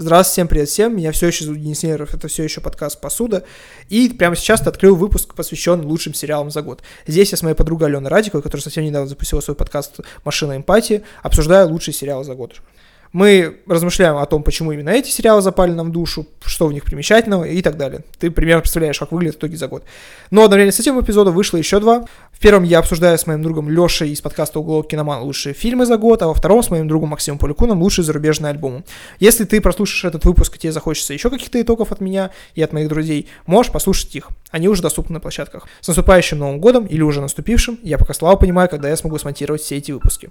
Здравствуйте, 0.00 0.32
всем 0.32 0.48
привет 0.48 0.68
всем, 0.70 0.96
меня 0.96 1.12
все 1.12 1.26
еще 1.26 1.44
зовут 1.44 1.60
Денис 1.60 1.82
Неров, 1.82 2.14
это 2.14 2.26
все 2.26 2.42
еще 2.42 2.62
подкаст 2.62 3.02
«Посуда», 3.02 3.44
и 3.90 4.08
прямо 4.08 4.34
сейчас 4.34 4.66
открыл 4.66 4.96
выпуск, 4.96 5.34
посвященный 5.34 5.84
лучшим 5.84 6.14
сериалам 6.14 6.50
за 6.50 6.62
год. 6.62 6.82
Здесь 7.06 7.32
я 7.32 7.36
с 7.36 7.42
моей 7.42 7.54
подругой 7.54 7.88
Аленой 7.88 8.08
Радиковой, 8.08 8.42
которая 8.42 8.62
совсем 8.62 8.82
недавно 8.82 9.06
запустила 9.06 9.42
свой 9.42 9.56
подкаст 9.56 10.00
«Машина 10.24 10.56
эмпатии», 10.56 11.02
обсуждаю 11.22 11.68
лучшие 11.68 11.92
сериалы 11.92 12.24
за 12.24 12.34
год. 12.34 12.62
Мы 13.12 13.58
размышляем 13.66 14.16
о 14.16 14.24
том, 14.24 14.42
почему 14.42 14.70
именно 14.72 14.90
эти 14.90 15.10
сериалы 15.10 15.42
запали 15.42 15.72
нам 15.72 15.88
в 15.90 15.92
душу, 15.92 16.26
что 16.46 16.68
в 16.68 16.72
них 16.72 16.84
примечательного 16.84 17.44
и 17.44 17.60
так 17.60 17.76
далее. 17.76 18.02
Ты 18.18 18.30
примерно 18.30 18.60
представляешь, 18.60 18.98
как 18.98 19.10
выглядит 19.10 19.34
в 19.34 19.38
итоге 19.38 19.56
за 19.56 19.66
год. 19.66 19.82
Но 20.30 20.44
одновременно 20.44 20.72
с 20.72 20.78
этим 20.78 20.98
эпизодом 21.00 21.34
вышло 21.34 21.56
еще 21.56 21.80
два. 21.80 22.06
В 22.40 22.42
первом 22.42 22.62
я 22.62 22.78
обсуждаю 22.78 23.18
с 23.18 23.26
моим 23.26 23.42
другом 23.42 23.68
Лешей 23.68 24.12
из 24.12 24.22
подкаста 24.22 24.60
«Уголок 24.60 24.88
киноман» 24.88 25.20
лучшие 25.24 25.52
фильмы 25.52 25.84
за 25.84 25.98
год, 25.98 26.22
а 26.22 26.28
во 26.28 26.32
втором 26.32 26.62
с 26.62 26.70
моим 26.70 26.88
другом 26.88 27.10
Максимом 27.10 27.38
Полякуном 27.38 27.82
лучшие 27.82 28.02
зарубежные 28.02 28.48
альбомы. 28.48 28.82
Если 29.18 29.44
ты 29.44 29.60
прослушаешь 29.60 30.06
этот 30.06 30.24
выпуск 30.24 30.56
тебе 30.56 30.72
захочется 30.72 31.12
еще 31.12 31.28
каких-то 31.28 31.60
итогов 31.60 31.92
от 31.92 32.00
меня 32.00 32.30
и 32.54 32.62
от 32.62 32.72
моих 32.72 32.88
друзей, 32.88 33.28
можешь 33.44 33.70
послушать 33.70 34.16
их. 34.16 34.30
Они 34.50 34.68
уже 34.68 34.80
доступны 34.80 35.12
на 35.12 35.20
площадках. 35.20 35.66
С 35.82 35.88
наступающим 35.88 36.38
Новым 36.38 36.60
годом 36.60 36.86
или 36.86 37.02
уже 37.02 37.20
наступившим, 37.20 37.78
я 37.82 37.98
пока 37.98 38.14
слава 38.14 38.36
понимаю, 38.36 38.70
когда 38.70 38.88
я 38.88 38.96
смогу 38.96 39.18
смонтировать 39.18 39.60
все 39.60 39.76
эти 39.76 39.92
выпуски. 39.92 40.30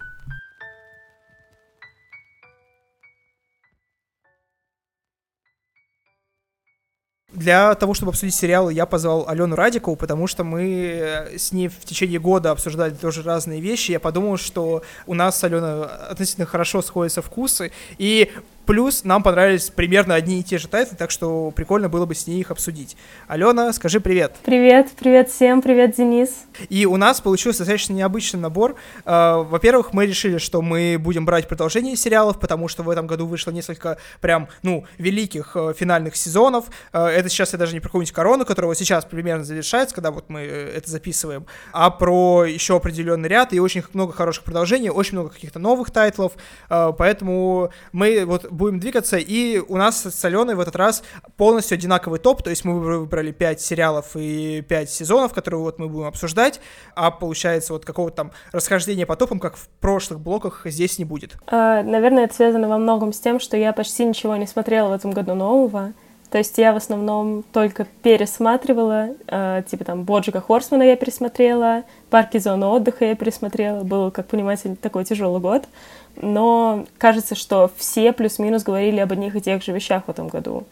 Для 7.39 7.73
того, 7.75 7.93
чтобы 7.93 8.09
обсудить 8.09 8.35
сериалы, 8.35 8.73
я 8.73 8.85
позвал 8.85 9.29
Алену 9.29 9.55
Радикову, 9.55 9.95
потому 9.95 10.27
что 10.27 10.43
мы 10.43 11.29
с 11.37 11.53
ней 11.53 11.69
в 11.69 11.85
течение 11.85 12.19
года 12.19 12.51
обсуждали 12.51 12.93
тоже 12.93 13.23
разные 13.23 13.61
вещи. 13.61 13.91
Я 13.91 14.01
подумал, 14.01 14.35
что 14.35 14.83
у 15.07 15.13
нас 15.13 15.39
с 15.39 15.43
Аленой 15.45 15.85
относительно 15.85 16.45
хорошо 16.45 16.81
сходятся 16.81 17.21
вкусы, 17.21 17.71
и 17.97 18.29
Плюс 18.69 19.03
нам 19.03 19.23
понравились 19.23 19.71
примерно 19.71 20.13
одни 20.13 20.41
и 20.41 20.43
те 20.43 20.59
же 20.59 20.67
тайтлы, 20.67 20.95
так 20.95 21.09
что 21.09 21.49
прикольно 21.49 21.89
было 21.89 22.05
бы 22.05 22.13
с 22.13 22.27
ней 22.27 22.39
их 22.39 22.51
обсудить. 22.51 22.97
Алена, 23.27 23.73
скажи 23.73 23.99
привет. 23.99 24.35
Привет, 24.43 24.89
привет 24.95 25.31
всем, 25.31 25.63
привет, 25.63 25.95
Денис. 25.97 26.45
И 26.69 26.85
у 26.85 26.95
нас 26.95 27.19
получился 27.19 27.61
достаточно 27.61 27.93
необычный 27.93 28.39
набор. 28.39 28.75
А, 29.05 29.39
во-первых, 29.39 29.91
мы 29.93 30.05
решили, 30.05 30.37
что 30.37 30.61
мы 30.61 30.97
будем 30.99 31.25
брать 31.25 31.47
продолжение 31.47 31.95
сериалов, 31.95 32.39
потому 32.39 32.67
что 32.67 32.83
в 32.83 32.91
этом 32.91 33.07
году 33.07 33.25
вышло 33.25 33.49
несколько 33.49 33.97
прям, 34.21 34.49
ну, 34.61 34.85
великих 34.99 35.53
э, 35.55 35.73
финальных 35.75 36.15
сезонов. 36.15 36.65
А, 36.93 37.09
это 37.09 37.27
сейчас 37.27 37.53
я 37.53 37.57
даже 37.57 37.73
не 37.73 37.79
про 37.79 37.87
какую-нибудь 37.87 38.13
корону, 38.13 38.45
которая 38.45 38.67
вот 38.67 38.77
сейчас 38.77 39.03
примерно 39.03 39.45
завершается, 39.45 39.95
когда 39.95 40.11
вот 40.11 40.29
мы 40.29 40.41
э, 40.41 40.73
это 40.77 40.91
записываем, 40.91 41.47
а 41.73 41.89
про 41.89 42.45
еще 42.45 42.75
определенный 42.75 43.29
ряд 43.29 43.51
и 43.51 43.59
очень 43.59 43.81
много 43.93 44.13
хороших 44.13 44.43
продолжений, 44.43 44.91
очень 44.91 45.13
много 45.13 45.29
каких-то 45.29 45.57
новых 45.57 45.89
тайтлов, 45.89 46.33
а, 46.69 46.91
поэтому 46.91 47.71
мы 47.93 48.25
вот 48.25 48.45
будем 48.59 48.79
двигаться, 48.79 49.17
и 49.17 49.57
у 49.57 49.77
нас 49.77 50.05
с 50.05 50.25
Аленой 50.25 50.53
в 50.53 50.59
этот 50.59 50.75
раз 50.75 51.03
полностью 51.37 51.75
одинаковый 51.75 52.19
топ, 52.19 52.43
то 52.43 52.51
есть 52.51 52.63
мы 52.65 52.79
выбрали 52.79 53.31
5 53.31 53.59
сериалов 53.59 54.11
и 54.15 54.61
5 54.61 54.89
сезонов, 54.91 55.33
которые 55.33 55.61
вот 55.61 55.79
мы 55.79 55.87
будем 55.87 56.05
обсуждать, 56.05 56.59
а 56.93 57.09
получается 57.09 57.73
вот 57.73 57.85
какого-то 57.85 58.15
там 58.17 58.31
расхождения 58.51 59.07
по 59.07 59.15
топам, 59.15 59.39
как 59.39 59.55
в 59.55 59.67
прошлых 59.79 60.19
блоках, 60.19 60.61
здесь 60.65 60.99
не 60.99 61.05
будет. 61.05 61.37
А, 61.47 61.81
наверное, 61.81 62.25
это 62.25 62.35
связано 62.35 62.67
во 62.67 62.77
многом 62.77 63.13
с 63.13 63.19
тем, 63.19 63.39
что 63.39 63.57
я 63.57 63.73
почти 63.73 64.05
ничего 64.05 64.35
не 64.35 64.45
смотрела 64.45 64.89
в 64.89 64.93
этом 64.93 65.11
году 65.11 65.33
нового, 65.33 65.93
то 66.29 66.37
есть 66.37 66.57
я 66.57 66.73
в 66.73 66.77
основном 66.77 67.43
только 67.51 67.87
пересматривала, 68.03 69.09
э, 69.27 69.63
типа 69.67 69.83
там 69.83 70.03
Боджика 70.03 70.41
Хорсмана 70.41 70.83
я 70.83 70.95
пересмотрела, 70.95 71.83
Парки 72.09 72.37
зоны 72.39 72.65
отдыха 72.65 73.05
я 73.05 73.15
пересмотрела. 73.15 73.83
Был, 73.83 74.09
как 74.11 74.27
понимаете, 74.27 74.75
такой 74.75 75.05
тяжелый 75.05 75.39
год. 75.39 75.67
Но 76.15 76.85
кажется, 76.97 77.35
что 77.35 77.71
все 77.77 78.13
плюс-минус 78.13 78.63
говорили 78.63 78.99
об 78.99 79.11
одних 79.11 79.35
и 79.35 79.41
тех 79.41 79.63
же 79.63 79.71
вещах 79.71 80.05
в 80.05 80.09
этом 80.09 80.27
году. 80.27 80.65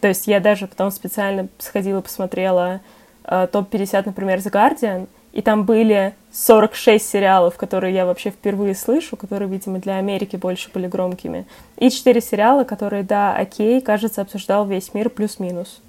То 0.00 0.08
есть 0.08 0.26
я 0.26 0.38
даже 0.38 0.66
потом 0.66 0.90
специально 0.90 1.48
сходила, 1.58 2.00
посмотрела 2.00 2.80
э, 3.24 3.48
топ-50, 3.50 4.02
например, 4.06 4.38
The 4.38 4.52
Guardian, 4.52 5.08
и 5.34 5.42
там 5.42 5.64
были 5.64 6.14
46 6.32 7.06
сериалов, 7.06 7.56
которые 7.56 7.92
я 7.92 8.06
вообще 8.06 8.30
впервые 8.30 8.76
слышу, 8.76 9.16
которые, 9.16 9.48
видимо, 9.48 9.80
для 9.80 9.96
Америки 9.96 10.36
больше 10.36 10.70
были 10.72 10.86
громкими. 10.86 11.44
И 11.76 11.90
4 11.90 12.20
сериала, 12.20 12.62
которые, 12.62 13.02
да, 13.02 13.34
окей, 13.34 13.80
кажется, 13.80 14.22
обсуждал 14.22 14.64
весь 14.64 14.94
мир 14.94 15.10
плюс-минус. 15.10 15.82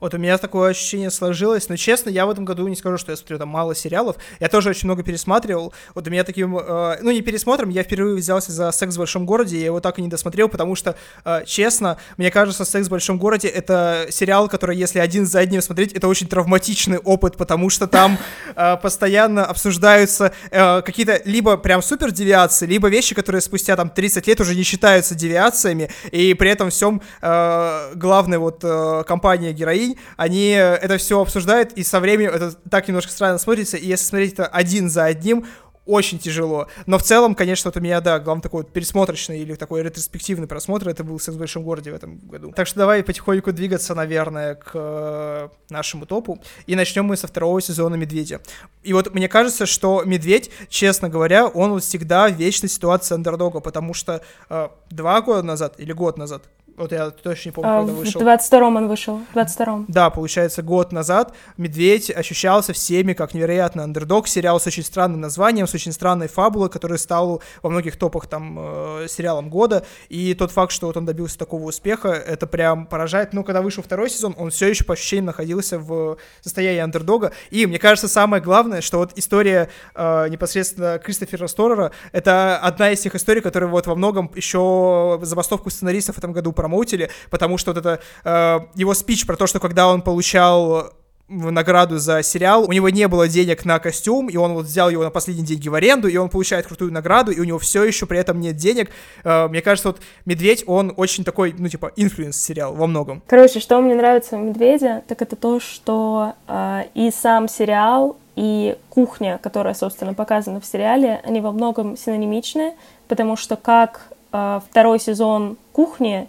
Вот 0.00 0.14
у 0.14 0.18
меня 0.18 0.38
такое 0.38 0.70
ощущение 0.70 1.10
сложилось, 1.10 1.68
но 1.68 1.76
честно, 1.76 2.08
я 2.08 2.24
в 2.26 2.30
этом 2.30 2.46
году 2.46 2.66
не 2.66 2.76
скажу, 2.76 2.96
что 2.96 3.12
я 3.12 3.16
смотрю 3.16 3.38
там 3.38 3.48
мало 3.48 3.74
сериалов. 3.74 4.16
Я 4.40 4.48
тоже 4.48 4.70
очень 4.70 4.86
много 4.86 5.02
пересматривал. 5.02 5.74
Вот 5.94 6.06
у 6.08 6.10
меня 6.10 6.24
таким, 6.24 6.56
э, 6.56 6.98
ну 7.02 7.10
не 7.10 7.20
пересмотром, 7.20 7.68
я 7.68 7.82
впервые 7.82 8.16
взялся 8.16 8.50
за 8.50 8.72
«Секс 8.72 8.94
в 8.94 8.98
большом 8.98 9.26
городе», 9.26 9.58
я 9.58 9.66
его 9.66 9.80
так 9.80 9.98
и 9.98 10.02
не 10.02 10.08
досмотрел, 10.08 10.48
потому 10.48 10.74
что, 10.74 10.96
э, 11.24 11.44
честно, 11.44 11.98
мне 12.16 12.30
кажется, 12.30 12.64
«Секс 12.64 12.86
в 12.86 12.90
большом 12.90 13.18
городе»— 13.18 13.48
это 13.48 14.06
сериал, 14.10 14.48
который, 14.48 14.76
если 14.76 14.98
один 15.00 15.26
за 15.26 15.40
одним 15.40 15.60
смотреть, 15.60 15.92
это 15.92 16.08
очень 16.08 16.26
травматичный 16.26 16.98
опыт, 16.98 17.36
потому 17.36 17.68
что 17.68 17.86
там 17.86 18.18
э, 18.56 18.76
постоянно 18.78 19.44
обсуждаются 19.44 20.32
э, 20.50 20.80
какие-то 20.80 21.20
либо 21.26 21.58
прям 21.58 21.82
супер 21.82 22.10
девиации, 22.10 22.64
либо 22.64 22.88
вещи, 22.88 23.14
которые 23.14 23.42
спустя 23.42 23.76
там 23.76 23.90
30 23.90 24.26
лет 24.26 24.40
уже 24.40 24.54
не 24.54 24.62
считаются 24.62 25.14
девиациями, 25.14 25.90
и 26.10 26.32
при 26.32 26.48
этом 26.48 26.70
всем 26.70 27.02
э, 27.20 27.92
главная 27.96 28.38
вот 28.38 28.60
э, 28.62 29.04
компания 29.06 29.52
героинь 29.52 29.89
день, 29.90 29.98
они 30.16 30.50
это 30.50 30.98
все 30.98 31.20
обсуждают, 31.20 31.72
и 31.72 31.82
со 31.82 32.00
временем 32.00 32.30
это 32.30 32.52
так 32.52 32.88
немножко 32.88 33.12
странно 33.12 33.38
смотрится, 33.38 33.76
и 33.76 33.86
если 33.86 34.04
смотреть 34.04 34.32
это 34.34 34.46
один 34.46 34.88
за 34.90 35.04
одним, 35.04 35.46
очень 35.86 36.18
тяжело. 36.18 36.68
Но 36.86 36.98
в 36.98 37.02
целом, 37.02 37.34
конечно, 37.34 37.68
вот 37.68 37.76
у 37.76 37.80
меня, 37.80 38.00
да, 38.00 38.20
главный 38.20 38.42
такой 38.42 38.62
вот 38.62 38.72
пересмотрочный 38.72 39.40
или 39.40 39.54
такой 39.54 39.82
ретроспективный 39.82 40.46
просмотр, 40.46 40.88
это 40.88 41.02
был 41.02 41.18
«Секс 41.18 41.36
в 41.36 41.38
большом 41.38 41.64
городе» 41.64 41.90
в 41.90 41.94
этом 41.94 42.18
году. 42.18 42.52
Так 42.54 42.66
что 42.66 42.78
давай 42.78 43.02
потихоньку 43.02 43.52
двигаться, 43.52 43.94
наверное, 43.94 44.54
к 44.54 44.70
э, 44.74 45.48
нашему 45.68 46.06
топу. 46.06 46.40
И 46.66 46.76
начнем 46.76 47.06
мы 47.06 47.16
со 47.16 47.26
второго 47.26 47.60
сезона 47.60 47.96
«Медведя». 47.96 48.40
И 48.82 48.92
вот 48.92 49.12
мне 49.14 49.28
кажется, 49.28 49.66
что 49.66 50.02
«Медведь», 50.04 50.50
честно 50.68 51.08
говоря, 51.08 51.48
он 51.48 51.70
вот 51.70 51.82
всегда 51.82 52.28
в 52.28 52.34
вечной 52.34 52.68
ситуации 52.68 53.14
андердога, 53.14 53.60
потому 53.60 53.94
что 53.94 54.22
э, 54.48 54.68
два 54.90 55.20
года 55.22 55.42
назад 55.42 55.74
или 55.78 55.92
год 55.92 56.18
назад 56.18 56.44
вот 56.80 56.92
я 56.92 57.10
точно 57.10 57.48
не 57.48 57.52
помню, 57.52 57.70
а, 57.70 57.78
когда 57.80 57.92
вышел. 57.92 58.20
В 58.20 58.24
22-м 58.24 58.76
он 58.76 58.88
вышел, 58.88 59.20
в 59.32 59.36
22-м. 59.36 59.84
Да, 59.88 60.08
получается, 60.08 60.62
год 60.62 60.92
назад 60.92 61.34
«Медведь» 61.58 62.10
ощущался 62.10 62.72
всеми 62.72 63.12
как 63.12 63.34
невероятно 63.34 63.84
андердог, 63.84 64.26
сериал 64.28 64.58
с 64.58 64.66
очень 64.66 64.82
странным 64.82 65.20
названием, 65.20 65.66
с 65.66 65.74
очень 65.74 65.92
странной 65.92 66.28
фабулой, 66.28 66.70
который 66.70 66.98
стал 66.98 67.42
во 67.62 67.70
многих 67.70 67.96
топах 67.96 68.26
там 68.26 68.56
э, 68.58 69.06
сериалом 69.08 69.50
года, 69.50 69.84
и 70.08 70.32
тот 70.34 70.50
факт, 70.52 70.72
что 70.72 70.86
вот 70.86 70.96
он 70.96 71.04
добился 71.04 71.38
такого 71.38 71.64
успеха, 71.64 72.08
это 72.08 72.46
прям 72.46 72.86
поражает. 72.86 73.34
Но 73.34 73.44
когда 73.44 73.60
вышел 73.60 73.82
второй 73.82 74.08
сезон, 74.08 74.34
он 74.38 74.50
все 74.50 74.68
еще 74.68 74.84
по 74.84 74.94
ощущениям 74.94 75.26
находился 75.26 75.78
в 75.78 76.16
состоянии 76.40 76.80
андердога, 76.80 77.32
и 77.50 77.66
мне 77.66 77.78
кажется, 77.78 78.08
самое 78.08 78.42
главное, 78.42 78.80
что 78.80 78.98
вот 78.98 79.12
история 79.16 79.68
э, 79.94 80.28
непосредственно 80.28 80.98
Кристофера 80.98 81.46
Сторера, 81.46 81.92
это 82.12 82.56
одна 82.56 82.90
из 82.90 83.00
тех 83.00 83.14
историй, 83.14 83.42
которые 83.42 83.68
вот 83.68 83.86
во 83.86 83.94
многом 83.94 84.30
еще 84.34 85.18
забастовку 85.22 85.68
сценаристов 85.68 86.14
в 86.14 86.18
этом 86.18 86.32
году 86.32 86.52
про 86.52 86.69
промоутили, 86.70 87.10
потому 87.30 87.58
что 87.58 87.72
вот 87.72 87.78
это 87.78 88.00
э, 88.24 88.60
его 88.74 88.94
спич 88.94 89.26
про 89.26 89.36
то, 89.36 89.46
что 89.46 89.60
когда 89.60 89.88
он 89.88 90.02
получал 90.02 90.92
награду 91.28 91.98
за 91.98 92.24
сериал, 92.24 92.64
у 92.68 92.72
него 92.72 92.88
не 92.88 93.06
было 93.06 93.28
денег 93.28 93.64
на 93.64 93.78
костюм, 93.78 94.28
и 94.28 94.36
он 94.36 94.52
вот 94.52 94.66
взял 94.66 94.90
его 94.90 95.04
на 95.04 95.10
последние 95.10 95.46
деньги 95.46 95.68
в 95.68 95.74
аренду, 95.74 96.08
и 96.08 96.16
он 96.16 96.28
получает 96.28 96.66
крутую 96.66 96.92
награду, 96.92 97.30
и 97.30 97.38
у 97.38 97.44
него 97.44 97.58
все 97.60 97.84
еще 97.84 98.06
при 98.06 98.18
этом 98.18 98.40
нет 98.40 98.56
денег. 98.56 98.90
Э, 99.24 99.48
мне 99.48 99.62
кажется, 99.62 99.90
вот 99.90 100.00
«Медведь», 100.24 100.64
он 100.66 100.92
очень 100.96 101.24
такой, 101.24 101.54
ну, 101.56 101.68
типа, 101.68 101.92
influence 101.96 102.36
сериал 102.36 102.74
во 102.74 102.86
многом. 102.86 103.22
Короче, 103.26 103.60
что 103.60 103.80
мне 103.80 103.94
нравится 103.94 104.36
в 104.36 104.40
«Медведе», 104.40 105.02
так 105.06 105.22
это 105.22 105.36
то, 105.36 105.60
что 105.60 106.34
э, 106.48 106.82
и 106.94 107.10
сам 107.10 107.48
сериал, 107.48 108.16
и 108.36 108.76
кухня, 108.88 109.38
которая, 109.42 109.74
собственно, 109.74 110.14
показана 110.14 110.60
в 110.60 110.66
сериале, 110.66 111.20
они 111.24 111.40
во 111.40 111.52
многом 111.52 111.96
синонимичны, 111.96 112.74
потому 113.06 113.36
что 113.36 113.56
как 113.56 114.08
э, 114.32 114.60
второй 114.68 114.98
сезон 114.98 115.58
«Кухни», 115.72 116.28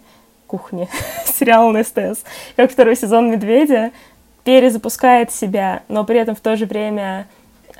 кухни, 0.52 0.88
сериал 1.24 1.70
на 1.70 1.82
СТС, 1.82 2.24
как 2.56 2.70
второй 2.70 2.94
сезон 2.94 3.30
«Медведя» 3.30 3.90
перезапускает 4.44 5.32
себя, 5.32 5.82
но 5.88 6.04
при 6.04 6.18
этом 6.18 6.34
в 6.34 6.40
то 6.40 6.56
же 6.56 6.66
время 6.66 7.26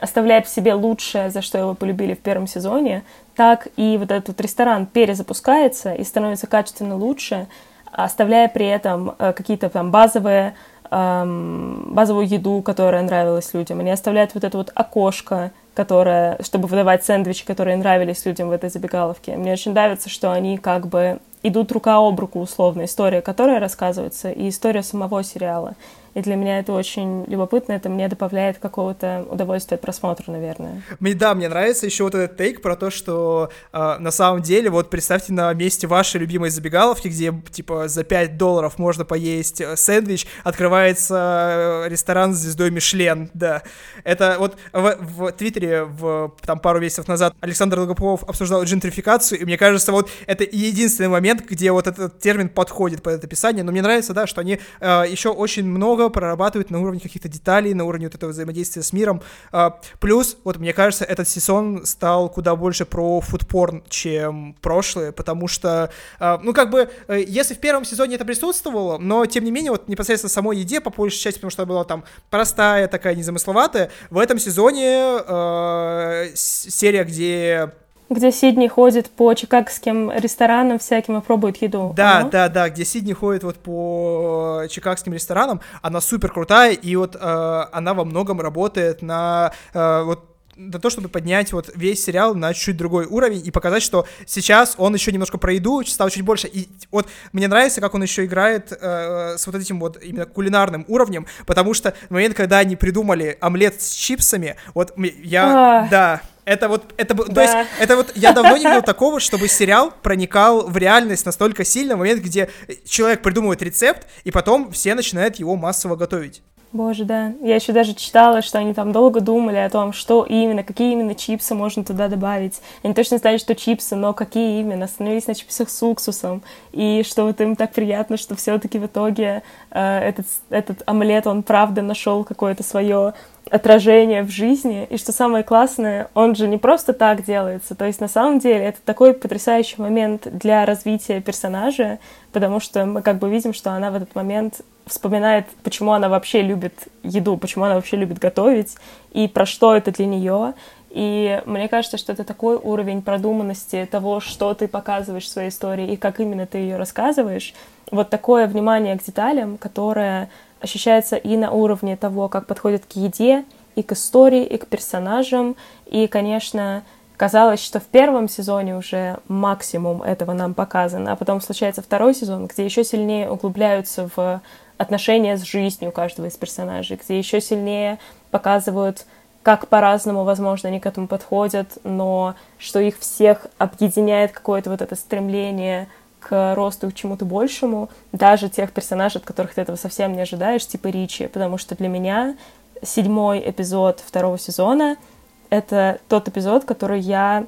оставляет 0.00 0.46
в 0.46 0.54
себе 0.54 0.72
лучшее, 0.72 1.30
за 1.30 1.42
что 1.42 1.58
его 1.58 1.74
полюбили 1.74 2.14
в 2.14 2.20
первом 2.20 2.46
сезоне, 2.46 3.02
так 3.36 3.68
и 3.76 3.98
вот 3.98 4.10
этот 4.10 4.40
ресторан 4.40 4.86
перезапускается 4.86 5.92
и 5.92 6.02
становится 6.02 6.46
качественно 6.46 6.96
лучше, 6.96 7.46
оставляя 7.92 8.48
при 8.48 8.66
этом 8.66 9.14
э, 9.18 9.32
какие-то 9.34 9.68
там 9.68 9.90
базовые 9.90 10.54
эм, 10.90 11.94
базовую 11.94 12.26
еду, 12.26 12.62
которая 12.62 13.02
нравилась 13.02 13.52
людям. 13.54 13.80
Они 13.80 13.90
оставляют 13.90 14.34
вот 14.34 14.44
это 14.44 14.56
вот 14.56 14.72
окошко, 14.74 15.52
которое, 15.74 16.38
чтобы 16.42 16.68
выдавать 16.68 17.04
сэндвичи, 17.04 17.44
которые 17.44 17.76
нравились 17.76 18.24
людям 18.24 18.48
в 18.48 18.52
этой 18.52 18.70
забегаловке. 18.70 19.36
Мне 19.36 19.52
очень 19.52 19.72
нравится, 19.72 20.08
что 20.08 20.32
они 20.32 20.58
как 20.58 20.86
бы 20.86 21.18
идут 21.42 21.72
рука 21.72 21.96
об 21.96 22.18
руку, 22.18 22.40
условно, 22.40 22.84
история, 22.84 23.22
которая 23.22 23.60
рассказывается, 23.60 24.30
и 24.30 24.48
история 24.48 24.82
самого 24.82 25.22
сериала. 25.22 25.74
И 26.14 26.20
для 26.20 26.36
меня 26.36 26.58
это 26.58 26.72
очень 26.72 27.24
любопытно, 27.26 27.72
это 27.72 27.88
мне 27.88 28.08
добавляет 28.08 28.58
какого-то 28.58 29.26
удовольствия 29.30 29.76
от 29.76 29.80
просмотра, 29.80 30.30
наверное. 30.30 30.82
Мне, 31.00 31.14
да, 31.14 31.34
мне 31.34 31.48
нравится 31.48 31.86
еще 31.86 32.04
вот 32.04 32.14
этот 32.14 32.36
тейк 32.36 32.60
про 32.60 32.76
то, 32.76 32.90
что 32.90 33.50
э, 33.72 33.96
на 33.98 34.10
самом 34.10 34.42
деле, 34.42 34.68
вот 34.70 34.90
представьте 34.90 35.32
на 35.32 35.52
месте 35.54 35.86
вашей 35.86 36.20
любимой 36.20 36.50
забегаловки, 36.50 37.08
где, 37.08 37.32
типа, 37.50 37.88
за 37.88 38.04
5 38.04 38.36
долларов 38.36 38.78
можно 38.78 39.04
поесть 39.04 39.60
э, 39.60 39.76
сэндвич, 39.76 40.26
открывается 40.44 41.84
э, 41.86 41.88
ресторан 41.88 42.34
с 42.34 42.38
звездой 42.38 42.70
Мишлен, 42.70 43.30
да. 43.32 43.62
Это 44.04 44.36
вот 44.38 44.56
в, 44.72 44.96
в 45.00 45.32
Твиттере 45.32 45.84
в, 45.84 46.34
там 46.44 46.58
пару 46.58 46.80
месяцев 46.80 47.08
назад 47.08 47.34
Александр 47.40 47.76
Долгополов 47.76 48.24
обсуждал 48.24 48.62
джентрификацию, 48.64 49.40
и 49.40 49.44
мне 49.44 49.56
кажется, 49.56 49.92
вот 49.92 50.10
это 50.26 50.44
единственный 50.44 51.08
момент, 51.08 51.42
где 51.48 51.72
вот 51.72 51.86
этот 51.86 52.18
термин 52.18 52.50
подходит 52.50 53.02
под 53.02 53.14
это 53.14 53.26
описание, 53.26 53.64
но 53.64 53.72
мне 53.72 53.80
нравится, 53.80 54.12
да, 54.12 54.26
что 54.26 54.40
они 54.42 54.60
э, 54.80 55.04
еще 55.08 55.30
очень 55.30 55.64
много 55.64 56.01
прорабатывают 56.10 56.70
на 56.70 56.80
уровне 56.80 57.00
каких-то 57.00 57.28
деталей, 57.28 57.74
на 57.74 57.84
уровне 57.84 58.06
вот 58.06 58.14
этого 58.14 58.30
взаимодействия 58.30 58.82
с 58.82 58.92
миром. 58.92 59.22
Э, 59.52 59.70
плюс, 60.00 60.36
вот 60.44 60.58
мне 60.58 60.72
кажется, 60.72 61.04
этот 61.04 61.28
сезон 61.28 61.84
стал 61.84 62.28
куда 62.28 62.56
больше 62.56 62.84
про 62.84 63.20
фудпорн, 63.20 63.82
чем 63.88 64.54
прошлое, 64.60 65.12
потому 65.12 65.48
что, 65.48 65.90
э, 66.20 66.38
ну, 66.42 66.52
как 66.52 66.70
бы, 66.70 66.90
э, 67.08 67.24
если 67.26 67.54
в 67.54 67.58
первом 67.58 67.84
сезоне 67.84 68.16
это 68.16 68.24
присутствовало, 68.24 68.98
но, 68.98 69.26
тем 69.26 69.44
не 69.44 69.50
менее, 69.50 69.72
вот 69.72 69.88
непосредственно 69.88 70.30
самой 70.30 70.58
еде, 70.58 70.80
по 70.80 70.90
большей 70.90 71.18
части, 71.18 71.38
потому 71.38 71.50
что 71.50 71.62
она 71.62 71.68
была 71.68 71.84
там 71.84 72.04
простая, 72.30 72.88
такая 72.88 73.14
незамысловатая, 73.14 73.90
в 74.10 74.18
этом 74.18 74.38
сезоне 74.38 75.18
э, 75.26 76.32
серия, 76.34 77.04
где 77.04 77.72
где 78.14 78.32
Сидни 78.32 78.68
ходит 78.68 79.10
по 79.10 79.34
чикагским 79.34 80.10
ресторанам 80.10 80.78
всяким 80.78 81.18
и 81.18 81.20
пробует 81.20 81.60
еду. 81.62 81.92
Да, 81.96 82.18
ага. 82.18 82.28
да, 82.30 82.48
да, 82.48 82.68
где 82.68 82.84
Сидни 82.84 83.12
ходит 83.12 83.44
вот 83.44 83.56
по 83.56 84.64
чикагским 84.68 85.12
ресторанам, 85.12 85.60
она 85.82 86.00
супер 86.00 86.32
крутая, 86.32 86.72
и 86.72 86.96
вот 86.96 87.16
э, 87.16 87.64
она 87.72 87.94
во 87.94 88.04
многом 88.04 88.40
работает 88.40 89.02
на 89.02 89.52
э, 89.74 90.02
вот 90.04 90.28
на 90.56 90.78
то, 90.78 90.90
чтобы 90.90 91.08
поднять 91.08 91.52
вот 91.52 91.70
весь 91.74 92.04
сериал 92.04 92.34
на 92.34 92.52
чуть 92.54 92.76
другой 92.76 93.06
уровень 93.06 93.42
и 93.44 93.50
показать, 93.50 93.82
что 93.82 94.06
сейчас 94.26 94.74
он 94.78 94.94
еще 94.94 95.12
немножко 95.12 95.38
про 95.38 95.54
еду 95.54 95.82
стал 95.84 96.10
чуть 96.10 96.22
больше. 96.22 96.46
И 96.46 96.68
вот 96.90 97.08
мне 97.32 97.48
нравится, 97.48 97.80
как 97.80 97.94
он 97.94 98.02
еще 98.02 98.24
играет 98.24 98.72
э, 98.72 99.36
с 99.38 99.46
вот 99.46 99.56
этим 99.56 99.80
вот 99.80 100.02
именно 100.02 100.26
кулинарным 100.26 100.84
уровнем, 100.88 101.26
потому 101.46 101.74
что 101.74 101.94
в 102.08 102.12
момент, 102.12 102.34
когда 102.34 102.58
они 102.58 102.76
придумали 102.76 103.38
омлет 103.40 103.80
с 103.80 103.92
чипсами, 103.92 104.56
вот 104.74 104.92
я, 105.22 105.84
а... 105.84 105.88
да, 105.88 106.22
это 106.44 106.68
вот, 106.68 106.92
это, 106.96 107.14
да. 107.14 107.24
то 107.24 107.40
есть, 107.40 107.54
это 107.78 107.96
вот, 107.96 108.12
я 108.16 108.32
давно 108.32 108.56
не 108.56 108.64
видел 108.64 108.82
такого, 108.82 109.20
чтобы 109.20 109.48
сериал 109.48 109.92
проникал 110.02 110.68
в 110.68 110.76
реальность 110.76 111.26
настолько 111.26 111.64
сильно, 111.64 111.96
в 111.96 111.98
момент, 111.98 112.22
где 112.22 112.50
человек 112.84 113.22
придумывает 113.22 113.62
рецепт, 113.62 114.06
и 114.24 114.30
потом 114.30 114.72
все 114.72 114.94
начинают 114.94 115.36
его 115.36 115.56
массово 115.56 115.96
готовить. 115.96 116.42
Боже, 116.72 117.04
да. 117.04 117.34
Я 117.42 117.56
еще 117.56 117.72
даже 117.72 117.92
читала, 117.92 118.40
что 118.40 118.58
они 118.58 118.72
там 118.72 118.92
долго 118.92 119.20
думали 119.20 119.56
о 119.56 119.68
том, 119.68 119.92
что 119.92 120.24
именно, 120.24 120.64
какие 120.64 120.92
именно 120.92 121.14
чипсы 121.14 121.54
можно 121.54 121.84
туда 121.84 122.08
добавить. 122.08 122.62
Они 122.82 122.94
точно 122.94 123.18
знали, 123.18 123.36
что 123.36 123.54
чипсы, 123.54 123.94
но 123.94 124.14
какие 124.14 124.60
именно. 124.60 124.86
Остановились 124.86 125.26
на 125.26 125.34
чипсах 125.34 125.68
с 125.68 125.82
уксусом. 125.82 126.42
И 126.72 127.02
что 127.06 127.26
вот 127.26 127.38
им 127.42 127.56
так 127.56 127.72
приятно, 127.72 128.16
что 128.16 128.34
все-таки 128.36 128.78
в 128.78 128.86
итоге 128.86 129.42
э, 129.70 129.98
этот, 129.98 130.26
этот 130.48 130.82
омлет, 130.86 131.26
он 131.26 131.42
правда 131.42 131.82
нашел 131.82 132.24
какое-то 132.24 132.62
свое 132.62 133.12
отражение 133.52 134.22
в 134.22 134.30
жизни. 134.30 134.86
И 134.88 134.96
что 134.96 135.12
самое 135.12 135.44
классное, 135.44 136.08
он 136.14 136.34
же 136.34 136.48
не 136.48 136.56
просто 136.56 136.94
так 136.94 137.22
делается. 137.22 137.74
То 137.74 137.84
есть 137.84 138.00
на 138.00 138.08
самом 138.08 138.38
деле 138.38 138.64
это 138.64 138.78
такой 138.82 139.12
потрясающий 139.12 139.80
момент 139.80 140.26
для 140.26 140.64
развития 140.64 141.20
персонажа, 141.20 141.98
потому 142.32 142.60
что 142.60 142.86
мы 142.86 143.02
как 143.02 143.18
бы 143.18 143.28
видим, 143.28 143.52
что 143.52 143.72
она 143.72 143.90
в 143.90 143.94
этот 143.94 144.14
момент 144.14 144.62
вспоминает, 144.86 145.46
почему 145.62 145.92
она 145.92 146.08
вообще 146.08 146.40
любит 146.40 146.72
еду, 147.02 147.36
почему 147.36 147.66
она 147.66 147.74
вообще 147.74 147.98
любит 147.98 148.18
готовить, 148.18 148.74
и 149.12 149.28
про 149.28 149.44
что 149.44 149.76
это 149.76 149.92
для 149.92 150.06
нее. 150.06 150.54
И 150.88 151.42
мне 151.44 151.68
кажется, 151.68 151.98
что 151.98 152.12
это 152.12 152.24
такой 152.24 152.56
уровень 152.56 153.02
продуманности 153.02 153.86
того, 153.90 154.20
что 154.20 154.54
ты 154.54 154.66
показываешь 154.66 155.24
в 155.24 155.28
своей 155.28 155.50
истории 155.50 155.92
и 155.92 155.96
как 155.98 156.20
именно 156.20 156.46
ты 156.46 156.56
ее 156.56 156.78
рассказываешь. 156.78 157.52
Вот 157.90 158.08
такое 158.08 158.46
внимание 158.46 158.98
к 158.98 159.04
деталям, 159.04 159.58
которое 159.58 160.30
ощущается 160.62 161.16
и 161.16 161.36
на 161.36 161.50
уровне 161.50 161.96
того, 161.96 162.28
как 162.28 162.46
подходит 162.46 162.86
к 162.86 162.92
еде, 162.92 163.44
и 163.74 163.82
к 163.82 163.92
истории, 163.92 164.44
и 164.44 164.56
к 164.56 164.66
персонажам. 164.66 165.56
И, 165.86 166.06
конечно, 166.06 166.82
казалось, 167.16 167.62
что 167.62 167.80
в 167.80 167.84
первом 167.84 168.28
сезоне 168.28 168.76
уже 168.76 169.18
максимум 169.28 170.02
этого 170.02 170.32
нам 170.32 170.54
показано, 170.54 171.12
а 171.12 171.16
потом 171.16 171.40
случается 171.40 171.82
второй 171.82 172.14
сезон, 172.14 172.46
где 172.46 172.64
еще 172.64 172.84
сильнее 172.84 173.30
углубляются 173.30 174.08
в 174.14 174.40
отношения 174.76 175.36
с 175.36 175.42
жизнью 175.42 175.92
каждого 175.92 176.26
из 176.26 176.36
персонажей, 176.36 176.98
где 177.02 177.18
еще 177.18 177.40
сильнее 177.40 177.98
показывают, 178.30 179.06
как 179.42 179.68
по-разному, 179.68 180.24
возможно, 180.24 180.68
они 180.68 180.80
к 180.80 180.86
этому 180.86 181.08
подходят, 181.08 181.78
но 181.84 182.34
что 182.58 182.80
их 182.80 182.98
всех 182.98 183.46
объединяет 183.58 184.32
какое-то 184.32 184.70
вот 184.70 184.82
это 184.82 184.94
стремление 184.94 185.88
к 186.22 186.54
росту 186.54 186.90
к 186.90 186.94
чему-то 186.94 187.24
большему, 187.24 187.90
даже 188.12 188.48
тех 188.48 188.72
персонажей, 188.72 189.20
от 189.20 189.26
которых 189.26 189.54
ты 189.54 189.60
этого 189.60 189.76
совсем 189.76 190.12
не 190.12 190.22
ожидаешь, 190.22 190.66
типа 190.66 190.88
Ричи, 190.88 191.26
потому 191.26 191.58
что 191.58 191.74
для 191.74 191.88
меня 191.88 192.36
седьмой 192.82 193.42
эпизод 193.44 194.00
второго 194.00 194.38
сезона— 194.38 194.96
это 195.50 195.98
тот 196.08 196.28
эпизод, 196.28 196.64
который 196.64 197.00
я 197.00 197.46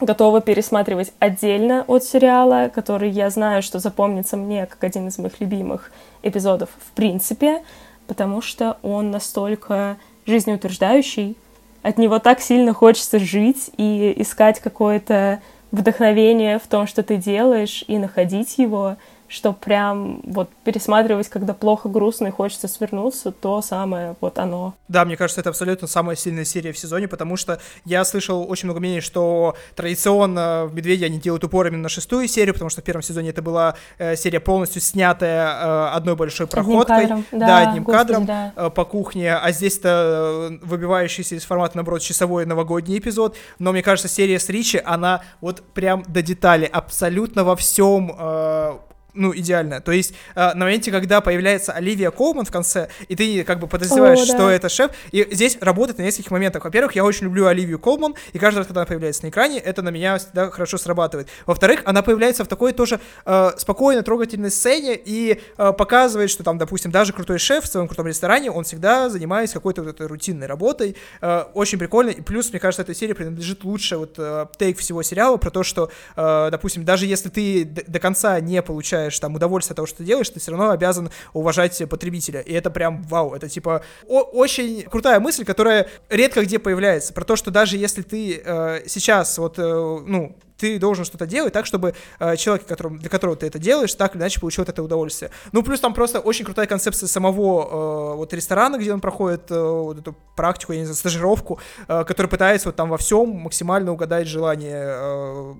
готова 0.00 0.40
пересматривать 0.40 1.12
отдельно 1.18 1.84
от 1.86 2.04
сериала, 2.04 2.70
который 2.74 3.10
я 3.10 3.30
знаю, 3.30 3.62
что 3.62 3.78
запомнится 3.78 4.36
мне 4.36 4.66
как 4.66 4.82
один 4.84 5.08
из 5.08 5.18
моих 5.18 5.40
любимых 5.40 5.90
эпизодов 6.22 6.70
в 6.78 6.92
принципе, 6.92 7.62
потому 8.06 8.40
что 8.40 8.78
он 8.82 9.10
настолько 9.10 9.96
жизнеутверждающий, 10.26 11.36
от 11.82 11.98
него 11.98 12.18
так 12.18 12.40
сильно 12.40 12.74
хочется 12.74 13.18
жить 13.18 13.70
и 13.76 14.14
искать 14.16 14.60
какое-то 14.60 15.40
вдохновение 15.70 16.58
в 16.58 16.66
том, 16.66 16.86
что 16.86 17.02
ты 17.02 17.16
делаешь, 17.16 17.84
и 17.86 17.98
находить 17.98 18.58
его— 18.58 18.96
что 19.28 19.52
прям 19.52 20.20
вот 20.24 20.48
пересматривать, 20.64 21.28
когда 21.28 21.52
плохо, 21.54 21.88
грустно 21.88 22.28
и 22.28 22.30
хочется 22.30 22.66
свернуться, 22.66 23.30
то 23.30 23.60
самое 23.60 24.16
вот 24.20 24.38
оно. 24.38 24.74
Да, 24.88 25.04
мне 25.04 25.16
кажется, 25.16 25.40
это 25.40 25.50
абсолютно 25.50 25.86
самая 25.86 26.16
сильная 26.16 26.44
серия 26.44 26.72
в 26.72 26.78
сезоне, 26.78 27.08
потому 27.08 27.36
что 27.36 27.60
я 27.84 28.04
слышал 28.04 28.46
очень 28.48 28.66
много 28.66 28.80
мнений, 28.80 29.02
что 29.02 29.54
традиционно 29.76 30.66
в 30.66 30.74
«Медведе» 30.74 31.06
они 31.06 31.18
делают 31.18 31.44
упор 31.44 31.66
именно 31.66 31.84
на 31.84 31.88
шестую 31.88 32.26
серию, 32.26 32.54
потому 32.54 32.70
что 32.70 32.80
в 32.80 32.84
первом 32.84 33.02
сезоне 33.02 33.30
это 33.30 33.42
была 33.42 33.74
э, 33.98 34.16
серия 34.16 34.40
полностью 34.40 34.80
снятая 34.80 35.46
э, 35.46 35.88
одной 35.96 36.16
большой 36.16 36.46
проходкой. 36.46 37.04
Одним 37.04 37.08
кадром. 37.08 37.24
Да, 37.32 37.46
да 37.46 37.58
одним 37.68 37.84
господи, 37.84 37.98
кадром 37.98 38.26
да. 38.26 38.52
Э, 38.56 38.70
по 38.70 38.84
кухне, 38.86 39.36
а 39.36 39.52
здесь 39.52 39.78
это 39.78 40.50
э, 40.50 40.58
выбивающийся 40.62 41.34
из 41.34 41.44
формата, 41.44 41.76
наоборот, 41.76 42.00
часовой 42.00 42.46
новогодний 42.46 42.98
эпизод. 42.98 43.36
Но 43.58 43.72
мне 43.72 43.82
кажется, 43.82 44.08
серия 44.08 44.38
с 44.38 44.48
Ричи, 44.48 44.80
она 44.82 45.22
вот 45.42 45.62
прям 45.74 46.02
до 46.08 46.22
детали, 46.22 46.64
абсолютно 46.64 47.44
во 47.44 47.56
всем 47.56 48.14
э, 48.18 48.78
ну, 49.18 49.34
идеально. 49.34 49.80
То 49.80 49.92
есть 49.92 50.14
э, 50.34 50.54
на 50.54 50.64
моменте, 50.64 50.90
когда 50.90 51.20
появляется 51.20 51.72
Оливия 51.72 52.10
Колман 52.10 52.44
в 52.44 52.50
конце, 52.50 52.88
и 53.08 53.16
ты 53.16 53.44
как 53.44 53.58
бы 53.58 53.66
подозреваешь, 53.66 54.20
О, 54.20 54.26
да. 54.26 54.34
что 54.34 54.48
это 54.48 54.68
шеф, 54.68 54.92
и 55.10 55.26
здесь 55.30 55.58
работает 55.60 55.98
на 55.98 56.02
нескольких 56.02 56.30
моментах. 56.30 56.64
Во-первых, 56.64 56.94
я 56.94 57.04
очень 57.04 57.24
люблю 57.24 57.46
Оливию 57.46 57.78
Колман, 57.78 58.14
и 58.32 58.38
каждый 58.38 58.58
раз, 58.58 58.66
когда 58.66 58.82
она 58.82 58.86
появляется 58.86 59.24
на 59.24 59.30
экране, 59.30 59.58
это 59.58 59.82
на 59.82 59.90
меня 59.90 60.18
всегда 60.18 60.50
хорошо 60.50 60.78
срабатывает. 60.78 61.28
Во-вторых, 61.46 61.82
она 61.84 62.02
появляется 62.02 62.44
в 62.44 62.48
такой 62.48 62.72
тоже 62.72 63.00
э, 63.26 63.50
спокойно 63.56 64.02
трогательной 64.02 64.50
сцене 64.50 64.98
и 65.04 65.40
э, 65.56 65.72
показывает, 65.72 66.30
что 66.30 66.44
там, 66.44 66.56
допустим, 66.58 66.90
даже 66.90 67.12
крутой 67.12 67.38
шеф 67.38 67.64
в 67.64 67.66
своем 67.66 67.88
крутом 67.88 68.06
ресторане, 68.06 68.50
он 68.50 68.64
всегда 68.64 69.08
занимается 69.10 69.54
какой-то 69.54 69.82
вот 69.82 69.90
этой 69.94 70.06
рутинной 70.06 70.46
работой. 70.46 70.96
Э, 71.20 71.44
очень 71.54 71.78
прикольно. 71.78 72.10
И 72.10 72.20
плюс, 72.20 72.50
мне 72.50 72.60
кажется, 72.60 72.82
этой 72.82 72.94
серии 72.94 73.14
принадлежит 73.14 73.64
лучше 73.64 73.96
вот 73.96 74.14
э, 74.18 74.46
тейк 74.58 74.78
всего 74.78 75.02
сериала 75.02 75.36
про 75.36 75.50
то, 75.50 75.62
что, 75.62 75.90
э, 76.16 76.48
допустим, 76.50 76.84
даже 76.84 77.06
если 77.06 77.28
ты 77.28 77.64
до 77.64 77.98
конца 77.98 78.38
не 78.40 78.62
получаешь 78.62 79.07
получаешь 79.08 79.18
там 79.18 79.34
удовольствие 79.34 79.72
от 79.72 79.76
того, 79.76 79.86
что 79.86 79.98
ты 79.98 80.04
делаешь, 80.04 80.28
ты 80.28 80.40
все 80.40 80.50
равно 80.50 80.70
обязан 80.70 81.10
уважать 81.32 81.82
потребителя. 81.88 82.40
И 82.40 82.52
это 82.52 82.70
прям 82.70 83.02
вау, 83.04 83.34
это 83.34 83.48
типа 83.48 83.82
очень 84.06 84.82
крутая 84.82 85.20
мысль, 85.20 85.44
которая 85.44 85.88
редко 86.10 86.42
где 86.42 86.58
появляется. 86.58 87.12
Про 87.12 87.24
то, 87.24 87.36
что 87.36 87.50
даже 87.50 87.76
если 87.76 88.02
ты 88.02 88.42
э, 88.44 88.82
сейчас 88.86 89.38
вот, 89.38 89.58
э, 89.58 89.62
ну, 89.62 90.36
ты 90.58 90.78
должен 90.78 91.04
что-то 91.04 91.26
делать 91.26 91.52
так, 91.52 91.66
чтобы 91.66 91.94
э, 92.18 92.36
человек, 92.36 92.66
которому, 92.66 92.98
для 92.98 93.08
которого 93.08 93.36
ты 93.36 93.46
это 93.46 93.58
делаешь, 93.58 93.94
так 93.94 94.14
или 94.14 94.22
иначе 94.22 94.40
получил 94.40 94.64
этого 94.64 94.86
удовольствие. 94.86 95.30
Ну, 95.52 95.62
плюс 95.62 95.80
там 95.80 95.94
просто 95.94 96.20
очень 96.20 96.44
крутая 96.44 96.66
концепция 96.66 97.06
самого 97.06 97.62
э, 97.62 98.16
вот 98.16 98.34
ресторана, 98.34 98.76
где 98.76 98.92
он 98.92 99.00
проходит 99.00 99.50
э, 99.50 99.60
вот 99.60 99.98
эту 99.98 100.14
практику, 100.36 100.72
я 100.72 100.80
не 100.80 100.84
знаю, 100.84 100.96
стажировку, 100.96 101.60
э, 101.86 102.04
который 102.04 102.26
пытается 102.26 102.68
вот 102.68 102.76
там 102.76 102.88
во 102.90 102.96
всем 102.96 103.28
максимально 103.28 103.92
угадать 103.92 104.26
желание 104.26 104.84
э, 104.84 105.54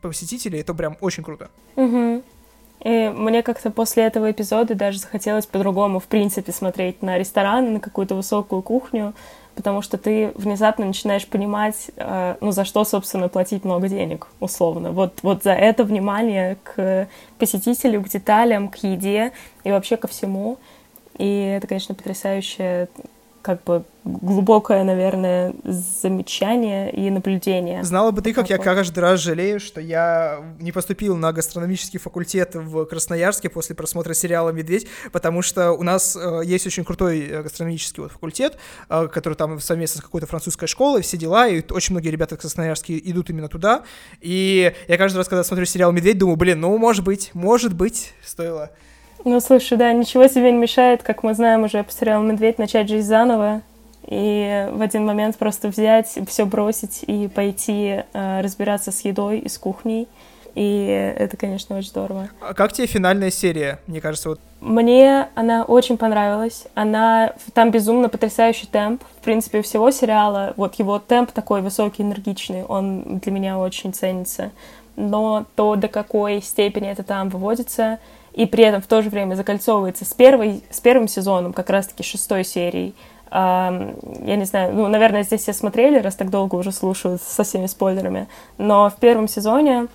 посетителей. 0.00 0.60
Это 0.60 0.72
прям 0.74 0.96
очень 1.00 1.22
круто. 1.22 1.50
Угу. 1.76 2.22
И 2.82 3.08
мне 3.08 3.42
как-то 3.42 3.70
после 3.70 4.04
этого 4.04 4.30
эпизода 4.30 4.74
даже 4.74 4.98
захотелось 4.98 5.46
по-другому, 5.46 5.98
в 5.98 6.04
принципе, 6.04 6.52
смотреть 6.52 7.02
на 7.02 7.18
ресторан, 7.18 7.74
на 7.74 7.80
какую-то 7.80 8.14
высокую 8.14 8.62
кухню, 8.62 9.14
потому 9.56 9.82
что 9.82 9.98
ты 9.98 10.30
внезапно 10.36 10.86
начинаешь 10.86 11.26
понимать, 11.26 11.90
э, 11.96 12.36
ну, 12.40 12.52
за 12.52 12.64
что, 12.64 12.84
собственно, 12.84 13.28
платить 13.28 13.64
много 13.64 13.88
денег, 13.88 14.28
условно. 14.38 14.92
Вот, 14.92 15.18
вот 15.22 15.42
за 15.42 15.52
это 15.52 15.82
внимание 15.82 16.56
к 16.62 17.08
посетителю, 17.38 18.02
к 18.02 18.08
деталям, 18.08 18.68
к 18.68 18.76
еде 18.76 19.32
и 19.64 19.72
вообще 19.72 19.96
ко 19.96 20.06
всему. 20.06 20.58
И 21.18 21.54
это, 21.56 21.66
конечно, 21.66 21.96
потрясающее 21.96 22.88
как 23.42 23.64
бы 23.64 23.84
глубокое, 24.04 24.84
наверное, 24.84 25.54
замечание 25.64 26.90
и 26.92 27.10
наблюдение. 27.10 27.84
Знала 27.84 28.10
бы 28.10 28.22
ты, 28.22 28.32
как 28.32 28.48
я 28.48 28.58
каждый 28.58 29.00
раз 29.00 29.20
жалею, 29.20 29.60
что 29.60 29.80
я 29.80 30.40
не 30.60 30.72
поступил 30.72 31.16
на 31.16 31.32
гастрономический 31.32 31.98
факультет 31.98 32.54
в 32.54 32.84
Красноярске 32.86 33.48
после 33.48 33.74
просмотра 33.74 34.14
сериала 34.14 34.50
«Медведь», 34.50 34.86
потому 35.12 35.42
что 35.42 35.72
у 35.72 35.82
нас 35.82 36.16
э, 36.16 36.42
есть 36.44 36.66
очень 36.66 36.84
крутой 36.84 37.20
э, 37.20 37.42
гастрономический 37.42 38.02
вот 38.02 38.12
факультет, 38.12 38.56
э, 38.88 39.08
который 39.12 39.34
там 39.34 39.60
совместно 39.60 40.00
с 40.00 40.04
какой-то 40.04 40.26
французской 40.26 40.66
школой, 40.66 41.02
все 41.02 41.16
дела, 41.16 41.46
и 41.48 41.62
очень 41.70 41.94
многие 41.94 42.08
ребята 42.08 42.36
в 42.36 42.40
Красноярске 42.40 42.98
идут 42.98 43.30
именно 43.30 43.48
туда. 43.48 43.84
И 44.20 44.72
я 44.88 44.96
каждый 44.96 45.18
раз, 45.18 45.28
когда 45.28 45.44
смотрю 45.44 45.66
сериал 45.66 45.92
«Медведь», 45.92 46.18
думаю, 46.18 46.36
блин, 46.36 46.60
ну, 46.60 46.76
может 46.78 47.04
быть, 47.04 47.30
может 47.34 47.74
быть, 47.74 48.14
стоило 48.24 48.70
ну, 49.24 49.40
слушай, 49.40 49.76
да, 49.76 49.92
ничего 49.92 50.26
тебе 50.26 50.50
не 50.52 50.58
мешает, 50.58 51.02
как 51.02 51.22
мы 51.22 51.34
знаем 51.34 51.64
уже 51.64 51.82
по 51.82 51.92
сериалу 51.92 52.24
«Медведь», 52.24 52.58
начать 52.58 52.88
жизнь 52.88 53.06
заново 53.06 53.62
и 54.08 54.68
в 54.72 54.80
один 54.80 55.04
момент 55.04 55.36
просто 55.36 55.68
взять, 55.68 56.18
все 56.26 56.46
бросить 56.46 57.04
и 57.06 57.28
пойти 57.28 58.04
э, 58.12 58.40
разбираться 58.40 58.90
с 58.90 59.02
едой 59.02 59.38
и 59.40 59.48
с 59.48 59.58
кухней. 59.58 60.08
И 60.54 61.14
это, 61.16 61.36
конечно, 61.36 61.76
очень 61.76 61.90
здорово. 61.90 62.30
А 62.40 62.54
как 62.54 62.72
тебе 62.72 62.86
финальная 62.86 63.30
серия? 63.30 63.80
Мне 63.86 64.00
кажется, 64.00 64.30
вот... 64.30 64.40
Мне 64.60 65.28
она 65.34 65.62
очень 65.62 65.98
понравилась. 65.98 66.64
Она... 66.74 67.34
Там 67.52 67.70
безумно 67.70 68.08
потрясающий 68.08 68.66
темп. 68.66 69.04
В 69.20 69.24
принципе, 69.24 69.60
всего 69.60 69.90
сериала. 69.90 70.54
Вот 70.56 70.76
его 70.76 70.98
темп 70.98 71.30
такой 71.32 71.60
высокий, 71.60 72.02
энергичный. 72.02 72.64
Он 72.64 73.18
для 73.18 73.30
меня 73.30 73.58
очень 73.58 73.92
ценится. 73.92 74.50
Но 74.96 75.44
то, 75.54 75.76
до 75.76 75.86
какой 75.86 76.40
степени 76.42 76.88
это 76.88 77.02
там 77.02 77.28
выводится, 77.28 77.98
и 78.38 78.46
при 78.46 78.62
этом 78.62 78.80
в 78.80 78.86
то 78.86 79.02
же 79.02 79.10
время 79.10 79.34
закольцовывается 79.34 80.04
с, 80.04 80.14
первой, 80.14 80.62
с 80.70 80.78
первым 80.78 81.08
сезоном, 81.08 81.52
как 81.52 81.70
раз-таки 81.70 82.04
шестой 82.04 82.44
серией. 82.44 82.94
Я 83.32 84.36
не 84.36 84.44
знаю, 84.44 84.72
ну, 84.74 84.86
наверное, 84.86 85.24
здесь 85.24 85.42
все 85.42 85.52
смотрели, 85.52 85.98
раз 85.98 86.14
так 86.14 86.30
долго 86.30 86.54
уже 86.54 86.70
слушают 86.70 87.20
со 87.20 87.42
всеми 87.42 87.66
спойлерами, 87.66 88.28
но 88.56 88.88
в 88.90 88.94
первом 88.94 89.26
сезоне 89.26 89.88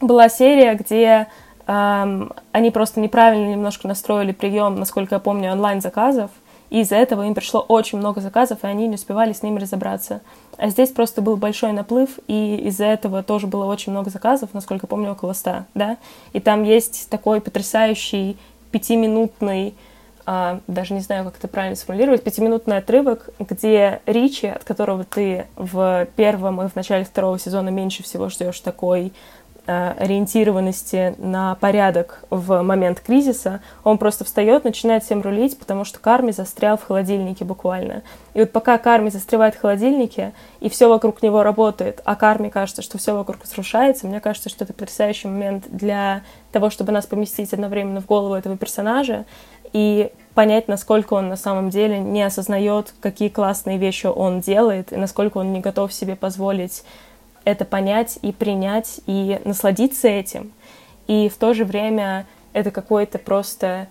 была 0.00 0.28
серия, 0.28 0.74
где 0.74 1.26
они 1.66 2.70
просто 2.70 3.00
неправильно 3.00 3.50
немножко 3.50 3.88
настроили 3.88 4.30
прием, 4.30 4.76
насколько 4.76 5.16
я 5.16 5.18
помню, 5.18 5.50
онлайн-заказов, 5.50 6.30
и 6.70 6.82
из-за 6.82 6.94
этого 6.94 7.26
им 7.26 7.34
пришло 7.34 7.60
очень 7.60 7.98
много 7.98 8.20
заказов, 8.20 8.58
и 8.62 8.66
они 8.68 8.86
не 8.86 8.94
успевали 8.94 9.32
с 9.32 9.42
ними 9.42 9.58
разобраться. 9.58 10.20
А 10.58 10.68
здесь 10.68 10.90
просто 10.90 11.22
был 11.22 11.36
большой 11.36 11.72
наплыв, 11.72 12.18
и 12.28 12.56
из-за 12.66 12.84
этого 12.84 13.22
тоже 13.22 13.46
было 13.46 13.64
очень 13.64 13.92
много 13.92 14.10
заказов, 14.10 14.50
насколько 14.52 14.86
помню, 14.86 15.12
около 15.12 15.32
ста, 15.32 15.66
да. 15.74 15.96
И 16.32 16.40
там 16.40 16.62
есть 16.62 17.08
такой 17.08 17.40
потрясающий 17.40 18.36
пятиминутный 18.70 19.74
а, 20.24 20.60
даже 20.68 20.94
не 20.94 21.00
знаю, 21.00 21.24
как 21.24 21.36
это 21.36 21.48
правильно 21.48 21.74
сформулировать, 21.74 22.22
пятиминутный 22.22 22.76
отрывок, 22.76 23.30
где 23.40 24.00
Ричи, 24.06 24.46
от 24.46 24.62
которого 24.62 25.04
ты 25.04 25.46
в 25.56 26.06
первом 26.14 26.62
и 26.62 26.68
в 26.68 26.76
начале 26.76 27.04
второго 27.04 27.38
сезона 27.38 27.70
меньше 27.70 28.02
всего 28.02 28.28
ждешь 28.28 28.60
такой 28.60 29.12
ориентированности 29.66 31.14
на 31.18 31.54
порядок 31.54 32.24
в 32.30 32.62
момент 32.62 33.00
кризиса, 33.00 33.60
он 33.84 33.96
просто 33.98 34.24
встает, 34.24 34.64
начинает 34.64 35.04
всем 35.04 35.22
рулить, 35.22 35.58
потому 35.58 35.84
что 35.84 36.00
Карми 36.00 36.32
застрял 36.32 36.76
в 36.76 36.84
холодильнике 36.84 37.44
буквально. 37.44 38.02
И 38.34 38.40
вот 38.40 38.50
пока 38.50 38.76
Карми 38.78 39.10
застревает 39.10 39.54
в 39.54 39.60
холодильнике, 39.60 40.32
и 40.60 40.68
все 40.68 40.88
вокруг 40.88 41.22
него 41.22 41.42
работает, 41.42 42.00
а 42.04 42.16
Карми 42.16 42.48
кажется, 42.48 42.82
что 42.82 42.98
все 42.98 43.14
вокруг 43.16 43.42
разрушается, 43.42 44.06
мне 44.06 44.20
кажется, 44.20 44.48
что 44.48 44.64
это 44.64 44.72
потрясающий 44.72 45.28
момент 45.28 45.64
для 45.70 46.22
того, 46.50 46.68
чтобы 46.68 46.90
нас 46.90 47.06
поместить 47.06 47.52
одновременно 47.52 48.00
в 48.00 48.06
голову 48.06 48.34
этого 48.34 48.56
персонажа 48.56 49.26
и 49.72 50.10
понять, 50.34 50.68
насколько 50.68 51.14
он 51.14 51.28
на 51.28 51.36
самом 51.36 51.70
деле 51.70 51.98
не 51.98 52.22
осознает, 52.22 52.94
какие 53.00 53.28
классные 53.28 53.78
вещи 53.78 54.06
он 54.06 54.40
делает, 54.40 54.92
и 54.92 54.96
насколько 54.96 55.38
он 55.38 55.52
не 55.52 55.60
готов 55.60 55.92
себе 55.92 56.16
позволить 56.16 56.84
это 57.44 57.64
понять 57.64 58.18
и 58.22 58.32
принять, 58.32 59.00
и 59.06 59.40
насладиться 59.44 60.08
этим. 60.08 60.52
И 61.06 61.28
в 61.28 61.36
то 61.36 61.54
же 61.54 61.64
время 61.64 62.26
это 62.52 62.70
какое-то 62.70 63.18
просто 63.18 63.88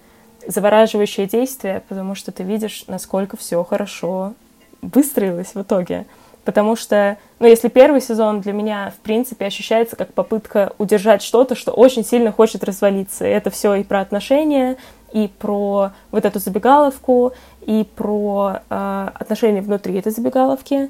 завораживающее 0.47 1.27
действие, 1.27 1.83
потому 1.87 2.15
что 2.15 2.31
ты 2.31 2.43
видишь, 2.43 2.85
насколько 2.87 3.37
все 3.37 3.63
хорошо 3.63 4.33
выстроилось 4.81 5.53
в 5.53 5.61
итоге. 5.61 6.05
Потому 6.43 6.75
что, 6.75 7.17
ну, 7.39 7.45
если 7.45 7.67
первый 7.67 8.01
сезон 8.01 8.41
для 8.41 8.51
меня, 8.53 8.91
в 8.97 8.99
принципе, 9.01 9.45
ощущается 9.45 9.95
как 9.95 10.13
попытка 10.13 10.73
удержать 10.79 11.21
что-то, 11.21 11.53
что 11.53 11.71
очень 11.71 12.03
сильно 12.03 12.31
хочет 12.31 12.63
развалиться. 12.63 13.25
Это 13.25 13.51
все 13.51 13.75
и 13.75 13.83
про 13.83 14.01
отношения, 14.01 14.77
и 15.13 15.27
про 15.27 15.91
вот 16.09 16.25
эту 16.25 16.39
забегаловку, 16.39 17.33
и 17.61 17.85
про 17.95 18.61
э, 18.69 19.09
отношения 19.13 19.61
внутри 19.61 19.99
этой 19.99 20.11
забегаловки. 20.11 20.89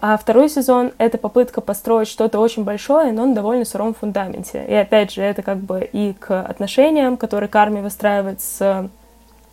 А 0.00 0.16
второй 0.16 0.48
сезон— 0.48 0.92
это 0.98 1.18
попытка 1.18 1.60
построить 1.60 2.08
что-то 2.08 2.38
очень 2.38 2.64
большое, 2.64 3.12
но 3.12 3.26
на 3.26 3.34
довольно 3.34 3.66
сыром 3.66 3.92
фундаменте. 3.92 4.64
И 4.66 4.72
опять 4.72 5.12
же, 5.12 5.20
это 5.20 5.42
как 5.42 5.58
бы 5.58 5.88
и 5.92 6.14
к 6.14 6.40
отношениям, 6.40 7.18
которые 7.18 7.48
Карми 7.48 7.80
выстраивает 7.80 8.40
с 8.40 8.88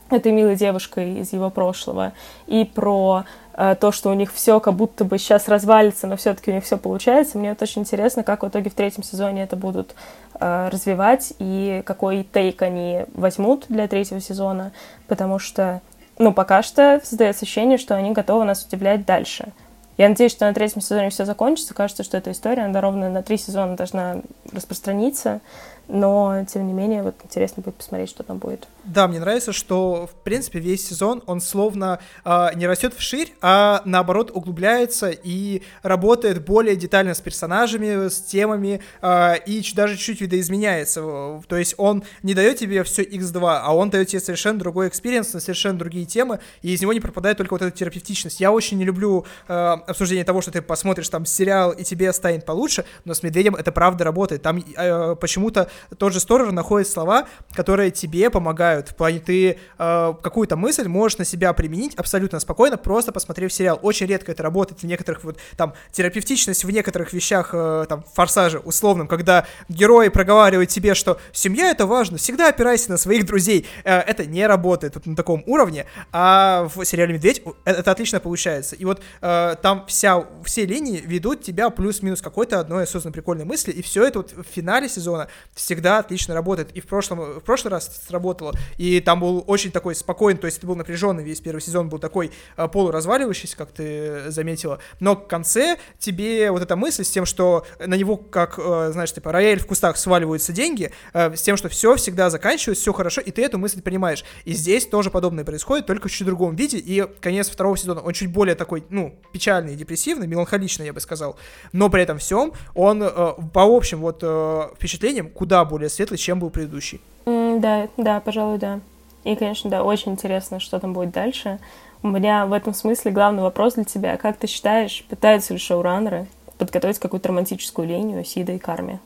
этой 0.10 0.32
милой 0.32 0.56
девушкой 0.56 1.20
из 1.20 1.34
его 1.34 1.50
прошлого, 1.50 2.14
и 2.46 2.64
про 2.64 3.26
э, 3.56 3.76
то, 3.78 3.92
что 3.92 4.10
у 4.10 4.14
них 4.14 4.34
все 4.34 4.62
как 4.62 4.74
будто 4.74 5.04
бы 5.04 5.18
сейчас 5.18 5.50
развалится, 5.50 6.08
но 6.08 6.16
все-таки 6.16 6.50
у 6.50 6.54
них 6.54 6.64
все 6.64 6.78
получается. 6.78 7.38
Мне 7.38 7.50
вот 7.50 7.62
очень 7.62 7.82
интересно, 7.82 8.24
как 8.24 8.44
в 8.44 8.48
итоге 8.48 8.70
в 8.70 8.74
третьем 8.74 9.04
сезоне 9.04 9.44
это 9.44 9.58
будут 9.58 9.96
э, 10.40 10.70
развивать 10.72 11.34
и 11.40 11.84
какой 11.86 12.24
тейк 12.24 12.62
они 12.62 13.04
возьмут 13.16 13.66
для 13.68 13.86
третьего 13.90 14.22
сезона, 14.22 14.72
потому 15.10 15.40
что, 15.40 15.82
ну, 16.18 16.32
пока 16.32 16.64
что 16.64 17.02
создается 17.04 17.44
ощущение, 17.44 17.78
что 17.78 17.96
они 17.96 18.12
готовы 18.12 18.46
нас 18.46 18.64
удивлять 18.64 19.06
дальше. 19.06 19.52
Я 19.98 20.10
надеюсь, 20.10 20.32
что 20.32 20.46
на 20.46 20.54
третьем 20.54 20.82
сезоне 20.82 21.10
все 21.10 21.26
закончится. 21.26 21.74
Кажется, 21.74 22.04
что 22.04 22.18
эта 22.18 22.32
история, 22.32 22.64
она 22.64 22.82
ровно 22.82 23.10
на 23.10 23.24
три 23.24 23.38
сезона 23.38 23.76
должна 23.76 24.22
распространиться 24.52 25.42
но, 25.88 26.46
тем 26.52 26.68
не 26.68 26.74
менее, 26.74 27.02
вот 27.02 27.16
интересно 27.24 27.64
будет 27.64 27.76
посмотреть, 27.76 28.10
что 28.10 28.24
там 28.24 28.38
будет. 28.38 28.68
Да, 28.84 29.08
мне 29.08 29.20
нравится, 29.20 29.52
что, 29.52 30.08
в 30.08 30.24
принципе, 30.24 30.60
весь 30.60 30.88
сезон, 30.88 31.22
он 31.26 31.42
словно 31.42 32.00
э, 32.24 32.48
не 32.56 32.68
растет 32.68 32.94
вширь, 32.94 33.34
а, 33.42 33.82
наоборот, 33.86 34.32
углубляется 34.34 35.10
и 35.10 35.62
работает 35.84 36.46
более 36.46 36.76
детально 36.76 37.14
с 37.14 37.22
персонажами, 37.22 38.08
с 38.08 38.22
темами, 38.22 38.82
э, 39.02 39.38
и 39.46 39.64
даже 39.76 39.96
чуть-чуть 39.96 40.22
видоизменяется. 40.22 41.42
То 41.48 41.58
есть 41.58 41.76
он 41.78 42.04
не 42.24 42.34
дает 42.34 42.58
тебе 42.58 42.84
все 42.84 43.04
x2, 43.04 43.60
а 43.62 43.76
он 43.76 43.90
дает 43.90 44.08
тебе 44.08 44.22
совершенно 44.22 44.60
другой 44.60 44.88
experience 44.90 45.34
на 45.34 45.40
совершенно 45.40 45.78
другие 45.78 46.06
темы, 46.06 46.40
и 46.62 46.74
из 46.74 46.82
него 46.82 46.94
не 46.94 47.02
пропадает 47.02 47.38
только 47.38 47.54
вот 47.54 47.62
эта 47.62 47.76
терапевтичность. 47.76 48.40
Я 48.40 48.52
очень 48.52 48.78
не 48.78 48.86
люблю 48.86 49.26
э, 49.48 49.54
обсуждение 49.54 50.24
того, 50.26 50.42
что 50.42 50.52
ты 50.52 50.62
посмотришь 50.62 51.10
там 51.10 51.26
сериал, 51.26 51.72
и 51.72 51.84
тебе 51.84 52.12
станет 52.14 52.46
получше, 52.46 52.86
но 53.06 53.14
с 53.14 53.24
«Медведем» 53.24 53.56
это 53.56 53.72
правда 53.72 54.04
работает. 54.04 54.42
Там 54.42 54.64
э, 54.78 55.16
почему-то 55.20 55.70
тот 55.98 56.14
же 56.14 56.20
Сторер 56.20 56.52
находит 56.52 56.88
слова, 56.88 57.28
которые 57.54 57.92
тебе 57.92 58.30
помогают. 58.30 58.90
В 58.90 58.96
плане 58.96 59.20
ты 59.20 59.58
э, 59.78 60.14
какую-то 60.22 60.56
мысль 60.56 60.88
можешь 60.88 61.18
на 61.18 61.26
себя 61.26 61.54
применить 61.54 61.96
абсолютно 61.96 62.40
спокойно, 62.40 62.78
просто 62.78 63.12
посмотрев 63.12 63.52
сериал. 63.52 63.80
Очень 63.82 64.08
редко 64.08 64.32
это 64.32 64.44
работает 64.44 64.82
в 64.82 64.86
некоторых 64.86 65.24
вот 65.24 65.38
там 65.56 65.74
терапевтичность 65.92 66.64
в 66.64 66.70
некоторых 66.70 67.14
вещах, 67.14 67.50
э, 67.54 67.86
там, 67.90 68.04
форсаже 68.14 68.60
условном, 68.60 69.08
когда 69.08 69.46
герои 69.70 70.10
проговаривают 70.10 70.70
тебе, 70.70 70.94
что 70.94 71.20
семья 71.32 71.72
это 71.72 71.86
важно, 71.86 72.18
всегда 72.18 72.50
опирайся 72.50 72.92
на 72.92 72.98
своих 72.98 73.26
друзей. 73.26 73.66
Э, 73.84 74.00
это 74.00 74.26
не 74.26 74.46
работает 74.46 74.96
вот 74.96 75.06
на 75.06 75.16
таком 75.16 75.44
уровне, 75.46 75.86
а 76.12 76.70
в 76.74 76.84
сериале 76.86 77.14
«Медведь» 77.14 77.42
это, 77.66 77.80
это 77.80 77.92
отлично 77.92 78.20
получается. 78.20 78.76
И 78.76 78.86
вот 78.86 79.02
э, 79.22 79.56
там 79.62 79.86
вся, 79.88 80.26
все 80.44 80.66
линии 80.66 81.02
ведут 81.06 81.42
тебя 81.42 81.70
плюс-минус 81.70 82.22
какой-то 82.22 82.60
одной 82.60 82.84
осознанной 82.84 83.14
прикольной 83.14 83.46
мысли, 83.46 83.72
и 83.72 83.82
все 83.82 84.06
это 84.06 84.20
вот 84.20 84.34
в 84.34 84.44
финале 84.44 84.90
сезона 84.90 85.30
всегда 85.68 86.00
отлично 86.00 86.34
работает. 86.34 86.72
И 86.72 86.80
в 86.80 86.88
прошлом, 86.88 87.20
в 87.20 87.42
прошлый 87.42 87.74
раз 87.74 88.02
сработало, 88.08 88.54
и 88.78 89.02
там 89.02 89.20
был 89.20 89.44
очень 89.48 89.70
такой 89.70 89.96
спокойный, 89.96 90.40
то 90.40 90.46
есть 90.46 90.60
это 90.60 90.68
был 90.68 90.78
напряженный 90.78 91.26
весь 91.26 91.42
первый 91.42 91.60
сезон, 91.60 91.90
был 91.90 92.00
такой 92.00 92.32
э, 92.56 92.68
полуразваливающийся, 92.70 93.58
как 93.58 93.74
ты 93.74 94.32
заметила. 94.32 94.80
Но 95.02 95.18
к 95.18 95.28
конце 95.28 95.78
тебе 96.00 96.52
вот 96.52 96.62
эта 96.62 96.78
мысль 96.78 97.04
с 97.04 97.10
тем, 97.10 97.26
что 97.26 97.66
на 97.86 97.96
него, 97.96 98.16
как, 98.16 98.58
э, 98.58 98.92
знаешь, 98.94 99.12
типа 99.12 99.34
рояль 99.34 99.60
в 99.60 99.68
кустах 99.68 99.98
сваливаются 99.98 100.54
деньги, 100.54 100.94
э, 101.12 101.36
с 101.36 101.42
тем, 101.42 101.58
что 101.58 101.68
все 101.68 101.98
всегда 101.98 102.30
заканчивается, 102.30 102.84
все 102.84 102.94
хорошо, 102.94 103.20
и 103.20 103.32
ты 103.32 103.44
эту 103.44 103.58
мысль 103.58 103.82
понимаешь. 103.82 104.24
И 104.46 104.54
здесь 104.54 104.86
тоже 104.86 105.12
подобное 105.12 105.44
происходит, 105.44 105.86
только 105.86 106.08
в 106.08 106.12
чуть 106.12 106.26
другом 106.26 106.56
виде, 106.56 106.78
и 106.78 107.06
конец 107.20 107.50
второго 107.50 107.76
сезона, 107.76 108.00
он 108.00 108.14
чуть 108.14 108.32
более 108.32 108.56
такой, 108.56 108.86
ну, 108.90 109.20
печальный, 109.34 109.76
депрессивный, 109.76 110.28
меланхоличный, 110.28 110.86
я 110.86 110.94
бы 110.94 111.02
сказал, 111.02 111.38
но 111.74 111.90
при 111.90 112.04
этом 112.04 112.20
всем 112.20 112.54
он 112.74 113.04
э, 113.04 113.10
по 113.54 113.64
общим 113.64 114.00
вот 114.00 114.20
э, 114.22 114.70
впечатлениям 114.78 115.30
куда 115.30 115.57
более 115.66 115.90
светлый, 115.90 116.18
чем 116.18 116.40
был 116.40 116.50
предыдущий. 116.50 117.02
Mm, 117.26 117.60
да, 117.60 117.88
да, 117.98 118.20
пожалуй, 118.20 118.58
да. 118.58 118.80
И, 119.24 119.36
конечно, 119.36 119.70
да, 119.70 119.84
очень 119.84 120.14
интересно, 120.14 120.60
что 120.60 120.80
там 120.80 120.94
будет 120.94 121.12
дальше. 121.12 121.60
У 122.04 122.08
меня 122.08 122.46
в 122.46 122.54
этом 122.54 122.74
смысле 122.74 123.12
главный 123.12 123.44
вопрос 123.44 123.74
для 123.74 123.84
тебя. 123.84 124.18
Как 124.18 124.38
ты 124.38 124.48
считаешь, 124.48 125.04
пытаются 125.10 125.54
ли 125.54 125.60
шоураннеры 125.60 126.28
подготовить 126.58 127.00
какую-то 127.00 127.30
романтическую 127.30 127.88
линию 127.88 128.24
Сида 128.24 128.54
и 128.54 128.60
Карми? 128.60 129.00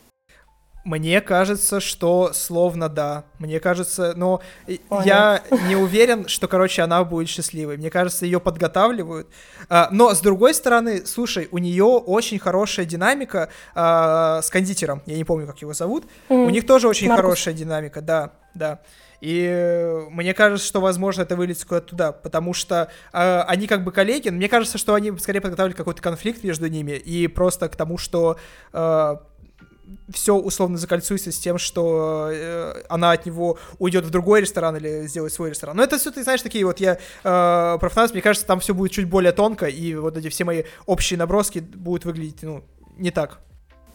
Мне 0.83 1.21
кажется, 1.21 1.79
что 1.79 2.31
словно 2.33 2.89
да. 2.89 3.23
Мне 3.37 3.59
кажется, 3.59 4.13
но 4.15 4.41
Понял. 4.89 5.05
я 5.05 5.43
не 5.67 5.75
уверен, 5.75 6.27
что, 6.27 6.47
короче, 6.47 6.81
она 6.81 7.03
будет 7.03 7.29
счастливой. 7.29 7.77
Мне 7.77 7.91
кажется, 7.91 8.25
ее 8.25 8.39
подготавливают. 8.39 9.27
А, 9.69 9.89
но, 9.91 10.13
с 10.13 10.21
другой 10.21 10.53
стороны, 10.55 11.05
слушай, 11.05 11.47
у 11.51 11.59
нее 11.59 11.85
очень 11.85 12.39
хорошая 12.39 12.85
динамика 12.85 13.49
а, 13.75 14.41
с 14.41 14.49
кондитером. 14.49 15.03
Я 15.05 15.17
не 15.17 15.23
помню, 15.23 15.45
как 15.45 15.61
его 15.61 15.73
зовут. 15.73 16.05
Mm. 16.29 16.45
У 16.45 16.49
них 16.49 16.65
тоже 16.65 16.87
очень 16.87 17.09
Маркус. 17.09 17.25
хорошая 17.25 17.53
динамика, 17.53 18.01
да, 18.01 18.31
да. 18.55 18.79
И 19.21 19.99
мне 20.09 20.33
кажется, 20.33 20.67
что, 20.67 20.81
возможно, 20.81 21.21
это 21.21 21.35
выльется 21.35 21.67
куда-то 21.67 21.87
туда, 21.87 22.11
потому 22.11 22.55
что 22.55 22.89
э, 23.13 23.41
они 23.41 23.67
как 23.67 23.83
бы 23.83 23.91
коллеги, 23.91 24.29
но 24.29 24.37
мне 24.37 24.49
кажется, 24.49 24.79
что 24.79 24.95
они 24.95 25.15
скорее 25.19 25.41
подготавливали 25.41 25.77
какой-то 25.77 26.01
конфликт 26.01 26.43
между 26.43 26.67
ними, 26.67 26.93
и 26.93 27.27
просто 27.27 27.69
к 27.69 27.75
тому, 27.75 27.99
что 27.99 28.37
э, 28.73 29.15
все 30.09 30.35
условно 30.35 30.77
закольцуется 30.77 31.31
с 31.31 31.39
тем, 31.39 31.57
что 31.57 32.29
э, 32.31 32.83
она 32.89 33.11
от 33.11 33.25
него 33.25 33.57
уйдет 33.79 34.05
в 34.05 34.09
другой 34.09 34.41
ресторан 34.41 34.75
или 34.77 35.07
сделает 35.07 35.33
свой 35.33 35.49
ресторан. 35.49 35.77
Но 35.77 35.83
это 35.83 35.97
все, 35.97 36.11
ты 36.11 36.23
знаешь, 36.23 36.41
такие 36.41 36.65
вот 36.65 36.79
я 36.79 36.97
э, 37.23 37.77
профанат, 37.79 38.11
мне 38.13 38.21
кажется, 38.21 38.47
там 38.47 38.59
все 38.59 38.73
будет 38.73 38.91
чуть 38.91 39.07
более 39.07 39.31
тонко, 39.31 39.67
и 39.67 39.95
вот 39.95 40.17
эти 40.17 40.29
все 40.29 40.43
мои 40.43 40.63
общие 40.85 41.17
наброски 41.17 41.59
будут 41.59 42.05
выглядеть, 42.05 42.43
ну, 42.43 42.63
не 42.97 43.11
так. 43.11 43.39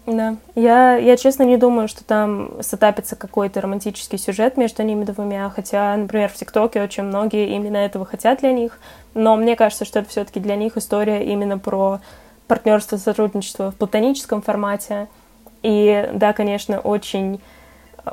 Да, 0.07 0.37
я, 0.55 0.97
я 0.97 1.17
честно 1.17 1.43
не 1.43 1.57
думаю, 1.57 1.89
что 1.89 2.05
там 2.05 2.63
сетапится 2.63 3.17
какой-то 3.17 3.61
романтический 3.61 4.19
сюжет 4.19 4.57
между 4.57 4.85
ними 4.85 5.05
двумя, 5.05 5.51
хотя, 5.51 5.97
например, 5.97 6.29
в 6.29 6.35
ТикТоке 6.35 6.81
очень 6.81 7.03
многие 7.03 7.57
именно 7.57 7.79
этого 7.79 8.07
хотят 8.07 8.39
для 8.39 8.53
них, 8.53 8.79
но 9.15 9.35
мне 9.35 9.57
кажется, 9.57 9.85
что 9.85 9.99
это 9.99 10.09
все-таки 10.09 10.39
для 10.39 10.55
них 10.55 10.77
история 10.77 11.25
именно 11.25 11.59
про 11.59 12.01
партнерство, 12.47 12.99
сотрудничество 12.99 13.73
в 13.73 13.75
платоническом 13.75 14.43
формате, 14.43 15.09
и 15.67 16.09
да, 16.13 16.33
конечно, 16.33 16.79
очень, 16.79 17.41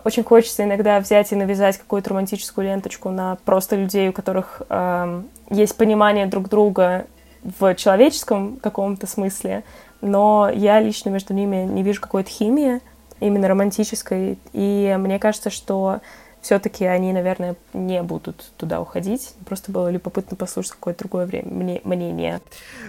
очень 0.03 0.23
хочется 0.23 0.63
иногда 0.63 0.99
взять 0.99 1.31
и 1.31 1.35
навязать 1.35 1.77
какую-то 1.77 2.09
романтическую 2.09 2.65
ленточку 2.65 3.11
на 3.11 3.37
просто 3.45 3.75
людей, 3.75 4.09
у 4.09 4.11
которых 4.11 4.63
э, 4.67 5.21
есть 5.51 5.77
понимание 5.77 6.25
друг 6.25 6.49
друга 6.49 7.05
в 7.43 7.75
человеческом 7.75 8.57
каком-то 8.57 9.05
смысле, 9.05 9.63
но 10.01 10.49
я 10.51 10.79
лично 10.79 11.09
между 11.09 11.35
ними 11.35 11.57
не 11.57 11.83
вижу 11.83 12.01
какой-то 12.01 12.31
химии, 12.31 12.81
именно 13.19 13.47
романтической, 13.47 14.39
и 14.53 14.95
мне 14.97 15.19
кажется, 15.19 15.51
что 15.51 15.99
все-таки 16.43 16.85
они, 16.85 17.13
наверное, 17.13 17.55
не 17.73 18.03
будут 18.03 18.51
туда 18.57 18.81
уходить. 18.81 19.33
Просто 19.45 19.71
было 19.71 19.89
любопытно 19.89 20.37
послушать 20.37 20.73
какое-то 20.73 20.99
другое 20.99 21.25
время, 21.25 21.49
мне, 21.49 21.81
мнение. 21.83 22.41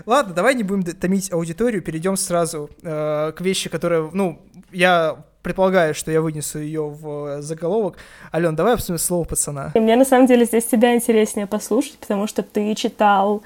Ладно, 0.05 0.35
давай 0.35 0.55
не 0.55 0.65
будем 0.65 0.83
томить 0.83 1.33
аудиторию, 1.33 1.81
перейдем 1.81 2.17
сразу 2.17 2.69
э, 2.83 3.33
к 3.35 3.41
вещи, 3.41 3.71
которые, 3.71 4.11
ну, 4.13 4.41
я 4.73 5.17
предполагаю, 5.43 5.95
что 5.95 6.11
я 6.11 6.21
вынесу 6.21 6.59
ее 6.59 6.89
в 6.89 7.43
заголовок. 7.43 7.99
Ален, 8.33 8.57
давай 8.57 8.75
обсудим 8.75 8.99
слово 8.99 9.25
пацана. 9.25 9.71
И 9.75 9.79
мне 9.79 9.95
на 9.95 10.05
самом 10.05 10.27
деле 10.27 10.47
здесь 10.47 10.65
тебя 10.65 10.95
интереснее 10.95 11.47
послушать, 11.47 11.99
потому 11.99 12.27
что 12.27 12.43
ты 12.43 12.75
читал 12.75 13.43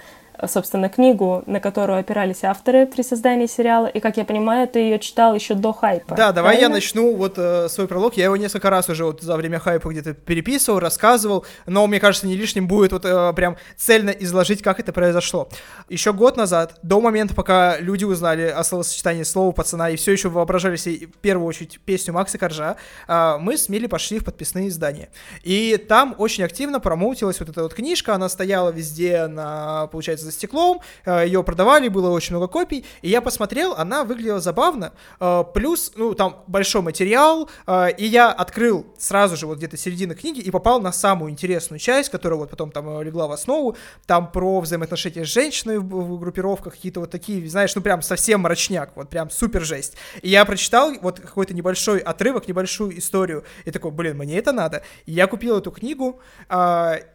собственно, 0.46 0.88
книгу, 0.88 1.42
на 1.46 1.60
которую 1.60 1.98
опирались 1.98 2.44
авторы 2.44 2.86
при 2.86 3.02
создании 3.02 3.46
сериала, 3.46 3.86
и, 3.86 4.00
как 4.00 4.16
я 4.16 4.24
понимаю, 4.24 4.68
ты 4.68 4.80
ее 4.80 4.98
читал 4.98 5.34
еще 5.34 5.54
до 5.54 5.72
хайпа. 5.72 6.14
Да, 6.14 6.32
давай 6.32 6.56
правильно? 6.56 6.60
я 6.60 6.68
начну 6.68 7.16
вот 7.16 7.34
э, 7.36 7.68
свой 7.68 7.88
пролог. 7.88 8.16
Я 8.16 8.24
его 8.24 8.36
несколько 8.36 8.70
раз 8.70 8.88
уже 8.88 9.04
вот 9.04 9.22
за 9.22 9.36
время 9.36 9.58
хайпа 9.58 9.88
где-то 9.88 10.14
переписывал, 10.14 10.78
рассказывал, 10.78 11.44
но 11.66 11.86
мне 11.86 12.00
кажется, 12.00 12.26
не 12.26 12.36
лишним 12.36 12.68
будет 12.68 12.92
вот 12.92 13.04
э, 13.04 13.32
прям 13.34 13.56
цельно 13.76 14.10
изложить, 14.10 14.62
как 14.62 14.80
это 14.80 14.92
произошло. 14.92 15.48
Еще 15.88 16.12
год 16.12 16.36
назад, 16.36 16.78
до 16.82 17.00
момента, 17.00 17.34
пока 17.34 17.78
люди 17.78 18.04
узнали 18.04 18.42
о 18.42 18.62
словосочетании 18.62 19.24
слова 19.24 19.52
пацана 19.52 19.90
и 19.90 19.96
все 19.96 20.12
еще 20.12 20.28
воображали 20.28 20.76
себе 20.76 21.06
в 21.06 21.18
первую 21.18 21.46
очередь 21.46 21.80
песню 21.80 22.12
Макса 22.14 22.38
Коржа, 22.38 22.76
э, 23.06 23.36
мы 23.40 23.56
с 23.56 23.68
Мили 23.68 23.86
пошли 23.86 24.18
в 24.18 24.24
подписные 24.24 24.68
издания. 24.68 25.08
И 25.42 25.76
там 25.88 26.14
очень 26.18 26.44
активно 26.44 26.80
промоутилась 26.80 27.40
вот 27.40 27.48
эта 27.48 27.62
вот 27.62 27.74
книжка, 27.74 28.14
она 28.14 28.28
стояла 28.28 28.70
везде 28.70 29.26
на, 29.26 29.88
получается, 29.88 30.27
за 30.28 30.32
стеклом, 30.32 30.80
э, 31.04 31.24
ее 31.26 31.42
продавали, 31.42 31.88
было 31.88 32.10
очень 32.10 32.36
много 32.36 32.48
копий, 32.48 32.84
и 33.02 33.08
я 33.08 33.20
посмотрел, 33.20 33.74
она 33.74 34.04
выглядела 34.04 34.40
забавно, 34.40 34.92
э, 35.20 35.44
плюс, 35.54 35.92
ну, 35.96 36.14
там 36.14 36.42
большой 36.46 36.82
материал, 36.82 37.48
э, 37.66 37.88
и 37.96 38.04
я 38.04 38.30
открыл 38.30 38.86
сразу 38.98 39.36
же 39.36 39.46
вот 39.46 39.58
где-то 39.58 39.76
середины 39.76 40.14
книги 40.14 40.40
и 40.40 40.50
попал 40.50 40.80
на 40.80 40.92
самую 40.92 41.32
интересную 41.32 41.80
часть, 41.80 42.10
которая 42.10 42.38
вот 42.38 42.50
потом 42.50 42.70
там 42.70 43.02
легла 43.02 43.26
в 43.26 43.32
основу, 43.32 43.76
там 44.06 44.30
про 44.30 44.60
взаимоотношения 44.60 45.24
с 45.24 45.28
женщиной 45.28 45.78
в 45.78 46.18
группировках, 46.18 46.74
какие-то 46.74 47.00
вот 47.00 47.10
такие, 47.10 47.48
знаешь, 47.48 47.74
ну, 47.74 47.80
прям 47.80 48.02
совсем 48.02 48.40
мрачняк, 48.40 48.92
вот 48.96 49.08
прям 49.08 49.30
супер 49.30 49.62
жесть. 49.62 49.96
И 50.22 50.28
я 50.28 50.44
прочитал 50.44 50.92
вот 51.00 51.20
какой-то 51.20 51.54
небольшой 51.54 51.98
отрывок, 51.98 52.48
небольшую 52.48 52.98
историю, 52.98 53.44
и 53.64 53.70
такой, 53.70 53.90
блин, 53.90 54.18
мне 54.18 54.36
это 54.38 54.52
надо. 54.52 54.82
И 55.06 55.12
я 55.12 55.26
купил 55.26 55.58
эту 55.58 55.70
книгу 55.70 56.20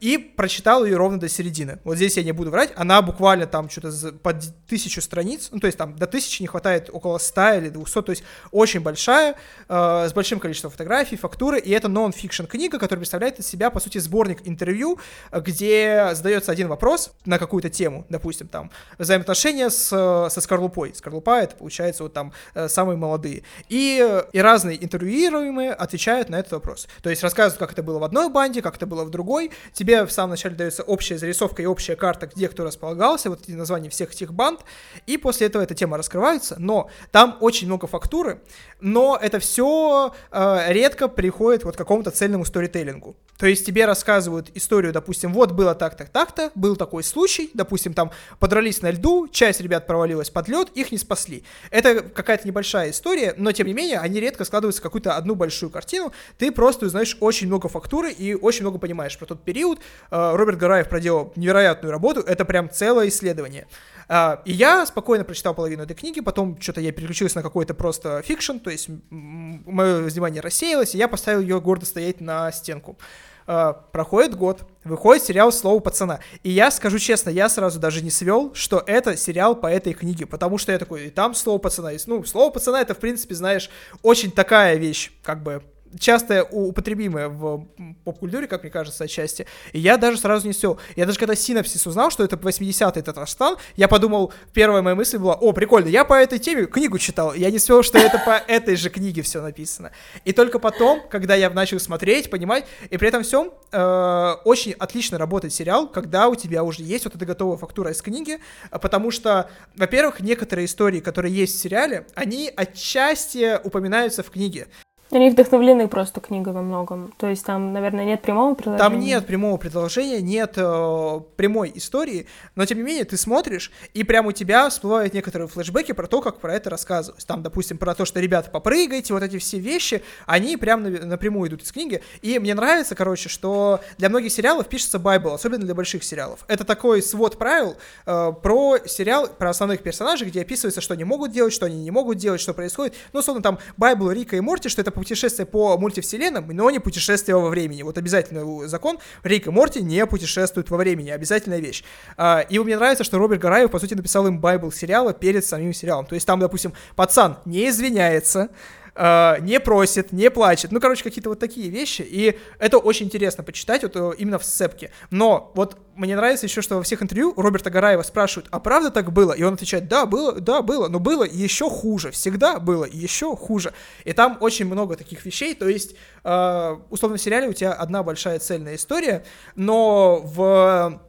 и 0.01 0.33
прочитал 0.35 0.85
ее 0.85 0.97
ровно 0.97 1.19
до 1.19 1.29
середины. 1.29 1.79
Вот 1.83 1.97
здесь 1.97 2.17
я 2.17 2.23
не 2.23 2.31
буду 2.31 2.49
врать, 2.49 2.71
она 2.75 3.02
буквально 3.05 3.45
там 3.45 3.69
что-то 3.69 4.13
под 4.13 4.43
тысячу 4.67 5.01
страниц, 5.01 5.49
ну, 5.51 5.59
то 5.59 5.67
есть 5.67 5.77
там 5.77 5.95
до 5.95 6.07
тысячи 6.07 6.41
не 6.41 6.47
хватает 6.47 6.89
около 6.91 7.17
100 7.17 7.53
или 7.55 7.69
200, 7.69 8.01
то 8.01 8.09
есть 8.11 8.23
очень 8.51 8.79
большая, 8.79 9.35
э, 9.69 10.07
с 10.09 10.13
большим 10.13 10.39
количеством 10.39 10.71
фотографий, 10.71 11.17
фактуры, 11.17 11.59
и 11.59 11.71
это 11.71 11.87
нон-фикшн 11.87 12.45
книга, 12.45 12.79
которая 12.79 12.99
представляет 12.99 13.39
из 13.39 13.47
себя, 13.47 13.69
по 13.69 13.79
сути, 13.79 13.97
сборник 13.97 14.39
интервью, 14.45 14.99
где 15.31 16.09
задается 16.13 16.51
один 16.51 16.67
вопрос 16.67 17.11
на 17.25 17.37
какую-то 17.37 17.69
тему, 17.69 18.05
допустим, 18.09 18.47
там, 18.47 18.71
взаимоотношения 18.97 19.69
с, 19.69 19.87
со 19.87 20.41
скорлупой. 20.41 20.93
Скорлупа— 20.95 21.41
это, 21.43 21.55
получается, 21.55 22.03
вот 22.03 22.13
там 22.13 22.33
э, 22.53 22.67
самые 22.67 22.97
молодые. 22.97 23.43
И, 23.69 24.23
и 24.31 24.39
разные 24.39 24.83
интервьюируемые 24.83 25.73
отвечают 25.73 26.29
на 26.29 26.39
этот 26.39 26.53
вопрос. 26.53 26.87
То 27.01 27.09
есть 27.09 27.23
рассказывают, 27.23 27.59
как 27.59 27.73
это 27.73 27.83
было 27.83 27.99
в 27.99 28.03
одной 28.03 28.29
банде, 28.29 28.61
как 28.61 28.75
это 28.75 28.85
было 28.85 29.03
в 29.03 29.09
другой. 29.09 29.51
Тебе 29.73 30.05
в 30.05 30.11
самом 30.11 30.31
начале 30.31 30.55
дается 30.55 30.83
общая 30.83 31.17
зарисовка 31.17 31.61
и 31.61 31.65
общая 31.65 31.95
карта, 31.95 32.27
где 32.27 32.47
кто 32.47 32.63
располагается 32.63 32.92
располагался, 32.93 33.29
вот 33.29 33.41
эти 33.43 33.51
названия 33.51 33.89
всех 33.89 34.11
этих 34.11 34.33
банд, 34.33 34.61
и 35.07 35.17
после 35.17 35.47
этого 35.47 35.63
эта 35.63 35.75
тема 35.75 35.97
раскрывается, 35.97 36.55
но 36.59 36.89
там 37.11 37.37
очень 37.41 37.67
много 37.67 37.87
фактуры, 37.87 38.41
но 38.81 39.17
это 39.21 39.39
все 39.39 40.13
э, 40.31 40.65
редко 40.73 41.07
приходит 41.07 41.63
вот 41.63 41.75
к 41.75 41.77
какому-то 41.77 42.11
цельному 42.11 42.45
сторителлингу. 42.45 43.15
То 43.37 43.47
есть 43.47 43.65
тебе 43.65 43.85
рассказывают 43.85 44.51
историю, 44.53 44.93
допустим, 44.93 45.33
вот 45.33 45.51
было 45.51 45.73
так-так, 45.73 46.09
так-то, 46.09 46.51
был 46.55 46.75
такой 46.75 47.03
случай, 47.03 47.49
допустим, 47.53 47.93
там 47.93 48.11
подрались 48.39 48.81
на 48.81 48.91
льду, 48.91 49.27
часть 49.27 49.59
ребят 49.59 49.87
провалилась 49.87 50.29
под 50.29 50.47
лед, 50.47 50.69
их 50.75 50.91
не 50.91 50.97
спасли. 50.97 51.43
Это 51.71 52.01
какая-то 52.01 52.47
небольшая 52.47 52.91
история, 52.91 53.33
но 53.37 53.51
тем 53.51 53.67
не 53.67 53.73
менее 53.73 53.99
они 53.99 54.19
редко 54.19 54.45
складываются 54.45 54.81
в 54.81 54.83
какую-то 54.83 55.15
одну 55.15 55.35
большую 55.35 55.71
картину, 55.71 56.13
ты 56.37 56.51
просто 56.51 56.85
узнаешь 56.85 57.17
очень 57.19 57.47
много 57.47 57.69
фактуры 57.69 58.11
и 58.11 58.35
очень 58.35 58.61
много 58.61 58.77
понимаешь 58.77 59.17
про 59.17 59.25
тот 59.25 59.43
период. 59.43 59.79
Э, 60.11 60.35
Роберт 60.35 60.59
Гараев 60.59 60.87
проделал 60.87 61.33
невероятную 61.35 61.91
работу, 61.91 62.21
это 62.21 62.45
прям 62.45 62.69
целое 62.69 63.07
исследование. 63.07 63.67
Э, 64.09 64.39
и 64.43 64.51
я 64.51 64.85
спокойно 64.85 65.23
прочитал 65.23 65.53
половину 65.53 65.83
этой 65.83 65.95
книги, 65.95 66.19
потом 66.19 66.59
что-то 66.59 66.81
я 66.81 66.91
переключился 66.91 67.37
на 67.37 67.41
какой-то 67.41 67.73
просто 67.73 68.21
fiction, 68.21 68.57
то 68.57 68.69
есть 68.69 68.89
мое 69.09 70.01
внимание 70.01 70.41
рассеялось, 70.41 70.93
и 70.93 70.97
я 70.97 71.07
поставил 71.07 71.39
ее 71.39 71.61
гордо 71.61 71.85
стоять 71.85 72.19
на 72.19 72.51
стенку. 72.51 72.97
Uh, 73.45 73.75
проходит 73.91 74.35
год, 74.35 74.63
выходит 74.85 75.23
сериал 75.23 75.51
«Слово 75.51 75.79
пацана». 75.81 76.19
И 76.43 76.49
я 76.49 76.71
скажу 76.71 76.97
честно, 76.97 77.29
я 77.29 77.49
сразу 77.49 77.77
даже 77.77 78.01
не 78.01 78.09
свел, 78.09 78.53
что 78.53 78.81
это 78.85 79.17
сериал 79.17 79.55
по 79.55 79.67
этой 79.67 79.93
книге, 79.93 80.25
потому 80.25 80.57
что 80.57 80.71
я 80.71 80.79
такой, 80.79 81.07
и 81.07 81.09
там 81.09 81.35
«Слово 81.35 81.57
пацана» 81.57 81.91
есть. 81.91 82.07
Ну, 82.07 82.23
«Слово 82.23 82.51
пацана»— 82.51 82.79
это, 82.81 82.93
в 82.93 82.99
принципе, 82.99 83.35
знаешь, 83.35 83.69
очень 84.01 84.31
такая 84.31 84.77
вещь, 84.77 85.11
как 85.23 85.43
бы 85.43 85.61
часто 85.99 86.43
употребимое 86.43 87.29
в 87.29 87.67
поп-культуре, 88.03 88.47
как 88.47 88.63
мне 88.63 88.71
кажется, 88.71 89.03
отчасти. 89.03 89.45
И 89.71 89.79
я 89.79 89.97
даже 89.97 90.17
сразу 90.17 90.47
не 90.47 90.53
все. 90.53 90.77
Я 90.95 91.05
даже 91.05 91.19
когда 91.19 91.35
синапсис 91.35 91.85
узнал, 91.87 92.11
что 92.11 92.23
это 92.23 92.35
80-й 92.35 93.01
Татарстан, 93.01 93.57
я 93.75 93.87
подумал, 93.87 94.33
первая 94.53 94.81
моя 94.81 94.95
мысль 94.95 95.17
была, 95.17 95.35
о, 95.35 95.51
прикольно, 95.53 95.87
я 95.87 96.05
по 96.05 96.13
этой 96.13 96.39
теме 96.39 96.65
книгу 96.65 96.97
читал. 96.97 97.33
Я 97.33 97.51
не 97.51 97.59
свел, 97.59 97.83
что 97.83 97.97
это 97.97 98.19
по 98.19 98.31
этой 98.47 98.75
же 98.75 98.89
книге 98.89 99.21
все 99.21 99.41
написано. 99.41 99.91
И 100.25 100.31
только 100.31 100.59
потом, 100.59 101.01
когда 101.09 101.35
я 101.35 101.49
начал 101.49 101.79
смотреть, 101.79 102.29
понимать, 102.29 102.65
и 102.89 102.97
при 102.97 103.07
этом 103.07 103.23
всем 103.23 103.51
э, 103.71 104.35
очень 104.45 104.73
отлично 104.73 105.17
работает 105.17 105.53
сериал, 105.53 105.87
когда 105.87 106.27
у 106.27 106.35
тебя 106.35 106.63
уже 106.63 106.83
есть 106.83 107.05
вот 107.05 107.15
эта 107.15 107.25
готовая 107.25 107.57
фактура 107.57 107.91
из 107.91 108.01
книги, 108.01 108.39
потому 108.71 109.11
что, 109.11 109.49
во-первых, 109.75 110.19
некоторые 110.19 110.65
истории, 110.65 110.99
которые 110.99 111.33
есть 111.33 111.55
в 111.55 111.59
сериале, 111.59 112.07
они 112.15 112.51
отчасти 112.55 113.59
упоминаются 113.63 114.23
в 114.23 114.29
книге. 114.29 114.67
Они 115.13 115.29
вдохновлены 115.29 115.87
просто 115.87 116.21
книгой 116.21 116.53
во 116.53 116.61
многом. 116.61 117.13
То 117.17 117.27
есть 117.27 117.45
там, 117.45 117.71
наверное, 117.71 118.05
нет 118.05 118.21
прямого 118.21 118.55
предложения. 118.55 118.89
Там 118.89 118.99
нет 118.99 119.25
прямого 119.27 119.57
предложения, 119.57 120.21
нет 120.21 120.53
э, 120.57 121.21
прямой 121.35 121.71
истории, 121.75 122.27
но 122.55 122.65
тем 122.65 122.79
не 122.79 122.83
менее 122.83 123.03
ты 123.03 123.17
смотришь, 123.17 123.71
и 123.93 124.03
прямо 124.03 124.29
у 124.29 124.31
тебя 124.31 124.69
всплывают 124.69 125.13
некоторые 125.13 125.47
флешбеки 125.47 125.91
про 125.91 126.07
то, 126.07 126.21
как 126.21 126.39
про 126.39 126.55
это 126.55 126.69
рассказывать. 126.69 127.25
Там, 127.27 127.43
допустим, 127.43 127.77
про 127.77 127.93
то, 127.93 128.05
что 128.05 128.19
ребята 128.19 128.49
попрыгайте, 128.49 129.13
вот 129.13 129.23
эти 129.23 129.37
все 129.37 129.59
вещи, 129.59 130.01
они 130.25 130.57
прям 130.57 130.83
напрямую 130.83 131.49
идут 131.49 131.61
из 131.61 131.71
книги. 131.71 132.01
И 132.21 132.39
мне 132.39 132.55
нравится, 132.55 132.95
короче, 132.95 133.29
что 133.29 133.81
для 133.97 134.09
многих 134.09 134.31
сериалов 134.31 134.67
пишется 134.67 134.99
Байбл, 134.99 135.33
особенно 135.33 135.65
для 135.65 135.75
больших 135.75 136.03
сериалов. 136.03 136.39
Это 136.47 136.63
такой 136.63 137.01
свод 137.01 137.37
правил 137.37 137.77
э, 138.05 138.31
про 138.41 138.79
сериал, 138.85 139.27
про 139.27 139.49
основных 139.49 139.83
персонажей, 139.83 140.27
где 140.27 140.41
описывается, 140.41 140.81
что 140.81 140.93
они 140.93 141.03
могут 141.03 141.31
делать, 141.31 141.53
что 141.53 141.65
они 141.65 141.81
не 141.83 141.91
могут 141.91 142.17
делать, 142.17 142.41
что 142.41 142.53
происходит. 142.53 142.95
Ну, 143.11 143.19
условно, 143.19 143.43
там 143.43 143.59
Байбл, 143.77 144.11
Рика 144.11 144.35
и 144.35 144.39
Морти, 144.39 144.69
что 144.69 144.81
это 144.81 144.91
путешествие 145.03 145.45
по 145.45 145.77
мультивселенным, 145.77 146.47
но 146.47 146.69
не 146.69 146.79
путешествие 146.79 147.35
во 147.35 147.49
времени. 147.49 147.83
Вот 147.83 147.97
обязательно 147.97 148.67
закон. 148.67 148.99
Рик 149.23 149.47
и 149.47 149.49
Морти 149.49 149.81
не 149.81 150.05
путешествуют 150.05 150.69
во 150.69 150.77
времени. 150.77 151.09
Обязательная 151.09 151.59
вещь. 151.59 151.83
А, 152.15 152.39
и 152.39 152.57
мне 152.59 152.77
нравится, 152.77 153.03
что 153.03 153.17
Роберт 153.17 153.41
Гараев, 153.41 153.69
по 153.69 153.79
сути, 153.79 153.95
написал 153.95 154.27
им 154.27 154.39
Байбл 154.39 154.71
сериала 154.71 155.13
перед 155.13 155.43
самим 155.45 155.73
сериалом. 155.73 156.05
То 156.05 156.15
есть 156.15 156.25
там, 156.25 156.39
допустим, 156.39 156.73
пацан 156.95 157.39
не 157.43 157.67
извиняется, 157.67 158.49
э, 158.95 159.35
не 159.41 159.59
просит, 159.59 160.11
не 160.11 160.29
плачет. 160.29 160.71
Ну, 160.71 160.79
короче, 160.79 161.03
какие-то 161.03 161.29
вот 161.29 161.39
такие 161.39 161.69
вещи. 161.69 162.01
И 162.01 162.37
это 162.59 162.77
очень 162.77 163.07
интересно 163.07 163.43
почитать 163.43 163.83
вот 163.83 163.95
э, 163.95 164.11
именно 164.17 164.39
в 164.39 164.45
сцепке. 164.45 164.91
Но 165.09 165.51
вот 165.55 165.77
мне 165.95 166.15
нравится 166.15 166.45
еще, 166.45 166.61
что 166.61 166.77
во 166.77 166.83
всех 166.83 167.01
интервью 167.01 167.33
Роберта 167.35 167.69
Гараева 167.69 168.01
спрашивают, 168.03 168.47
а 168.51 168.59
правда 168.59 168.91
так 168.91 169.11
было? 169.11 169.33
И 169.33 169.43
он 169.43 169.53
отвечает, 169.53 169.87
да, 169.87 170.05
было, 170.05 170.33
да, 170.33 170.61
было, 170.61 170.87
но 170.87 170.99
было 170.99 171.23
еще 171.23 171.69
хуже. 171.69 172.11
Всегда 172.11 172.59
было 172.59 172.85
еще 172.85 173.35
хуже. 173.35 173.73
И 174.03 174.13
там 174.13 174.37
очень 174.39 174.65
много 174.65 174.95
таких 174.95 175.25
вещей. 175.25 175.53
То 175.55 175.67
есть, 175.67 175.95
э, 176.23 176.77
условно, 176.89 177.17
в 177.17 177.21
сериале 177.21 177.49
у 177.49 177.53
тебя 177.53 177.73
одна 177.73 178.03
большая 178.03 178.39
цельная 178.39 178.75
история, 178.75 179.23
но 179.55 180.21
в 180.23 181.01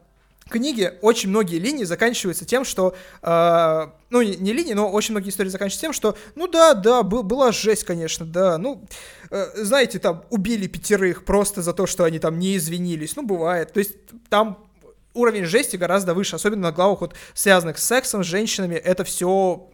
книге 0.49 0.97
очень 1.01 1.29
многие 1.29 1.57
линии 1.57 1.83
заканчиваются 1.83 2.45
тем, 2.45 2.65
что, 2.65 2.95
э, 3.21 3.87
ну, 4.09 4.21
не, 4.21 4.53
линии, 4.53 4.73
но 4.73 4.89
очень 4.91 5.13
многие 5.13 5.29
истории 5.29 5.49
заканчиваются 5.49 5.81
тем, 5.81 5.93
что, 5.93 6.17
ну 6.35 6.47
да, 6.47 6.73
да, 6.73 7.03
был, 7.03 7.23
была 7.23 7.51
жесть, 7.51 7.83
конечно, 7.83 8.25
да, 8.25 8.57
ну, 8.57 8.83
э, 9.31 9.63
знаете, 9.63 9.99
там 9.99 10.23
убили 10.29 10.67
пятерых 10.67 11.25
просто 11.25 11.61
за 11.61 11.73
то, 11.73 11.87
что 11.87 12.03
они 12.03 12.19
там 12.19 12.37
не 12.37 12.57
извинились, 12.57 13.15
ну, 13.15 13.23
бывает, 13.23 13.73
то 13.73 13.79
есть 13.79 13.93
там 14.29 14.59
уровень 15.15 15.45
жести 15.45 15.77
гораздо 15.77 16.13
выше, 16.13 16.35
особенно 16.35 16.63
на 16.63 16.71
главах 16.71 17.01
вот 17.01 17.15
связанных 17.33 17.79
с 17.79 17.83
сексом, 17.83 18.23
с 18.23 18.27
женщинами, 18.27 18.75
это 18.75 19.03
все 19.03 19.69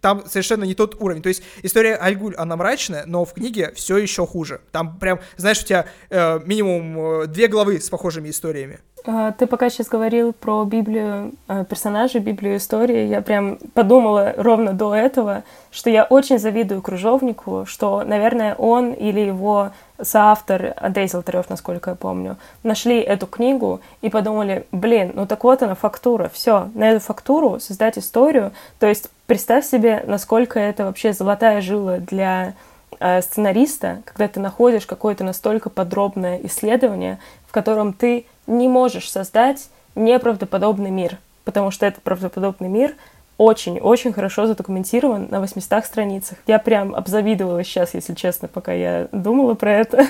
там 0.00 0.26
совершенно 0.26 0.64
не 0.64 0.74
тот 0.74 0.96
уровень. 1.00 1.22
То 1.22 1.28
есть 1.28 1.42
история 1.62 1.96
Альгуль, 1.96 2.34
она 2.36 2.56
мрачная, 2.56 3.04
но 3.06 3.24
в 3.24 3.34
книге 3.34 3.72
все 3.74 3.98
еще 3.98 4.26
хуже. 4.26 4.60
Там 4.72 4.98
прям, 4.98 5.20
знаешь, 5.36 5.62
у 5.62 5.66
тебя 5.66 5.86
э, 6.08 6.40
минимум 6.44 7.22
э, 7.22 7.26
две 7.26 7.48
главы 7.48 7.80
с 7.80 7.88
похожими 7.90 8.30
историями. 8.30 8.80
А, 9.06 9.32
ты 9.32 9.46
пока 9.46 9.70
сейчас 9.70 9.88
говорил 9.88 10.32
про 10.32 10.64
Библию 10.64 11.32
а, 11.48 11.64
персонажей, 11.64 12.20
Библию 12.20 12.56
истории, 12.56 13.06
я 13.06 13.22
прям 13.22 13.58
подумала 13.74 14.34
ровно 14.36 14.72
до 14.72 14.94
этого, 14.94 15.42
что 15.70 15.88
я 15.90 16.04
очень 16.04 16.38
завидую 16.38 16.82
Кружовнику, 16.82 17.64
что, 17.66 18.02
наверное, 18.04 18.54
он 18.54 18.92
или 18.92 19.20
его 19.20 19.70
соавтор 20.00 20.74
Андрей 20.76 21.08
Золотарев, 21.08 21.48
насколько 21.48 21.90
я 21.90 21.96
помню, 21.96 22.36
нашли 22.62 23.00
эту 23.00 23.26
книгу 23.26 23.80
и 24.02 24.10
подумали, 24.10 24.66
блин, 24.72 25.12
ну 25.14 25.26
так 25.26 25.44
вот 25.44 25.62
она, 25.62 25.74
фактура, 25.74 26.30
все, 26.32 26.70
на 26.74 26.90
эту 26.90 27.00
фактуру 27.00 27.60
создать 27.60 27.98
историю, 27.98 28.52
то 28.78 28.86
есть 28.86 29.10
представь 29.26 29.64
себе, 29.64 30.02
насколько 30.06 30.58
это 30.58 30.84
вообще 30.84 31.12
золотая 31.12 31.60
жила 31.60 31.98
для 31.98 32.54
э, 32.98 33.22
сценариста, 33.22 34.02
когда 34.04 34.28
ты 34.28 34.40
находишь 34.40 34.86
какое-то 34.86 35.24
настолько 35.24 35.70
подробное 35.70 36.40
исследование, 36.44 37.18
в 37.50 37.52
котором 37.52 37.92
ты 37.92 38.26
не 38.46 38.68
можешь 38.68 39.10
создать 39.10 39.70
неправдоподобный 39.96 40.90
мир, 40.90 41.18
потому 41.42 41.72
что 41.72 41.84
этот 41.84 42.00
правдоподобный 42.04 42.68
мир 42.68 42.94
очень-очень 43.38 44.12
хорошо 44.12 44.46
задокументирован 44.46 45.26
на 45.30 45.40
800 45.40 45.84
страницах. 45.84 46.38
Я 46.46 46.60
прям 46.60 46.94
обзавидовала 46.94 47.64
сейчас, 47.64 47.94
если 47.94 48.14
честно, 48.14 48.46
пока 48.46 48.72
я 48.72 49.08
думала 49.10 49.54
про 49.54 49.72
это. 49.72 50.06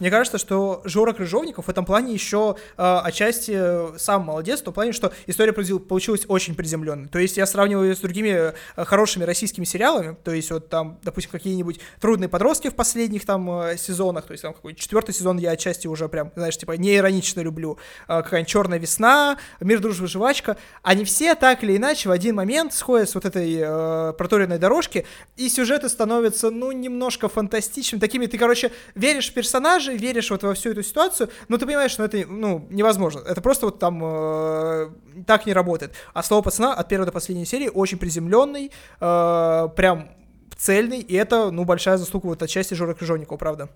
Мне 0.00 0.10
кажется, 0.10 0.38
что 0.38 0.82
Жора 0.84 1.12
Крыжовников 1.12 1.66
в 1.66 1.68
этом 1.68 1.84
плане 1.84 2.12
еще 2.12 2.56
э, 2.76 3.00
отчасти 3.04 3.98
сам 3.98 4.22
молодец, 4.22 4.60
в 4.60 4.64
том 4.64 4.74
плане, 4.74 4.92
что 4.92 5.12
история 5.26 5.52
получилась 5.52 6.22
очень 6.28 6.54
приземленной. 6.54 7.08
То 7.08 7.18
есть 7.18 7.36
я 7.36 7.46
сравниваю 7.46 7.90
ее 7.90 7.96
с 7.96 8.00
другими 8.00 8.52
э, 8.76 8.84
хорошими 8.84 9.24
российскими 9.24 9.64
сериалами, 9.64 10.16
то 10.22 10.32
есть 10.32 10.50
вот 10.50 10.68
там, 10.68 10.98
допустим, 11.02 11.30
какие-нибудь 11.30 11.80
трудные 12.00 12.28
подростки 12.28 12.68
в 12.68 12.74
последних 12.74 13.24
там 13.24 13.50
э, 13.50 13.76
сезонах, 13.76 14.26
то 14.26 14.32
есть 14.32 14.42
там 14.42 14.54
какой 14.54 14.74
четвертый 14.74 15.14
сезон 15.14 15.38
я 15.38 15.50
отчасти 15.50 15.86
уже 15.86 16.08
прям, 16.08 16.32
знаешь, 16.36 16.56
типа 16.56 16.72
не 16.72 16.96
иронично 16.96 17.40
люблю, 17.40 17.78
э, 18.08 18.22
какая-нибудь 18.22 18.50
черная 18.50 18.78
весна, 18.78 19.38
мир, 19.60 19.80
дружба, 19.80 20.06
жвачка. 20.06 20.56
Они 20.82 21.04
все 21.04 21.34
так 21.34 21.62
или 21.62 21.76
иначе 21.76 22.08
в 22.08 22.12
один 22.12 22.36
момент 22.36 22.72
сходят 22.72 23.08
с 23.10 23.14
вот 23.14 23.24
этой 23.24 23.58
э, 23.60 24.12
проторенной 24.16 24.58
дорожки, 24.58 25.06
и 25.36 25.48
сюжеты 25.48 25.88
становятся, 25.88 26.50
ну, 26.50 26.72
немножко 26.72 27.28
фантастичными, 27.28 28.00
такими, 28.00 28.26
ты, 28.26 28.38
короче, 28.38 28.72
веришь 28.94 29.30
в 29.30 29.34
персонажа, 29.34 29.83
персонажей, 29.84 29.96
веришь 29.96 30.30
вот 30.30 30.42
во 30.42 30.54
всю 30.54 30.70
эту 30.70 30.82
ситуацию, 30.82 31.28
но 31.48 31.58
ты 31.58 31.66
понимаешь, 31.66 31.90
что 31.90 32.04
это, 32.04 32.24
ну, 32.28 32.66
невозможно. 32.70 33.20
Это 33.26 33.40
просто 33.40 33.66
вот 33.66 33.78
там 33.78 34.00
э, 34.02 34.90
так 35.26 35.46
не 35.46 35.52
работает. 35.52 35.92
А 36.14 36.22
слово 36.22 36.42
пацана 36.42 36.74
от 36.74 36.88
первой 36.88 37.06
до 37.06 37.12
последней 37.12 37.46
серии 37.46 37.70
очень 37.72 37.98
приземленный, 37.98 38.70
э, 39.00 39.68
прям 39.76 40.08
цельный, 40.56 41.00
и 41.00 41.14
это, 41.14 41.50
ну, 41.50 41.64
большая 41.64 41.96
заслуга 41.96 42.26
вот 42.26 42.42
отчасти 42.42 42.74
Жора 42.74 42.94
Крыжовникова, 42.94 43.38
правда. 43.38 43.68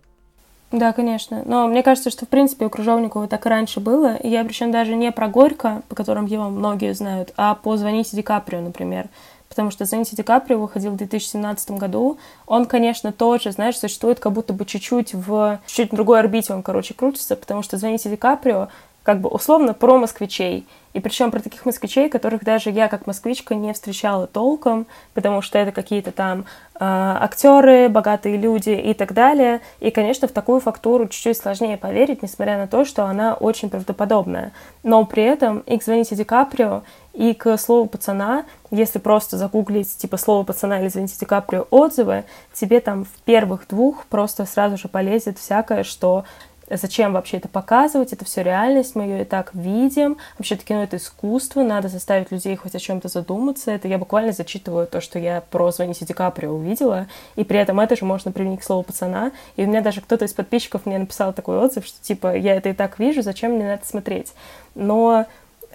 Да, 0.70 0.92
конечно. 0.92 1.42
Но 1.46 1.66
мне 1.66 1.82
кажется, 1.82 2.10
что, 2.10 2.26
в 2.26 2.28
принципе, 2.28 2.66
у 2.66 2.70
Крыжовникова 2.70 3.26
так 3.26 3.46
и 3.46 3.48
раньше 3.48 3.80
было. 3.80 4.16
И 4.16 4.28
я 4.28 4.44
причем 4.44 4.70
даже 4.70 4.94
не 4.96 5.10
про 5.12 5.28
Горько, 5.28 5.82
по 5.88 5.94
которым 5.94 6.26
его 6.26 6.50
многие 6.50 6.92
знают, 6.94 7.32
а 7.36 7.54
по 7.54 7.76
«Звоните 7.78 8.16
Ди 8.16 8.22
Каприо», 8.22 8.60
например 8.60 9.08
потому 9.48 9.70
что 9.70 9.84
«Звоните 9.84 10.16
Ди 10.16 10.22
Каприо» 10.22 10.58
выходил 10.58 10.92
в 10.92 10.96
2017 10.96 11.72
году. 11.72 12.18
Он, 12.46 12.66
конечно, 12.66 13.12
тоже, 13.12 13.52
знаешь, 13.52 13.78
существует 13.78 14.20
как 14.20 14.32
будто 14.32 14.52
бы 14.52 14.64
чуть-чуть 14.64 15.14
в 15.14 15.60
чуть 15.66 15.90
другой 15.90 16.20
орбите 16.20 16.52
он, 16.52 16.62
короче, 16.62 16.94
крутится, 16.94 17.36
потому 17.36 17.62
что 17.62 17.76
«Звоните 17.76 18.10
Ди 18.10 18.16
Каприо» 18.16 18.68
как 19.08 19.22
бы 19.22 19.30
условно 19.30 19.72
про 19.72 19.96
москвичей. 19.96 20.66
И 20.92 21.00
причем 21.00 21.30
про 21.30 21.40
таких 21.40 21.64
москвичей, 21.64 22.10
которых 22.10 22.44
даже 22.44 22.68
я 22.68 22.88
как 22.88 23.06
москвичка 23.06 23.54
не 23.54 23.72
встречала 23.72 24.26
толком, 24.26 24.86
потому 25.14 25.40
что 25.40 25.58
это 25.58 25.72
какие-то 25.72 26.12
там 26.12 26.40
э, 26.40 26.44
актеры, 26.80 27.88
богатые 27.88 28.36
люди 28.36 28.68
и 28.68 28.92
так 28.92 29.14
далее. 29.14 29.62
И, 29.80 29.90
конечно, 29.90 30.28
в 30.28 30.32
такую 30.32 30.60
фактуру 30.60 31.08
чуть-чуть 31.08 31.38
сложнее 31.38 31.78
поверить, 31.78 32.22
несмотря 32.22 32.58
на 32.58 32.66
то, 32.66 32.84
что 32.84 33.06
она 33.06 33.32
очень 33.32 33.70
правдоподобная. 33.70 34.52
Но 34.82 35.06
при 35.06 35.22
этом 35.22 35.60
и 35.60 35.78
к 35.78 35.82
«Звоните 35.82 36.14
Ди 36.14 36.24
Каприо», 36.24 36.82
и 37.14 37.34
к 37.34 37.56
слову 37.56 37.86
пацана, 37.86 38.44
если 38.70 39.00
просто 39.00 39.36
загуглить 39.38 39.96
типа 39.96 40.18
слово 40.18 40.44
пацана 40.44 40.80
или 40.80 40.88
«Звоните 40.88 41.16
Ди 41.18 41.24
Каприо» 41.24 41.66
отзывы, 41.70 42.24
тебе 42.52 42.80
там 42.80 43.04
в 43.06 43.22
первых 43.24 43.66
двух 43.68 44.06
просто 44.06 44.44
сразу 44.44 44.76
же 44.76 44.88
полезет 44.88 45.38
всякое, 45.38 45.82
что 45.82 46.24
Зачем 46.70 47.12
вообще 47.12 47.38
это 47.38 47.48
показывать? 47.48 48.12
Это 48.12 48.24
все 48.24 48.42
реальность, 48.42 48.94
мы 48.94 49.04
ее 49.04 49.22
и 49.22 49.24
так 49.24 49.54
видим. 49.54 50.18
Вообще-то 50.38 50.64
кино— 50.64 50.82
это 50.84 50.96
искусство, 50.96 51.62
надо 51.62 51.88
заставить 51.88 52.30
людей 52.30 52.56
хоть 52.56 52.74
о 52.74 52.78
чем-то 52.78 53.08
задуматься. 53.08 53.70
Это 53.70 53.88
я 53.88 53.98
буквально 53.98 54.32
зачитываю 54.32 54.86
то, 54.86 55.00
что 55.00 55.18
я 55.18 55.42
про 55.50 55.70
«Звоните 55.70 56.04
Ди 56.04 56.12
Каприо» 56.12 56.52
увидела, 56.52 57.06
и 57.36 57.44
при 57.44 57.58
этом 57.58 57.80
это 57.80 57.96
же 57.96 58.04
можно 58.04 58.32
применить 58.32 58.60
к 58.60 58.64
слову 58.64 58.82
«пацана». 58.82 59.32
И 59.56 59.64
у 59.64 59.66
меня 59.66 59.80
даже 59.80 60.00
кто-то 60.00 60.26
из 60.26 60.34
подписчиков 60.34 60.84
мне 60.84 60.98
написал 60.98 61.32
такой 61.32 61.58
отзыв, 61.58 61.86
что 61.86 62.02
типа 62.02 62.36
«я 62.36 62.54
это 62.54 62.68
и 62.68 62.72
так 62.74 62.98
вижу, 62.98 63.22
зачем 63.22 63.52
мне 63.52 63.64
на 63.64 63.74
это 63.74 63.86
смотреть?» 63.86 64.34
Но 64.74 65.26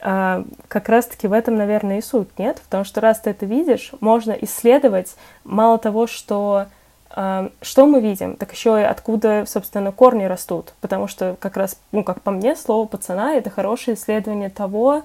а, 0.02 0.44
как 0.68 0.90
раз-таки 0.90 1.28
в 1.28 1.34
этом, 1.34 1.56
наверное, 1.56 2.00
и 2.00 2.02
суть, 2.02 2.38
нет? 2.38 2.62
Потому 2.66 2.84
что 2.84 3.02
раз 3.02 3.22
ты 3.22 3.30
это 3.30 3.46
видишь, 3.46 3.92
можно 4.02 4.34
исследовать 4.34 5.16
мало 5.44 5.78
того, 5.78 6.08
что 6.08 6.66
что 7.14 7.86
мы 7.86 8.02
видим, 8.02 8.36
так 8.38 8.52
еще 8.54 8.80
и 8.82 8.84
откуда, 8.84 9.46
собственно, 9.46 9.92
корни 9.92 10.24
растут. 10.24 10.74
Потому 10.82 11.08
что 11.08 11.36
как 11.40 11.58
раз, 11.58 11.78
ну, 11.92 12.04
как 12.04 12.22
по 12.22 12.32
мне, 12.32 12.56
слово 12.56 12.88
пацана— 12.88 13.34
это 13.36 13.52
хорошее 13.52 13.96
исследование 13.96 14.50
того, 14.50 15.04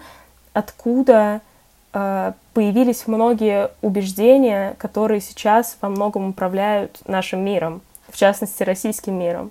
откуда 0.55 1.43
э, 1.93 2.33
появились 2.55 3.07
многие 3.07 3.71
убеждения, 3.83 4.75
которые 4.79 5.21
сейчас 5.21 5.77
во 5.83 5.91
многом 5.91 6.31
управляют 6.31 6.99
нашим 7.07 7.45
миром, 7.45 7.83
в 8.09 8.17
частности, 8.17 8.63
российским 8.63 9.15
миром. 9.19 9.51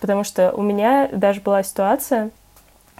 Потому 0.00 0.24
что 0.24 0.52
у 0.52 0.62
меня 0.62 1.08
даже 1.12 1.40
была 1.40 1.62
ситуация, 1.62 2.30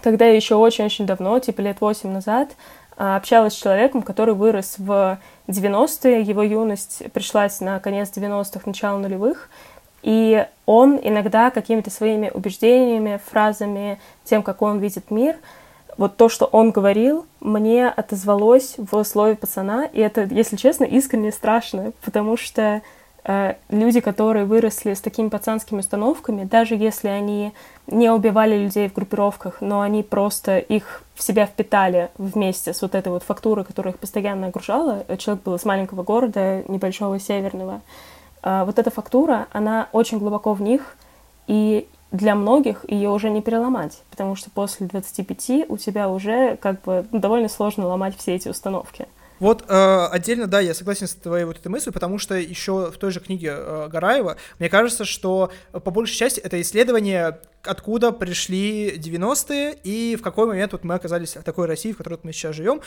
когда 0.00 0.26
еще 0.26 0.54
очень-очень 0.54 1.06
давно, 1.06 1.40
типа 1.40 1.60
лет 1.60 1.80
восемь 1.80 2.10
назад, 2.10 2.50
а, 2.50 2.54
общалась 2.96 3.54
с 3.54 3.60
человеком, 3.60 4.02
который 4.02 4.34
вырос 4.34 4.76
в 4.78 5.18
90-е, 5.48 6.22
его 6.22 6.42
юность 6.42 7.02
пришлась 7.12 7.60
на 7.60 7.80
конец 7.80 8.10
90-х, 8.14 8.62
начало 8.64 8.98
нулевых, 8.98 9.48
и 10.02 10.46
он 10.66 10.98
иногда 11.02 11.50
какими-то 11.50 11.90
своими 11.90 12.30
убеждениями, 12.32 13.20
фразами, 13.30 14.00
тем, 14.24 14.42
как 14.42 14.62
он 14.62 14.78
видит 14.78 15.10
мир, 15.10 15.36
вот 15.96 16.16
то, 16.16 16.28
что 16.28 16.46
он 16.46 16.70
говорил, 16.70 17.26
мне 17.40 17.88
отозвалось 17.88 18.74
в 18.78 19.04
слове 19.04 19.36
пацана, 19.36 19.84
и 19.84 20.00
это, 20.00 20.22
если 20.22 20.56
честно, 20.56 20.84
искренне 20.84 21.32
страшно, 21.32 21.92
потому 22.02 22.36
что 22.36 22.82
люди, 23.68 24.00
которые 24.00 24.44
выросли 24.44 24.94
с 24.94 25.00
такими 25.00 25.28
пацанскими 25.28 25.78
установками, 25.78 26.44
даже 26.44 26.74
если 26.74 27.08
они 27.08 27.52
не 27.86 28.10
убивали 28.10 28.56
людей 28.56 28.88
в 28.88 28.94
группировках, 28.94 29.60
но 29.60 29.80
они 29.80 30.02
просто 30.02 30.58
их 30.58 31.04
в 31.14 31.22
себя 31.22 31.46
впитали 31.46 32.10
вместе 32.18 32.72
с 32.72 32.82
вот 32.82 32.94
этой 32.94 33.10
вот 33.10 33.22
фактурой, 33.22 33.64
которая 33.64 33.94
их 33.94 34.00
постоянно 34.00 34.48
окружала. 34.48 35.04
Человек 35.18 35.44
был 35.44 35.54
из 35.54 35.64
маленького 35.64 36.02
города, 36.02 36.64
небольшого 36.66 37.20
северного. 37.20 37.80
Э, 38.42 38.64
вот 38.64 38.78
эта 38.78 38.90
фактура, 38.90 39.46
она 39.52 39.88
очень 39.92 40.18
глубоко 40.18 40.52
в 40.52 40.60
них, 40.60 40.96
и 41.46 41.86
для 42.10 42.34
многих 42.34 42.84
ее 42.88 43.10
уже 43.10 43.30
не 43.30 43.40
переломать, 43.40 44.02
потому 44.10 44.36
что 44.36 44.50
после 44.50 44.86
25 44.86 45.66
у 45.68 45.76
тебя 45.78 46.08
уже 46.08 46.56
как 46.56 46.82
бы 46.82 47.06
ну, 47.10 47.18
довольно 47.18 47.48
сложно 47.48 47.86
ломать 47.86 48.16
все 48.16 48.34
эти 48.34 48.48
установки. 48.48 49.06
Вот 49.42 49.64
э, 49.66 50.06
отдельно, 50.12 50.46
да, 50.46 50.60
я 50.60 50.72
согласен 50.72 51.08
с 51.08 51.14
твоей 51.14 51.44
вот 51.44 51.58
этой 51.58 51.66
мыслью, 51.66 51.92
потому 51.92 52.16
что 52.16 52.36
еще 52.36 52.92
в 52.92 52.96
той 52.96 53.10
же 53.10 53.18
книге 53.18 53.54
э, 53.56 53.88
Гараева, 53.90 54.36
мне 54.60 54.68
кажется, 54.68 55.04
что 55.04 55.50
по 55.72 55.90
большей 55.90 56.14
части 56.14 56.38
это 56.38 56.60
исследование 56.60 57.40
откуда 57.64 58.12
пришли 58.12 58.96
90-е 58.96 59.78
и 59.82 60.16
в 60.16 60.22
какой 60.22 60.46
момент 60.46 60.72
вот 60.72 60.84
мы 60.84 60.94
оказались 60.94 61.36
в 61.36 61.42
такой 61.42 61.66
России, 61.66 61.92
в 61.92 61.96
которой 61.96 62.18
мы 62.22 62.32
сейчас 62.32 62.56
живем. 62.56 62.80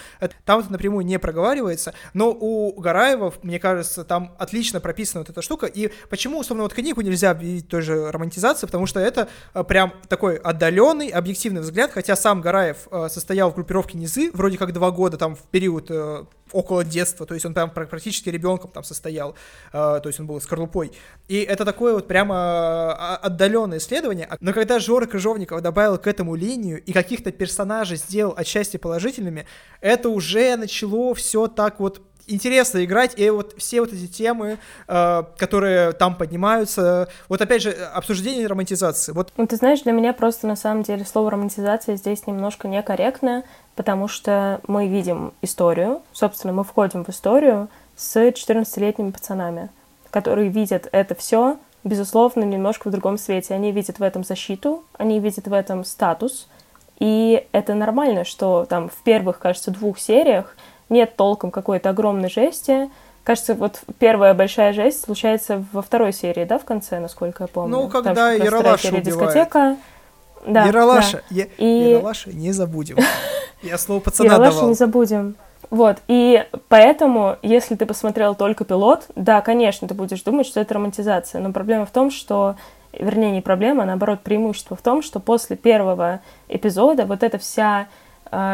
Там 0.44 0.60
это 0.60 0.72
напрямую 0.72 1.06
не 1.06 1.20
проговаривается, 1.20 1.94
но 2.14 2.32
у 2.32 2.74
Гараева, 2.80 3.34
мне 3.44 3.60
кажется, 3.60 4.04
там 4.04 4.36
отлично 4.38 4.80
прописана 4.80 5.22
вот 5.22 5.30
эта 5.30 5.42
штука. 5.42 5.66
И 5.66 5.92
почему, 6.10 6.40
условно, 6.40 6.64
вот 6.64 6.74
книгу 6.74 7.02
нельзя 7.02 7.32
объявить 7.32 7.68
той 7.68 7.82
же 7.82 8.12
романтизацией, 8.12 8.68
потому 8.68 8.86
что 8.86 9.00
это 9.00 9.30
э, 9.54 9.64
прям 9.64 9.94
такой 10.08 10.36
отдаленный, 10.38 11.10
объективный 11.10 11.62
взгляд, 11.62 11.92
хотя 11.92 12.16
сам 12.16 12.42
Гараев 12.42 12.88
э, 12.92 13.08
состоял 13.10 13.52
в 13.52 13.56
группировке 13.56 13.98
Низы, 13.98 14.32
вроде 14.34 14.58
как 14.58 14.74
два 14.74 14.92
года 14.92 15.18
там 15.18 15.36
в 15.36 15.44
период 15.44 15.88
э, 15.90 16.26
около 16.56 16.84
детства, 16.84 17.26
то 17.26 17.34
есть 17.34 17.46
он 17.46 17.54
прям 17.54 17.70
практически 17.70 18.30
ребенком 18.30 18.72
там 18.72 18.84
состоял, 18.84 19.36
э, 19.74 20.00
то 20.02 20.04
есть 20.06 20.20
он 20.20 20.28
был 20.28 20.40
скорлупой. 20.40 20.92
И 21.28 21.42
это 21.42 21.66
такое 21.66 21.94
вот 21.94 22.08
прямо 22.08 22.36
а, 22.36 23.20
отдаленное 23.22 23.80
исследование. 23.80 24.28
Но 24.40 24.54
когда 24.54 24.80
Жора 24.80 25.06
Крыжовников 25.06 25.62
добавил 25.62 25.98
к 25.98 26.08
этому 26.08 26.36
линию 26.36 26.82
и 26.82 26.94
каких-то 26.94 27.32
персонажей 27.32 27.98
сделал 27.98 28.34
отчасти 28.38 28.78
положительными, 28.78 29.46
это 29.82 30.10
уже 30.10 30.56
начало 30.56 31.14
все 31.14 31.48
так 31.48 31.80
вот 31.80 32.02
интересно 32.28 32.84
играть, 32.84 33.18
и 33.18 33.30
вот 33.30 33.54
все 33.58 33.82
вот 33.82 33.94
эти 33.94 34.08
темы, 34.08 34.58
э, 34.88 35.24
которые 35.38 35.92
там 35.94 36.16
поднимаются, 36.16 37.08
вот 37.30 37.42
опять 37.42 37.62
же, 37.62 37.72
обсуждение 37.72 38.48
романтизации. 38.48 39.12
Вот. 39.12 39.32
Ну, 39.38 39.48
ты 39.48 39.56
знаешь, 39.56 39.82
для 39.82 39.92
меня 39.92 40.14
просто 40.14 40.48
на 40.48 40.56
самом 40.56 40.84
деле 40.84 41.06
слово 41.06 41.32
романтизация 41.32 41.96
здесь 41.96 42.28
немножко 42.28 42.68
некорректно, 42.68 43.44
потому 43.76 44.08
что 44.08 44.62
мы 44.68 44.88
видим 44.88 45.34
историю, 45.42 46.02
собственно, 46.14 46.54
мы 46.54 46.64
входим 46.64 47.04
в 47.04 47.10
историю 47.10 47.68
с 47.96 48.16
14-летними 48.16 49.12
пацанами, 49.12 49.70
которые 50.10 50.50
видят 50.50 50.88
это 50.92 51.16
все, 51.16 51.58
безусловно, 51.84 52.44
немножко 52.44 52.90
в 52.90 52.92
другом 52.92 53.18
свете. 53.18 53.54
Они 53.54 53.72
видят 53.72 54.00
в 54.00 54.04
этом 54.04 54.24
защиту, 54.24 54.84
они 54.98 55.20
видят 55.20 55.48
в 55.48 55.54
этом 55.54 55.86
статус, 55.86 56.48
и 57.00 57.46
это 57.52 57.74
нормально, 57.74 58.24
что 58.24 58.66
там 58.66 58.90
в 58.90 58.96
первых, 59.04 59.40
кажется, 59.40 59.72
двух 59.72 60.00
сериях 60.00 60.56
нет 60.90 61.16
толком 61.16 61.52
какой-то 61.52 61.90
огромной 61.90 62.30
жести, 62.30 62.90
Кажется, 63.26 63.56
вот 63.56 63.82
первая 63.98 64.36
большая 64.36 64.72
жесть 64.72 65.04
случается 65.04 65.66
во 65.74 65.82
второй 65.82 66.14
серии, 66.14 66.46
да, 66.46 66.60
в 66.60 66.64
конце, 66.64 67.00
насколько 67.00 67.46
я 67.46 67.48
помню. 67.48 67.76
Ну, 67.76 67.90
когда 67.90 68.32
Яралаша 68.32 68.90
убивает. 68.90 69.04
дискотека. 69.04 69.78
Да, 70.46 70.66
Яралаша, 70.66 71.24
да. 71.32 71.36
Я, 71.36 71.48
и... 71.58 71.94
Яралаша 71.94 72.32
не 72.32 72.52
забудем. 72.52 72.98
Я 73.64 73.80
слово 73.80 74.00
пацана 74.00 74.28
Ералаша 74.28 74.54
давал. 74.54 74.70
не 74.70 74.76
забудем. 74.76 75.36
Вот, 75.72 75.98
и 76.08 76.46
поэтому, 76.68 77.38
если 77.42 77.74
ты 77.74 77.88
посмотрел 77.88 78.36
только 78.36 78.64
пилот, 78.64 79.06
да, 79.16 79.42
конечно, 79.42 79.88
ты 79.88 79.96
будешь 79.96 80.22
думать, 80.22 80.46
что 80.46 80.60
это 80.60 80.76
романтизация, 80.76 81.42
но 81.42 81.52
проблема 81.52 81.88
в 81.88 81.92
том, 81.92 82.12
что, 82.12 82.56
вернее, 82.94 83.32
не 83.32 83.42
проблема, 83.42 83.84
а 83.84 83.86
наоборот, 83.88 84.22
преимущество 84.22 84.78
в 84.78 84.84
том, 84.84 85.02
что 85.02 85.20
после 85.20 85.56
первого 85.56 86.22
эпизода 86.48 87.08
вот 87.08 87.24
эта 87.24 87.40
вся 87.40 87.88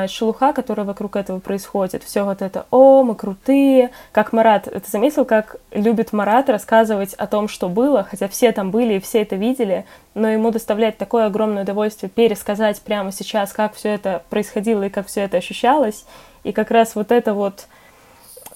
шелуха, 0.08 0.54
которая 0.54 0.86
вокруг 0.86 1.16
этого 1.16 1.40
происходит, 1.40 2.04
все 2.04 2.24
вот 2.24 2.42
это, 2.42 2.66
о, 2.72 3.04
мы 3.04 3.16
крутые, 3.16 3.92
как 4.12 4.34
Марат, 4.34 4.64
ты 4.66 4.84
заметил, 4.90 5.26
как 5.26 5.56
любит 5.72 6.14
Марат 6.14 6.50
рассказывать 6.50 7.14
о 7.14 7.26
том, 7.28 7.48
что 7.48 7.70
было, 7.70 8.04
хотя 8.04 8.28
все 8.28 8.52
там 8.52 8.70
были 8.72 8.96
и 8.96 9.00
все 9.00 9.22
это 9.22 9.36
видели, 9.36 9.86
но 10.14 10.30
ему 10.30 10.52
доставляет 10.52 10.98
такое 10.98 11.26
огромное 11.26 11.64
удовольствие 11.64 12.10
пересказать 12.10 12.82
прямо 12.82 13.12
сейчас, 13.12 13.54
как 13.54 13.74
все 13.74 13.90
это 13.90 14.24
происходило 14.30 14.84
и 14.84 14.90
как 14.90 15.08
все 15.08 15.22
это 15.22 15.38
ощущалось, 15.38 16.06
и 16.44 16.52
как 16.52 16.70
раз 16.72 16.96
вот 16.96 17.12
это 17.12 17.34
вот 17.34 17.68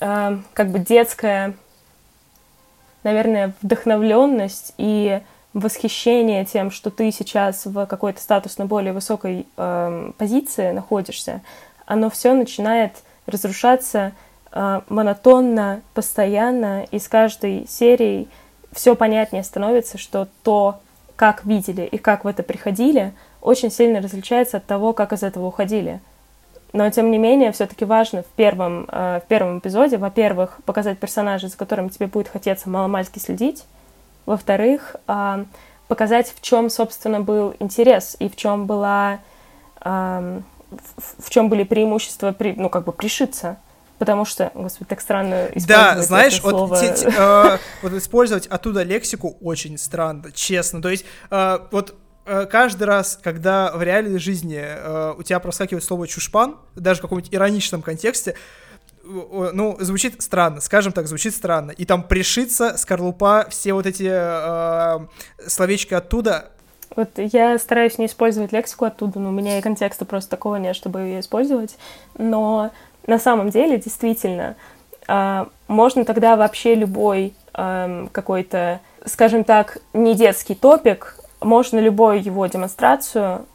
э, 0.01 0.37
как 0.53 0.69
бы 0.69 0.79
детская, 0.79 1.53
наверное, 3.03 3.53
вдохновленность 3.61 4.73
и 4.77 5.21
восхищение 5.55 6.43
тем, 6.43 6.69
что 6.69 6.91
ты 6.91 7.11
сейчас 7.11 7.65
в 7.65 7.85
какой-то 7.85 8.21
статусно 8.21 8.65
более 8.65 8.91
высокой 8.91 9.47
э, 9.55 10.11
позиции 10.17 10.71
находишься, 10.71 11.41
оно 11.85 12.09
все 12.09 12.33
начинает 12.33 12.91
разрушаться 13.25 14.11
э, 14.51 14.81
монотонно, 14.89 15.81
постоянно, 15.93 16.85
и 16.91 16.99
с 16.99 17.07
каждой 17.07 17.65
серией 17.69 18.27
все 18.73 18.95
понятнее 18.95 19.43
становится, 19.43 19.97
что 19.97 20.27
то, 20.43 20.79
как 21.15 21.45
видели 21.45 21.83
и 21.83 21.97
как 21.97 22.25
в 22.25 22.27
это 22.27 22.43
приходили, 22.43 23.13
очень 23.39 23.71
сильно 23.71 24.01
различается 24.01 24.57
от 24.57 24.65
того, 24.65 24.91
как 24.91 25.13
из 25.13 25.23
этого 25.23 25.47
уходили. 25.47 26.01
Но, 26.73 26.89
тем 26.89 27.09
не 27.11 27.17
менее, 27.17 27.53
все-таки 27.53 27.85
важно 27.85 28.23
в 28.23 28.35
первом, 28.35 28.89
э, 28.91 29.21
в 29.23 29.27
первом 29.29 29.59
эпизоде, 29.59 29.95
во-первых, 29.95 30.59
показать 30.65 30.99
персонажа, 30.99 31.47
за 31.47 31.55
которым 31.55 31.89
тебе 31.89 32.07
будет 32.07 32.27
хотеться 32.27 32.69
маломальски 32.69 33.19
следить, 33.19 33.63
во-вторых, 34.25 34.95
э, 35.07 35.45
показать, 35.87 36.33
в 36.35 36.41
чем, 36.41 36.69
собственно, 36.69 37.21
был 37.21 37.55
интерес 37.59 38.15
и 38.19 38.29
в 38.29 38.35
чем 38.35 38.65
была, 38.65 39.19
э, 39.81 40.41
в, 41.19 41.29
чем 41.29 41.49
были 41.49 41.63
преимущества, 41.63 42.31
при, 42.31 42.53
ну, 42.53 42.69
как 42.69 42.85
бы 42.85 42.91
пришиться. 42.91 43.57
Потому 43.97 44.25
что, 44.25 44.51
господи, 44.53 44.89
так 44.89 44.99
странно 44.99 45.45
использовать 45.45 45.67
Да, 45.67 46.01
знаешь, 46.01 46.33
это 46.39 46.49
слово. 46.49 46.67
вот, 46.67 46.79
те, 46.79 46.93
те, 46.93 47.13
э, 47.17 47.57
вот 47.81 47.93
использовать 47.93 48.45
оттуда 48.47 48.83
лексику 48.83 49.37
очень 49.41 49.77
странно, 49.77 50.31
честно. 50.33 50.81
То 50.81 50.89
есть, 50.89 51.05
э, 51.31 51.59
вот 51.71 51.95
каждый 52.25 52.85
раз, 52.85 53.19
когда 53.21 53.71
в 53.71 53.83
реальной 53.83 54.17
жизни 54.17 54.59
э, 54.59 55.13
у 55.17 55.23
тебя 55.23 55.39
проскакивает 55.39 55.83
слово 55.83 56.07
чушпан, 56.07 56.57
даже 56.75 56.99
в 56.99 57.01
каком-нибудь 57.03 57.33
ироничном 57.33 57.81
контексте, 57.81 58.35
ну, 59.05 59.77
звучит 59.79 60.21
странно, 60.21 60.61
скажем 60.61 60.91
так, 60.91 61.07
звучит 61.07 61.33
странно. 61.33 61.71
И 61.71 61.85
там 61.85 62.03
пришиться, 62.03 62.77
скорлупа, 62.77 63.45
все 63.49 63.73
вот 63.73 63.85
эти 63.85 64.09
э, 64.09 65.05
словечки 65.47 65.93
оттуда. 65.93 66.51
Вот 66.95 67.09
я 67.17 67.57
стараюсь 67.57 67.97
не 67.97 68.05
использовать 68.05 68.51
лексику 68.51 68.85
оттуда, 68.85 69.19
но 69.19 69.29
у 69.29 69.31
меня 69.31 69.57
и 69.57 69.61
контекста 69.61 70.05
просто 70.05 70.31
такого 70.31 70.55
нет, 70.55 70.75
чтобы 70.75 71.01
ее 71.01 71.19
использовать. 71.19 71.77
Но 72.17 72.71
на 73.05 73.19
самом 73.19 73.49
деле, 73.49 73.77
действительно, 73.77 74.55
э, 75.07 75.45
можно 75.67 76.05
тогда 76.05 76.35
вообще 76.35 76.75
любой 76.75 77.33
э, 77.53 78.07
какой-то, 78.11 78.81
скажем 79.05 79.43
так, 79.43 79.77
не 79.93 80.15
детский 80.15 80.55
топик 80.55 81.17
можно 81.41 81.79
любую 81.79 82.23
его 82.23 82.45
демонстрацию 82.47 83.45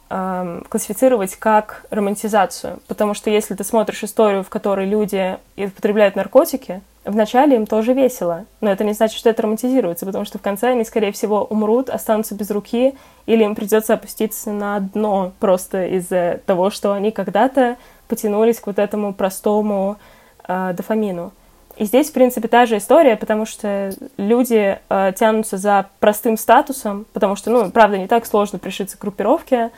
классифицировать 0.69 1.35
как 1.37 1.85
романтизацию, 1.89 2.79
потому 2.87 3.13
что 3.13 3.29
если 3.29 3.55
ты 3.55 3.63
смотришь 3.63 4.03
историю, 4.03 4.43
в 4.43 4.49
которой 4.49 4.85
люди 4.85 5.37
употребляют 5.55 6.17
наркотики, 6.17 6.81
вначале 7.05 7.55
им 7.55 7.65
тоже 7.65 7.93
весело, 7.93 8.45
но 8.59 8.71
это 8.71 8.83
не 8.83 8.93
значит, 8.93 9.17
что 9.17 9.29
это 9.29 9.43
романтизируется, 9.43 10.05
потому 10.05 10.25
что 10.25 10.37
в 10.37 10.41
конце 10.41 10.69
они, 10.71 10.83
скорее 10.83 11.11
всего, 11.13 11.45
умрут, 11.45 11.89
останутся 11.89 12.35
без 12.35 12.51
руки, 12.51 12.95
или 13.25 13.43
им 13.43 13.55
придется 13.55 13.93
опуститься 13.93 14.51
на 14.51 14.79
дно 14.79 15.31
просто 15.39 15.85
из-за 15.85 16.41
того, 16.45 16.71
что 16.71 16.91
они 16.93 17.11
когда-то 17.11 17.77
потянулись 18.07 18.59
к 18.59 18.67
вот 18.67 18.79
этому 18.79 19.13
простому 19.13 19.97
э, 20.45 20.73
дофамину. 20.75 21.31
И 21.77 21.85
здесь, 21.85 22.09
в 22.09 22.13
принципе, 22.13 22.47
та 22.47 22.65
же 22.65 22.77
история, 22.77 23.15
потому 23.15 23.45
что 23.45 23.93
люди 24.17 24.77
э, 24.89 25.13
тянутся 25.17 25.57
за 25.57 25.87
простым 25.99 26.37
статусом, 26.37 27.05
потому 27.13 27.35
что, 27.35 27.49
ну, 27.49 27.71
правда, 27.71 27.97
не 27.97 28.07
так 28.07 28.25
сложно 28.25 28.59
пришиться 28.59 28.97
к 28.97 29.01
группировке, 29.01 29.71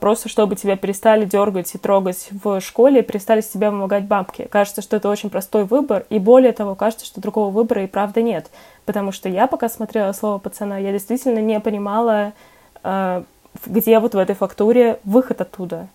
просто 0.00 0.28
чтобы 0.28 0.54
тебя 0.54 0.76
перестали 0.76 1.24
дергать 1.24 1.74
и 1.74 1.78
трогать 1.78 2.28
в 2.30 2.60
школе, 2.60 3.02
перестали 3.02 3.40
с 3.40 3.48
тебя 3.48 3.70
вымогать 3.70 4.04
бабки. 4.04 4.46
Кажется, 4.50 4.80
что 4.80 4.96
это 4.96 5.08
очень 5.08 5.28
простой 5.28 5.64
выбор, 5.64 6.06
и 6.08 6.18
более 6.18 6.52
того, 6.52 6.74
кажется, 6.74 7.04
что 7.04 7.20
другого 7.20 7.50
выбора 7.50 7.84
и 7.84 7.88
правда 7.88 8.22
нет. 8.22 8.50
Потому 8.84 9.12
что 9.12 9.28
я, 9.28 9.46
пока 9.46 9.68
смотрела 9.68 10.12
слово 10.12 10.38
пацана, 10.38 10.78
я 10.78 10.92
действительно 10.92 11.40
не 11.40 11.58
понимала, 11.60 12.32
э, 12.84 13.22
где 13.66 13.98
вот 13.98 14.14
в 14.14 14.18
этой 14.18 14.36
фактуре 14.36 15.00
выход 15.04 15.40
оттуда 15.40 15.88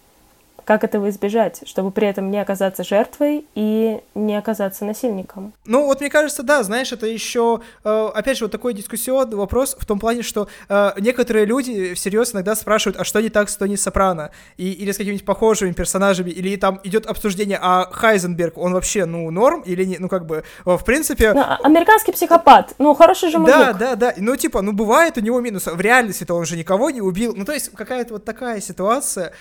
как 0.68 0.84
этого 0.84 1.10
избежать, 1.10 1.62
чтобы 1.66 1.92
при 1.92 2.10
этом 2.10 2.30
не 2.30 2.42
оказаться 2.42 2.84
жертвой 2.84 3.46
и 3.56 4.02
не 4.16 4.38
оказаться 4.38 4.84
насильником. 4.84 5.54
Ну, 5.66 5.86
вот 5.86 6.02
мне 6.02 6.10
кажется, 6.10 6.44
да, 6.44 6.62
знаешь, 6.62 6.92
это 6.92 7.08
еще, 7.08 7.62
э, 7.86 8.10
опять 8.14 8.38
же, 8.38 8.46
вот 8.46 8.52
такой 8.52 8.74
дискуссионный 8.74 9.38
вопрос 9.38 9.78
в 9.80 9.86
том 9.86 9.98
плане, 9.98 10.24
что 10.24 10.50
э, 10.68 10.92
некоторые 10.98 11.46
люди 11.46 11.94
всерьез 11.94 12.34
иногда 12.34 12.54
спрашивают, 12.54 13.00
а 13.00 13.06
что 13.06 13.22
не 13.22 13.30
так 13.30 13.50
с 13.50 13.56
Тони 13.56 13.78
Сопрано? 13.78 14.32
И, 14.58 14.74
или 14.74 14.92
с 14.92 14.98
какими-нибудь 14.98 15.26
похожими 15.26 15.72
персонажами, 15.72 16.32
или 16.32 16.58
там 16.58 16.82
идет 16.84 17.06
обсуждение, 17.06 17.60
а 17.62 17.88
Хайзенберг, 17.90 18.58
он 18.58 18.74
вообще, 18.74 19.06
ну, 19.06 19.32
норм 19.32 19.62
или 19.62 19.86
не, 19.86 20.00
ну, 20.00 20.10
как 20.10 20.26
бы, 20.26 20.44
э, 20.66 20.78
в 20.78 20.84
принципе... 20.84 21.32
Ну, 21.32 21.40
а, 21.40 21.60
американский 21.64 22.12
психопат, 22.12 22.74
ну, 22.78 22.94
хороший 22.94 23.32
же 23.32 23.40
мужик. 23.40 23.56
Да, 23.56 23.72
да, 23.72 23.96
да, 23.96 24.14
ну, 24.18 24.36
типа, 24.36 24.62
ну, 24.62 24.74
бывает 24.74 25.18
у 25.18 25.22
него 25.22 25.40
минус, 25.40 25.66
в 25.66 25.80
реальности-то 25.80 26.34
он 26.34 26.46
же 26.46 26.58
никого 26.58 26.90
не 26.90 27.00
убил, 27.00 27.34
ну, 27.38 27.46
то 27.46 27.54
есть 27.54 27.72
какая-то 27.74 28.16
вот 28.16 28.26
такая 28.26 28.60
ситуация, 28.60 29.32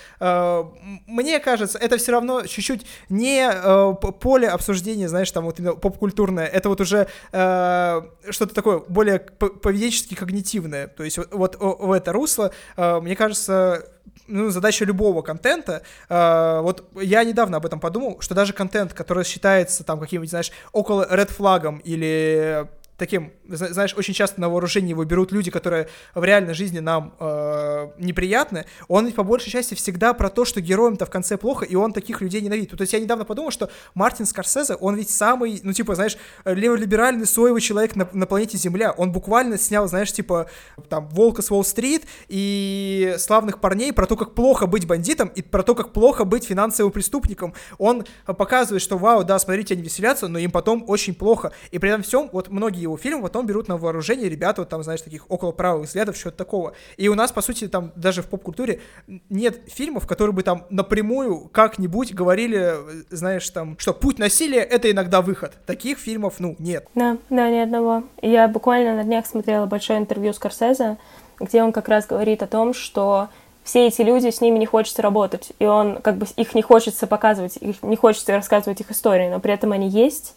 мне 1.17 1.41
кажется, 1.41 1.79
это 1.79 1.97
все 1.97 2.13
равно 2.13 2.45
чуть-чуть 2.47 2.87
не 3.09 3.49
э, 3.51 3.95
поле 4.21 4.49
обсуждения, 4.49 5.09
знаешь, 5.09 5.31
там 5.31 5.45
вот 5.45 5.59
именно 5.59 5.75
поп-культурное, 5.75 6.47
это 6.47 6.69
вот 6.69 6.81
уже 6.81 7.09
э, 7.33 8.03
что-то 8.31 8.55
такое 8.55 8.81
более 8.89 9.19
поведенчески 9.19 10.15
когнитивное, 10.15 10.89
то 10.89 11.05
есть 11.05 11.19
вот, 11.19 11.29
вот 11.33 11.57
в 11.59 11.91
это 11.93 12.13
русло, 12.13 12.53
э, 12.77 13.01
мне 13.01 13.17
кажется, 13.17 13.87
ну, 14.27 14.51
задача 14.51 14.85
любого 14.85 15.23
контента. 15.23 15.83
Э, 16.09 16.61
вот 16.61 16.85
я 17.01 17.25
недавно 17.25 17.57
об 17.57 17.67
этом 17.67 17.81
подумал, 17.81 18.19
что 18.21 18.35
даже 18.35 18.53
контент, 18.53 18.93
который 18.93 19.25
считается 19.25 19.85
там 19.85 20.01
каким-нибудь, 20.01 20.31
знаешь, 20.31 20.53
около 20.73 21.07
ред 21.11 21.31
флагом 21.31 21.79
или 21.79 22.69
таким, 22.97 23.33
знаешь, 23.49 23.95
очень 23.97 24.15
часто 24.15 24.41
на 24.41 24.49
вооружение 24.49 24.91
его 24.91 25.05
берут 25.05 25.33
люди, 25.33 25.51
которые 25.51 25.89
в 26.15 26.25
реальной 26.25 26.55
жизни 26.55 26.79
нам 26.79 27.15
э, 27.19 27.89
неприятны, 27.99 28.67
он 28.89 29.07
ведь 29.07 29.15
по 29.15 29.23
большей 29.23 29.51
части 29.51 29.75
всегда 29.75 30.15
про 30.15 30.31
то, 30.31 30.45
что 30.45 30.61
героям-то 30.61 31.07
в 31.07 31.11
конце 31.11 31.37
плохо, 31.37 31.65
и 31.65 31.75
он 31.75 31.93
таких 31.93 32.21
людей 32.21 32.41
ненавидит. 32.41 32.71
То 32.71 32.83
есть 32.83 32.93
я 32.93 33.01
недавно 33.01 33.25
подумал, 33.25 33.51
что 33.51 33.71
Мартин 33.95 34.27
Скорсезе, 34.27 34.75
он 34.75 34.97
ведь 34.97 35.11
самый, 35.11 35.61
ну, 35.63 35.73
типа, 35.73 35.95
знаешь, 35.95 36.17
леволиберальный 36.45 37.27
соевый 37.27 37.61
человек 37.61 37.97
на, 37.97 38.09
на 38.13 38.27
планете 38.27 38.57
Земля. 38.59 38.93
Он 38.93 39.13
буквально 39.13 39.59
снял, 39.59 39.87
знаешь, 39.89 40.13
типа, 40.13 40.49
там, 40.89 41.09
«Волка 41.09 41.43
с 41.43 41.51
Уолл-стрит» 41.51 42.05
и 42.29 43.15
«Славных 43.19 43.61
парней» 43.61 43.93
про 43.93 44.07
то, 44.07 44.17
как 44.17 44.35
плохо 44.35 44.67
быть 44.67 44.87
бандитом 44.87 45.29
и 45.29 45.43
про 45.43 45.63
то, 45.63 45.75
как 45.75 45.93
плохо 45.93 46.25
быть 46.25 46.45
финансовым 46.45 46.93
преступником. 46.93 47.55
Он 47.79 48.05
показывает, 48.25 48.83
что, 48.83 48.97
вау, 48.97 49.25
да, 49.25 49.39
смотрите, 49.39 49.75
они 49.75 49.83
веселятся, 49.83 50.29
но 50.29 50.39
им 50.39 50.51
потом 50.51 50.85
очень 50.89 51.15
плохо. 51.15 51.53
И 51.71 51.79
при 51.79 51.91
этом 51.91 52.03
всем, 52.03 52.31
вот 52.33 52.49
многие 52.49 52.86
его 52.87 52.97
фильмы 52.97 53.23
потом 53.23 53.47
берут 53.47 53.69
на 53.69 53.77
вооружение 53.77 54.29
ребята, 54.29 54.63
вот 54.63 54.69
там, 54.69 54.83
знаешь, 54.83 55.03
таких 55.03 55.27
около 55.29 55.53
правых 55.53 55.87
взглядов, 55.87 56.17
что-то 56.17 56.37
такого. 56.37 56.73
И 56.97 57.09
у 57.09 57.15
нас, 57.15 57.33
по 57.33 57.43
сути, 57.43 57.69
там 57.69 57.93
даже 57.97 58.23
в 58.23 58.27
поп-культуре 58.27 58.81
нет 59.29 59.61
фильмов, 59.67 60.07
которые 60.07 60.35
бы 60.35 60.43
там 60.43 60.67
напрямую 60.71 61.49
как-нибудь 61.53 62.15
говорили, 62.15 62.75
знаешь, 63.11 63.49
там, 63.51 63.77
что 63.79 63.93
путь 63.93 64.19
насилия— 64.19 64.61
это 64.63 64.91
иногда 64.91 65.23
выход. 65.23 65.53
Таких 65.67 65.99
фильмов, 65.99 66.35
ну, 66.39 66.57
нет. 66.59 66.87
Да, 66.95 67.19
да, 67.31 67.51
ни 67.51 67.59
одного. 67.59 68.05
Я 68.23 68.49
буквально 68.49 68.97
на 68.97 69.05
днях 69.05 69.27
смотрела 69.27 69.67
большое 69.67 69.99
интервью 69.99 70.33
с 70.33 70.39
Корсезе, 70.39 70.97
где 71.41 71.63
он 71.63 71.73
как 71.73 71.89
раз 71.89 72.07
говорит 72.07 72.43
о 72.43 72.47
том, 72.47 72.73
что 72.75 73.29
все 73.67 73.89
эти 73.89 74.01
люди, 74.03 74.31
с 74.31 74.41
ними 74.41 74.59
не 74.59 74.67
хочется 74.67 75.03
работать, 75.03 75.53
и 75.59 75.67
он 75.67 76.01
как 76.01 76.19
бы 76.19 76.27
их 76.37 76.55
не 76.55 76.63
хочется 76.63 77.09
показывать, 77.09 77.57
их 77.57 77.83
не 77.83 77.97
хочется 77.97 78.33
рассказывать 78.33 78.81
их 78.81 78.93
истории, 78.93 79.29
но 79.29 79.41
при 79.41 79.53
этом 79.53 79.73
они 79.73 79.89
есть, 79.89 80.37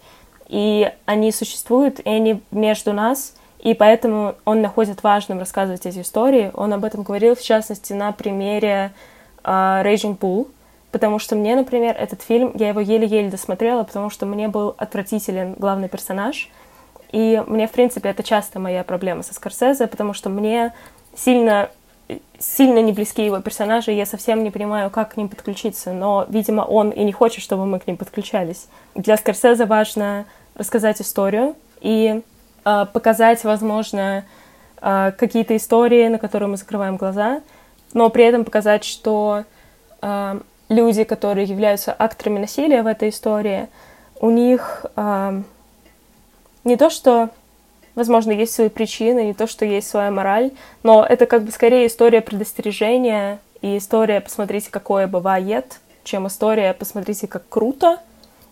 и 0.50 0.92
они 1.06 1.32
существуют, 1.32 2.00
и 2.00 2.10
они 2.10 2.42
между 2.52 2.92
нас, 2.92 3.36
и 3.60 3.74
поэтому 3.74 4.36
он 4.46 4.62
находит 4.62 5.04
важным 5.04 5.40
рассказывать 5.40 5.86
эти 5.86 6.00
истории. 6.00 6.52
Он 6.54 6.74
об 6.74 6.84
этом 6.84 7.04
говорил, 7.04 7.36
в 7.36 7.42
частности, 7.42 7.94
на 7.94 8.12
примере 8.12 8.92
uh, 9.44 9.84
Raging 9.84 10.18
Bull, 10.18 10.48
потому 10.92 11.20
что 11.20 11.36
мне, 11.36 11.56
например, 11.56 11.96
этот 11.98 12.22
фильм, 12.24 12.52
я 12.56 12.70
его 12.70 12.80
еле-еле 12.80 13.30
досмотрела, 13.30 13.84
потому 13.84 14.10
что 14.10 14.26
мне 14.26 14.48
был 14.48 14.74
отвратителен 14.78 15.54
главный 15.54 15.88
персонаж, 15.88 16.50
и 17.12 17.44
мне, 17.48 17.68
в 17.68 17.72
принципе, 17.72 18.10
это 18.10 18.24
часто 18.24 18.60
моя 18.60 18.84
проблема 18.84 19.24
со 19.24 19.34
Скорсезе, 19.34 19.88
потому 19.88 20.14
что 20.14 20.30
мне 20.30 20.74
сильно 21.16 21.70
сильно 22.40 22.80
не 22.80 22.92
близки 22.92 23.24
его 23.24 23.40
персонажи, 23.42 23.92
я 23.92 24.06
совсем 24.06 24.44
не 24.44 24.52
понимаю, 24.52 24.90
как 24.90 25.14
к 25.14 25.18
ним 25.18 25.30
подключиться, 25.30 25.94
но, 25.94 26.26
видимо, 26.30 26.62
он 26.62 26.90
и 26.90 27.04
не 27.04 27.12
хочет, 27.12 27.44
чтобы 27.44 27.66
мы 27.66 27.80
к 27.80 27.88
ним 27.88 27.98
подключались. 27.98 28.68
Для 28.96 29.18
Скорсезе 29.18 29.66
важно 29.66 30.26
рассказать 30.56 31.02
историю 31.02 31.56
и 31.82 32.22
э, 32.66 32.86
показать, 32.94 33.44
возможно, 33.44 34.26
э, 34.82 35.12
какие-то 35.18 35.56
истории, 35.56 36.08
на 36.08 36.18
которые 36.18 36.50
мы 36.50 36.58
закрываем 36.58 36.98
глаза, 36.98 37.42
но 37.94 38.10
при 38.10 38.26
этом 38.26 38.46
показать, 38.46 38.84
что 38.84 39.44
э, 40.02 40.40
люди, 40.70 41.04
которые 41.04 41.46
являются 41.46 41.94
акторами 41.94 42.40
насилия 42.40 42.84
в 42.84 42.88
этой 42.88 43.10
истории, 43.10 43.68
у 44.20 44.30
них 44.30 44.86
э, 44.96 45.42
не 46.64 46.78
то, 46.78 46.90
что, 46.90 47.30
возможно, 48.00 48.32
есть 48.32 48.54
свои 48.54 48.70
причины, 48.70 49.26
не 49.26 49.34
то, 49.36 49.46
что 49.46 49.66
есть 49.66 49.88
своя 49.88 50.10
мораль, 50.10 50.52
но 50.82 51.06
это 51.08 51.28
как 51.28 51.44
бы 51.44 51.52
скорее 51.52 51.86
история 51.86 52.22
предостережения 52.22 53.40
и 53.62 53.78
история 53.78 54.22
«посмотрите, 54.22 54.72
какое 54.72 55.06
бывает», 55.06 55.80
чем 56.04 56.26
история 56.26 56.74
«посмотрите, 56.74 57.28
как 57.28 57.48
круто», 57.48 58.00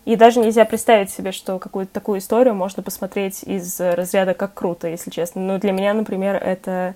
и 0.04 0.16
даже 0.16 0.40
нельзя 0.40 0.64
представить 0.64 1.10
себе, 1.10 1.32
что 1.32 1.58
какую-то 1.58 1.92
такую 1.92 2.20
историю 2.20 2.54
можно 2.54 2.82
посмотреть 2.82 3.42
из 3.42 3.78
разряда 3.78 4.32
как 4.32 4.54
круто, 4.54 4.88
если 4.88 5.10
честно. 5.10 5.42
Но 5.42 5.58
для 5.58 5.72
меня, 5.72 5.92
например, 5.92 6.36
это 6.36 6.94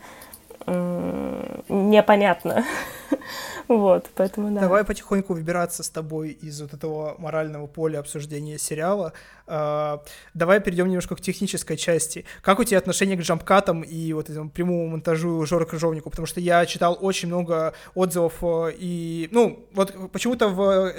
непонятно. 0.66 2.64
вот, 3.68 4.11
поэтому 4.14 4.51
да. 4.55 4.61
Давай 4.61 4.85
потихоньку 4.85 5.35
выбираться 5.35 5.83
с 5.83 5.90
тобой 5.90 6.31
из 6.31 6.61
вот 6.61 6.75
этого 6.75 7.14
морального 7.18 7.66
поля 7.66 7.98
обсуждения 7.98 8.59
сериала. 8.59 9.12
Uh, 9.46 10.01
давай 10.35 10.61
перейдем 10.61 10.87
немножко 10.87 11.16
к 11.16 11.20
технической 11.20 11.77
части. 11.77 12.25
Как 12.42 12.59
у 12.59 12.64
тебя 12.64 12.79
отношение 12.79 13.16
к 13.16 13.20
джампкатам 13.20 13.83
и 13.83 14.12
вот 14.12 14.31
этому 14.31 14.51
прямому 14.51 14.88
монтажу 14.88 15.44
Жора 15.46 15.64
Крыжовнику? 15.64 16.11
Потому 16.11 16.27
что 16.27 16.40
я 16.40 16.64
читал 16.66 16.96
очень 17.01 17.29
много 17.29 17.75
отзывов 17.94 18.35
э, 18.42 18.72
и, 18.79 19.29
ну, 19.33 19.66
вот 19.75 20.12
почему-то 20.12 20.48
в 20.48 20.92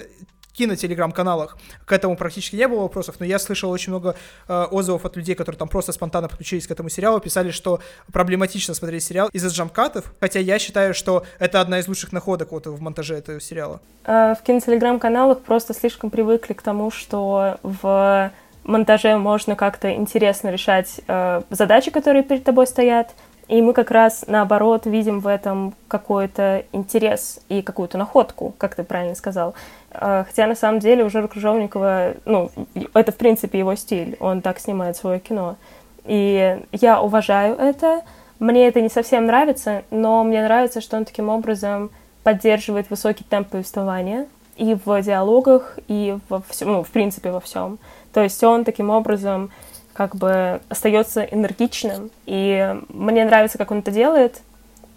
кино-телеграм-каналах 0.54 1.58
к 1.86 1.92
этому 1.92 2.16
практически 2.16 2.56
не 2.56 2.68
было 2.68 2.82
вопросов, 2.82 3.16
но 3.20 3.26
я 3.26 3.40
слышал 3.40 3.72
очень 3.72 3.92
много 3.92 4.16
э, 4.48 4.64
отзывов 4.72 5.06
от 5.06 5.16
людей, 5.18 5.36
которые 5.36 5.58
там 5.58 5.68
просто 5.68 5.92
спонтанно 5.92 6.30
подключились 6.30 6.68
к 6.68 6.72
этому 6.72 6.90
сериалу, 6.90 7.20
писали, 7.20 7.52
что 7.52 7.80
проблематично 8.12 8.74
смотреть 8.74 9.04
сериал 9.04 9.30
из-за 9.34 9.50
джамкатов, 9.50 10.14
хотя 10.20 10.40
я 10.40 10.60
считаю, 10.60 10.94
что 10.94 11.24
это 11.40 11.60
одна 11.60 11.80
из 11.80 11.88
лучших 11.88 12.12
находок 12.12 12.52
вот 12.52 12.68
в 12.68 12.82
монтаже 12.82 13.16
этого 13.16 13.42
сериала. 13.42 13.82
Э, 14.06 14.36
в 14.40 14.44
кино-телеграм-каналах 14.44 15.42
просто 15.42 15.74
слишком 15.74 16.10
привыкли 16.10 16.54
к 16.54 16.62
тому, 16.62 16.92
что 16.92 17.58
в 17.64 18.32
монтаже 18.64 19.18
можно 19.18 19.56
как-то 19.56 19.94
интересно 19.94 20.50
решать 20.50 21.02
э, 21.08 21.42
задачи, 21.50 21.92
которые 21.92 22.24
перед 22.24 22.44
тобой 22.44 22.68
стоят, 22.68 23.14
и 23.48 23.62
мы 23.62 23.74
как 23.74 23.92
раз, 23.92 24.26
наоборот, 24.28 24.86
видим 24.86 25.20
в 25.20 25.28
этом 25.28 25.74
какой-то 25.88 26.66
интерес 26.72 27.40
и 27.50 27.62
какую-то 27.62 27.98
находку, 27.98 28.54
как 28.58 28.76
ты 28.76 28.84
правильно 28.84 29.16
сказал. 29.16 29.54
А, 29.92 30.24
хотя, 30.24 30.48
на 30.48 30.56
самом 30.56 30.80
деле, 30.80 31.04
у 31.04 31.10
Жора 31.10 31.28
Крыжовникова, 31.28 32.14
ну, 32.26 32.52
это, 32.94 33.12
в 33.12 33.18
принципе, 33.18 33.60
его 33.60 33.76
стиль. 33.76 34.16
Он 34.20 34.42
так 34.42 34.60
снимает 34.60 34.96
свое 34.96 35.20
кино. 35.20 35.58
И 36.06 36.60
я 36.72 37.02
уважаю 37.02 37.56
это. 37.56 38.02
Мне 38.40 38.68
это 38.68 38.82
не 38.82 38.90
совсем 38.90 39.26
нравится, 39.26 39.84
но 39.92 40.24
мне 40.24 40.42
нравится, 40.42 40.82
что 40.82 40.98
он 40.98 41.06
таким 41.06 41.30
образом 41.30 41.92
поддерживает 42.24 42.90
высокий 42.90 43.24
темп 43.24 43.50
повествования 43.50 44.28
и 44.56 44.76
в 44.86 45.02
диалогах, 45.02 45.78
и 45.88 46.18
во 46.30 46.42
всем, 46.48 46.72
ну, 46.72 46.84
в 46.84 46.90
принципе, 46.90 47.32
во 47.32 47.40
всем. 47.40 47.80
То 48.14 48.22
есть 48.22 48.44
он 48.44 48.64
таким 48.64 48.90
образом 48.90 49.52
как 49.94 50.16
бы 50.16 50.62
остается 50.70 51.24
энергичным. 51.24 52.12
И 52.26 52.76
мне 52.90 53.26
нравится, 53.26 53.58
как 53.58 53.72
он 53.72 53.80
это 53.80 53.92
делает. 53.92 54.42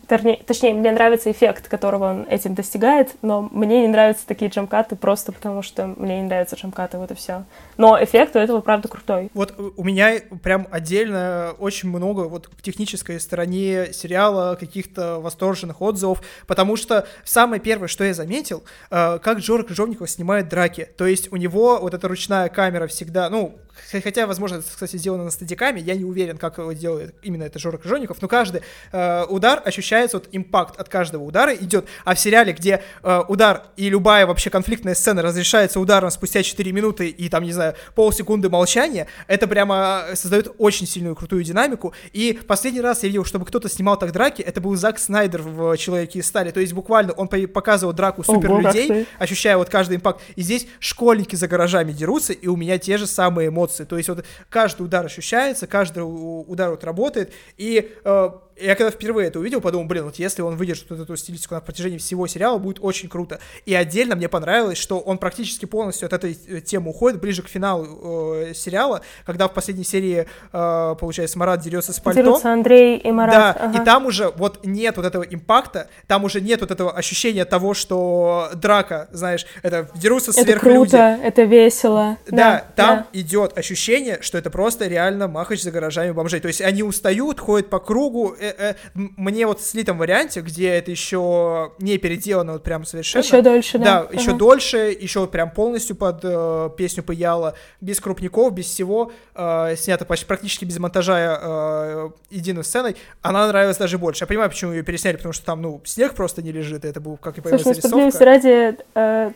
Точнее, 0.09 0.74
мне 0.74 0.92
нравится 0.92 1.30
эффект, 1.30 1.68
которого 1.68 2.11
он 2.11 2.26
этим 2.30 2.54
достигает, 2.54 3.16
но 3.22 3.48
мне 3.50 3.82
не 3.82 3.88
нравятся 3.88 4.26
такие 4.26 4.50
джамкаты 4.50 4.94
просто 4.94 5.32
потому, 5.32 5.62
что 5.62 5.88
мне 5.96 6.20
не 6.20 6.26
нравятся 6.26 6.54
джамкаты, 6.56 6.98
вот 6.98 7.11
и 7.11 7.14
все. 7.14 7.42
Но 7.76 8.02
эффект 8.02 8.36
у 8.36 8.38
этого, 8.38 8.60
правда, 8.60 8.88
крутой. 8.88 9.30
Вот 9.34 9.54
у 9.76 9.84
меня 9.84 10.14
прям 10.42 10.66
отдельно 10.70 11.54
очень 11.58 11.88
много 11.88 12.22
вот 12.22 12.48
в 12.56 12.62
технической 12.62 13.20
стороне 13.20 13.92
сериала 13.92 14.56
каких-то 14.58 15.20
восторженных 15.20 15.80
отзывов, 15.82 16.22
потому 16.46 16.76
что 16.76 17.06
самое 17.24 17.60
первое, 17.60 17.88
что 17.88 18.04
я 18.04 18.14
заметил, 18.14 18.64
э, 18.90 19.18
как 19.18 19.38
Джора 19.38 19.62
Крыжовников 19.62 20.10
снимает 20.10 20.48
драки. 20.48 20.88
То 20.96 21.06
есть 21.06 21.32
у 21.32 21.36
него 21.36 21.78
вот 21.80 21.94
эта 21.94 22.08
ручная 22.08 22.48
камера 22.48 22.86
всегда, 22.86 23.28
ну, 23.30 23.58
хотя, 23.90 24.26
возможно, 24.26 24.56
это, 24.56 24.66
кстати, 24.68 24.96
сделано 24.96 25.24
на 25.24 25.30
стадиками, 25.30 25.80
я 25.80 25.94
не 25.94 26.04
уверен, 26.04 26.38
как 26.38 26.58
его 26.58 26.72
делает 26.72 27.14
именно 27.22 27.44
это 27.44 27.58
Жора 27.58 27.78
Крыжовников, 27.78 28.20
но 28.20 28.28
каждый 28.28 28.62
э, 28.92 29.24
удар 29.28 29.62
ощущается, 29.64 30.18
вот 30.18 30.28
импакт 30.32 30.78
от 30.78 30.88
каждого 30.88 31.22
удара 31.22 31.54
идет, 31.54 31.86
а 32.04 32.14
в 32.14 32.20
сериале, 32.20 32.52
где 32.52 32.82
э, 33.02 33.22
удар 33.28 33.64
и 33.76 33.88
любая 33.88 34.26
вообще 34.26 34.50
конфликтная 34.50 34.94
сцена 34.94 35.22
разрешается 35.22 35.80
ударом 35.80 36.10
спустя 36.10 36.42
4 36.42 36.72
минуты 36.72 37.08
и 37.08 37.28
там, 37.28 37.44
не 37.44 37.52
знаю, 37.52 37.65
полсекунды 37.94 38.48
молчания, 38.48 39.07
это 39.26 39.46
прямо 39.46 40.05
создает 40.14 40.55
очень 40.59 40.87
сильную 40.87 41.14
крутую 41.14 41.42
динамику, 41.44 41.92
и 42.12 42.38
последний 42.46 42.81
раз 42.81 43.02
я 43.02 43.09
видел, 43.09 43.24
чтобы 43.24 43.44
кто-то 43.44 43.68
снимал 43.68 43.98
так 43.98 44.12
драки, 44.12 44.42
это 44.42 44.61
был 44.61 44.74
Зак 44.76 44.98
Снайдер 44.98 45.42
в 45.42 45.76
«Человеке 45.76 46.20
из 46.20 46.26
стали», 46.26 46.50
то 46.50 46.61
есть 46.61 46.72
буквально 46.72 47.12
он 47.12 47.29
показывал 47.29 47.92
драку 47.92 48.22
супер 48.24 48.59
людей, 48.59 49.07
ощущая 49.18 49.57
вот 49.57 49.68
каждый 49.68 49.96
импакт, 49.96 50.20
и 50.35 50.42
здесь 50.42 50.66
школьники 50.81 51.37
за 51.37 51.48
гаражами 51.48 51.92
дерутся, 51.92 52.33
и 52.33 52.46
у 52.46 52.57
меня 52.57 52.79
те 52.79 52.96
же 52.96 53.07
самые 53.07 53.48
эмоции. 53.48 53.66
Эмоции. 53.66 53.85
То 53.85 53.96
есть 53.96 54.09
вот 54.09 54.24
каждый 54.48 54.83
удар 54.83 55.05
ощущается, 55.05 55.66
каждый 55.66 56.00
удар 56.00 56.70
вот 56.70 56.85
работает, 56.85 57.33
и 57.57 57.92
э, 58.05 58.31
я 58.58 58.74
когда 58.74 58.90
впервые 58.90 59.28
это 59.28 59.38
увидел, 59.38 59.60
подумал, 59.60 59.86
блин, 59.86 60.04
вот 60.04 60.16
если 60.16 60.42
он 60.42 60.56
выдержит 60.56 60.88
вот 60.90 61.00
эту 61.00 61.16
стилистику 61.16 61.54
на 61.54 61.60
протяжении 61.60 61.98
всего 61.98 62.26
сериала, 62.26 62.58
будет 62.58 62.78
очень 62.80 63.08
круто. 63.08 63.38
И 63.66 63.74
отдельно 63.74 64.16
мне 64.16 64.28
понравилось, 64.28 64.78
что 64.78 64.98
он 64.98 65.18
практически 65.18 65.66
полностью 65.66 66.06
от 66.06 66.12
этой 66.12 66.38
э, 66.48 66.60
темы 66.60 66.90
уходит 66.90 67.20
ближе 67.20 67.42
к 67.42 67.48
финалу 67.48 67.86
э, 68.34 68.54
сериала, 68.54 69.02
когда 69.24 69.48
в 69.48 69.52
последней 69.52 69.84
серии, 69.84 70.26
э, 70.52 70.94
получается, 70.98 71.38
Марат 71.38 71.61
дерется 71.61 71.92
с 71.92 72.00
пальто. 72.00 72.22
Дерутся 72.22 72.52
Андрей 72.52 72.96
и 72.96 73.11
Марат. 73.11 73.34
Да, 73.34 73.52
ага. 73.52 73.82
и 73.82 73.84
там 73.84 74.07
уже 74.07 74.32
вот 74.36 74.64
нет 74.64 74.96
вот 74.96 75.04
этого 75.04 75.22
импакта, 75.22 75.88
там 76.07 76.24
уже 76.24 76.40
нет 76.40 76.61
вот 76.61 76.70
этого 76.70 76.92
ощущения 76.92 77.44
того, 77.44 77.74
что 77.74 78.50
драка, 78.54 79.09
знаешь, 79.12 79.46
это 79.62 79.90
дерутся 79.94 80.32
сверхлюди. 80.32 80.57
Это 80.57 80.61
круто, 80.61 81.18
это 81.22 81.42
весело. 81.42 82.16
Да, 82.26 82.36
да 82.36 82.64
там 82.74 82.96
да. 82.98 83.07
идет 83.12 83.57
ощущение, 83.59 84.18
что 84.22 84.38
это 84.38 84.50
просто 84.50 84.86
реально 84.86 85.28
махач 85.28 85.62
за 85.62 85.70
гаражами 85.70 86.12
бомжей. 86.12 86.40
То 86.40 86.48
есть 86.48 86.62
они 86.62 86.82
устают, 86.82 87.38
ходят 87.40 87.68
по 87.68 87.78
кругу, 87.78 88.34
э, 88.47 88.70
э, 88.70 88.74
мне 88.94 89.47
вот 89.47 89.61
в 89.61 89.66
слитом 89.66 89.99
варианте, 89.99 90.40
где 90.40 90.70
это 90.70 90.90
еще 90.90 91.72
не 91.78 91.99
переделано 91.99 92.55
вот 92.55 92.62
прям 92.62 92.84
совершенно. 92.84 93.22
Еще 93.22 93.42
дольше, 93.42 93.78
да. 93.78 93.84
Да, 93.84 94.09
еще 94.12 94.32
дольше, 94.32 94.97
еще 94.99 95.26
прям 95.26 95.51
полностью 95.51 95.97
под 95.97 96.20
э, 96.22 96.70
песню 96.76 97.03
Паяла, 97.03 97.55
без 97.80 98.01
крупников, 98.01 98.53
без 98.55 98.66
всего, 98.66 99.12
э, 99.34 99.74
снято 99.76 100.05
почти 100.05 100.26
практически 100.26 100.64
без 100.64 100.78
монтажа 100.78 101.38
э, 101.40 102.11
единой 102.30 102.64
сценой, 102.64 102.97
она 103.22 103.47
нравилась 103.49 103.76
даже 103.76 103.99
больше. 103.99 104.24
Я 104.24 104.26
понимаю, 104.26 104.51
почему 104.51 104.72
ее 104.72 104.82
пересняли, 104.82 105.16
потому 105.16 105.32
что 105.32 105.44
там, 105.44 105.62
ну, 105.62 105.80
снег 105.84 106.14
просто 106.14 106.42
не 106.42 106.53
лежит, 106.53 106.84
и 106.84 106.88
это 106.88 107.01
был, 107.01 107.16
как 107.16 107.38
и 107.38 107.40
появилась 107.40 107.62
Слушай, 107.62 107.80
ну, 107.82 108.11
справедливости 108.11 108.22
ради, 108.22 108.78
э, 108.94 109.32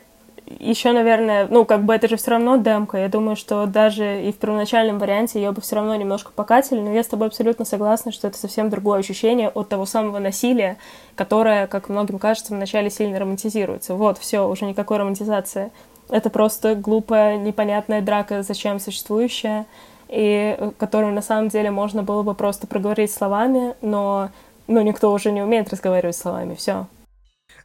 еще, 0.58 0.92
наверное, 0.92 1.46
ну, 1.48 1.64
как 1.64 1.84
бы 1.84 1.94
это 1.94 2.08
же 2.08 2.16
все 2.16 2.32
равно 2.32 2.56
демка. 2.56 2.98
Я 2.98 3.08
думаю, 3.08 3.36
что 3.36 3.66
даже 3.66 4.22
и 4.22 4.32
в 4.32 4.36
первоначальном 4.36 4.98
варианте 4.98 5.40
ее 5.40 5.52
бы 5.52 5.60
все 5.60 5.76
равно 5.76 5.94
немножко 5.94 6.32
покатили, 6.34 6.80
но 6.80 6.92
я 6.92 7.02
с 7.02 7.06
тобой 7.06 7.28
абсолютно 7.28 7.64
согласна, 7.64 8.10
что 8.10 8.28
это 8.28 8.36
совсем 8.36 8.68
другое 8.68 8.98
ощущение 8.98 9.48
от 9.48 9.68
того 9.68 9.86
самого 9.86 10.18
насилия, 10.18 10.76
которое, 11.14 11.66
как 11.66 11.88
многим 11.88 12.18
кажется, 12.18 12.54
вначале 12.54 12.90
сильно 12.90 13.18
романтизируется. 13.18 13.94
Вот, 13.94 14.18
все, 14.18 14.48
уже 14.48 14.64
никакой 14.64 14.98
романтизации. 14.98 15.70
Это 16.08 16.28
просто 16.30 16.74
глупая, 16.74 17.36
непонятная 17.36 18.02
драка, 18.02 18.42
зачем 18.42 18.80
существующая, 18.80 19.66
и 20.08 20.56
э, 20.58 20.72
которую 20.76 21.12
на 21.12 21.22
самом 21.22 21.48
деле 21.48 21.70
можно 21.70 22.02
было 22.02 22.22
бы 22.22 22.34
просто 22.34 22.66
проговорить 22.66 23.12
словами, 23.12 23.74
но 23.80 24.30
ну, 24.66 24.80
никто 24.82 25.12
уже 25.12 25.30
не 25.30 25.42
умеет 25.42 25.70
разговаривать 25.70 26.16
словами, 26.16 26.54
все. 26.54 26.86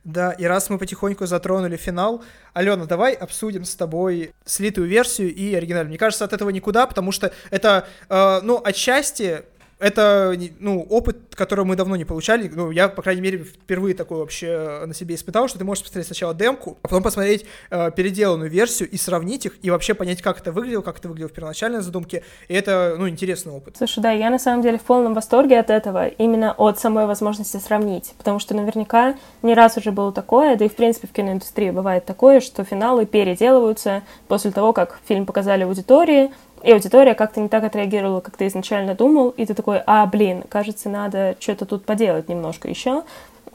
Да, 0.05 0.33
и 0.33 0.45
раз 0.45 0.69
мы 0.69 0.77
потихоньку 0.77 1.25
затронули 1.25 1.77
финал, 1.77 2.23
Алена, 2.53 2.85
давай 2.85 3.13
обсудим 3.13 3.65
с 3.65 3.75
тобой 3.75 4.33
слитую 4.45 4.87
версию 4.87 5.33
и 5.33 5.55
оригинальную. 5.55 5.89
Мне 5.89 5.97
кажется, 5.97 6.23
от 6.23 6.31
этого 6.31 6.51
никуда, 6.51 6.85
потому 6.85 7.11
что 7.11 7.33
это, 7.49 7.87
э, 8.07 8.39
ну, 8.43 8.61
отчасти 8.63 9.45
это, 9.85 10.35
ну, 10.59 10.81
опыт, 10.89 11.35
который 11.35 11.63
мы 11.63 11.75
давно 11.75 11.95
не 11.95 12.05
получали. 12.05 12.51
Ну, 12.51 12.71
я, 12.71 12.89
по 12.89 13.03
крайней 13.03 13.21
мере, 13.21 13.43
впервые 13.43 13.93
такой 13.93 14.17
вообще 14.17 14.47
э, 14.47 14.85
на 14.87 14.95
себе 14.95 15.13
испытал, 15.13 15.47
что 15.47 15.59
ты 15.59 15.63
можешь 15.63 15.83
посмотреть 15.83 16.07
сначала 16.07 16.33
демку, 16.33 16.79
а 16.81 16.87
потом 16.87 17.03
посмотреть 17.03 17.45
э, 17.69 17.91
переделанную 17.95 18.49
версию 18.49 18.89
и 18.89 18.97
сравнить 18.97 19.45
их, 19.45 19.53
и 19.61 19.69
вообще 19.69 19.93
понять, 19.93 20.23
как 20.23 20.39
это 20.39 20.51
выглядело, 20.51 20.81
как 20.81 20.97
это 20.97 21.07
выглядело 21.07 21.29
в 21.29 21.33
первоначальной 21.33 21.81
задумке. 21.81 22.23
И 22.47 22.55
это, 22.55 22.95
ну, 22.97 23.07
интересный 23.07 23.53
опыт. 23.53 23.77
Слушай, 23.77 23.99
да, 23.99 24.11
я 24.11 24.31
на 24.31 24.39
самом 24.39 24.63
деле 24.63 24.79
в 24.79 24.81
полном 24.81 25.13
восторге 25.13 25.59
от 25.59 25.69
этого, 25.69 26.07
именно 26.07 26.53
от 26.53 26.79
самой 26.79 27.05
возможности 27.05 27.57
сравнить. 27.57 28.15
Потому 28.17 28.39
что 28.39 28.55
наверняка 28.55 29.15
не 29.43 29.53
раз 29.53 29.77
уже 29.77 29.91
было 29.91 30.11
такое, 30.11 30.55
да 30.55 30.65
и 30.65 30.69
в 30.69 30.75
принципе 30.75 31.07
в 31.07 31.11
киноиндустрии 31.11 31.69
бывает 31.69 32.05
такое, 32.05 32.39
что 32.39 32.63
финалы 32.63 33.05
переделываются 33.05 34.01
после 34.27 34.49
того, 34.49 34.73
как 34.73 34.99
фильм 35.07 35.27
показали 35.27 35.61
аудитории, 35.61 36.31
и 36.65 36.71
аудитория 36.71 37.13
как-то 37.13 37.39
не 37.39 37.47
так 37.47 37.63
отреагировала, 37.63 38.21
как 38.21 38.37
ты 38.37 38.47
изначально 38.47 38.95
думал, 38.95 39.29
и 39.29 39.45
ты 39.45 39.53
такой, 39.53 39.81
а, 39.85 40.05
блин, 40.07 40.43
кажется, 40.49 40.89
надо 40.89 41.35
что-то 41.39 41.65
тут 41.65 41.85
поделать 41.85 42.27
немножко 42.27 42.67
еще. 42.67 43.03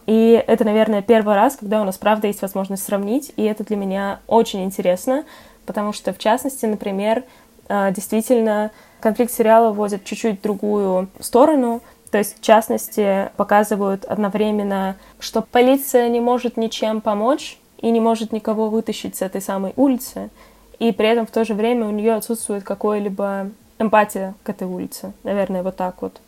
И 0.07 0.43
это, 0.47 0.65
наверное, 0.65 1.03
первый 1.03 1.35
раз, 1.35 1.57
когда 1.57 1.83
у 1.83 1.85
нас, 1.85 1.99
правда, 1.99 2.29
есть 2.29 2.41
возможность 2.41 2.85
сравнить, 2.85 3.33
и 3.37 3.43
это 3.43 3.65
для 3.65 3.77
меня 3.77 4.21
очень 4.29 4.63
интересно, 4.63 5.25
потому 5.67 5.93
что, 5.93 6.13
в 6.13 6.19
частности, 6.19 6.67
например, 6.67 7.25
а, 7.69 7.91
действительно, 7.91 8.71
конфликт 9.01 9.33
сериала 9.33 9.73
вводит 9.73 10.05
чуть-чуть 10.05 10.41
другую 10.41 11.09
сторону, 11.19 11.81
то 12.13 12.19
есть, 12.19 12.39
в 12.39 12.43
частности, 12.43 13.31
показывают 13.37 14.05
одновременно, 14.05 14.97
что 15.19 15.43
полиция 15.43 16.09
не 16.09 16.21
может 16.21 16.57
ничем 16.57 17.01
помочь 17.01 17.59
и 17.79 17.91
не 17.91 17.99
может 17.99 18.33
никого 18.33 18.69
вытащить 18.69 19.17
с 19.17 19.23
этой 19.23 19.41
самой 19.41 19.73
улицы, 19.75 20.31
и 20.81 20.93
при 20.93 21.09
этом 21.09 21.27
в 21.27 21.31
то 21.31 21.45
же 21.45 21.55
время 21.55 21.87
у 21.87 21.91
нее 21.91 22.15
отсутствует 22.15 22.65
какая-либо 22.65 23.51
эмпатия 23.79 24.35
к 24.43 24.49
этой 24.49 24.67
улице. 24.67 25.13
Наверное, 25.23 25.63
вот 25.63 25.77
так 25.77 26.03
вот. 26.03 26.21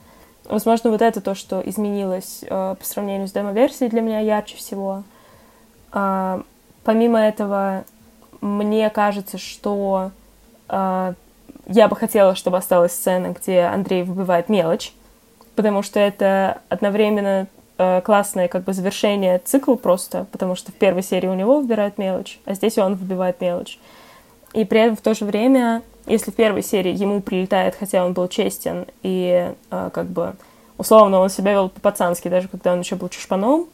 Возможно, 0.45 0.91
вот 0.91 1.03
это 1.03 1.21
то, 1.21 1.35
что 1.35 1.61
изменилось 1.61 2.41
э, 2.43 2.77
по 2.79 2.85
сравнению 2.85 3.29
с 3.29 3.33
демо-версией 3.33 3.91
для 3.91 4.03
меня 4.03 4.21
ярче 4.21 4.57
всего. 4.57 5.05
Э, 5.93 6.43
помимо 6.85 7.19
этого, 7.19 7.85
мне 8.43 8.91
кажется, 8.91 9.39
что 9.39 10.11
э, 10.69 11.15
я 11.69 11.89
бы 11.89 11.97
хотела, 11.97 12.35
чтобы 12.35 12.59
осталась 12.59 12.93
сцена, 12.93 13.29
где 13.29 13.61
Андрей 13.61 14.03
выбивает 14.03 14.51
мелочь, 14.51 14.93
потому 15.55 15.83
что 15.83 15.99
это 15.99 16.61
одновременно 16.69 17.47
э, 17.79 18.03
классное 18.03 18.49
как 18.49 18.65
бы 18.65 18.75
завершение 18.75 19.39
цикла 19.39 19.77
просто, 19.77 20.27
потому 20.31 20.57
что 20.57 20.73
в 20.73 20.75
первой 20.75 21.03
серии 21.03 21.29
у 21.29 21.35
него 21.35 21.61
выбирают 21.61 21.97
мелочь, 21.97 22.39
а 22.45 22.53
здесь 22.53 22.77
он 22.77 22.97
выбивает 22.97 23.41
мелочь. 23.41 23.79
И 24.53 24.65
при 24.65 24.81
этом 24.81 24.97
в 24.97 25.01
то 25.01 25.15
же 25.15 25.25
время, 25.25 25.83
если 26.07 26.31
в 26.31 26.35
первой 26.35 26.63
серии 26.63 26.95
ему 26.95 27.21
прилетает, 27.21 27.75
хотя 27.79 28.05
он 28.05 28.13
был 28.13 28.29
честен, 28.29 28.87
и 29.03 29.53
э, 29.71 29.91
как 29.93 30.07
бы 30.07 30.35
условно 30.79 31.21
он 31.21 31.31
себя 31.31 31.53
вел 31.53 31.69
по-пацански, 31.69 32.29
даже 32.29 32.49
когда 32.49 32.73
он 32.73 32.81
еще 32.81 32.97
был 32.97 33.09
чушпаном, 33.09 33.67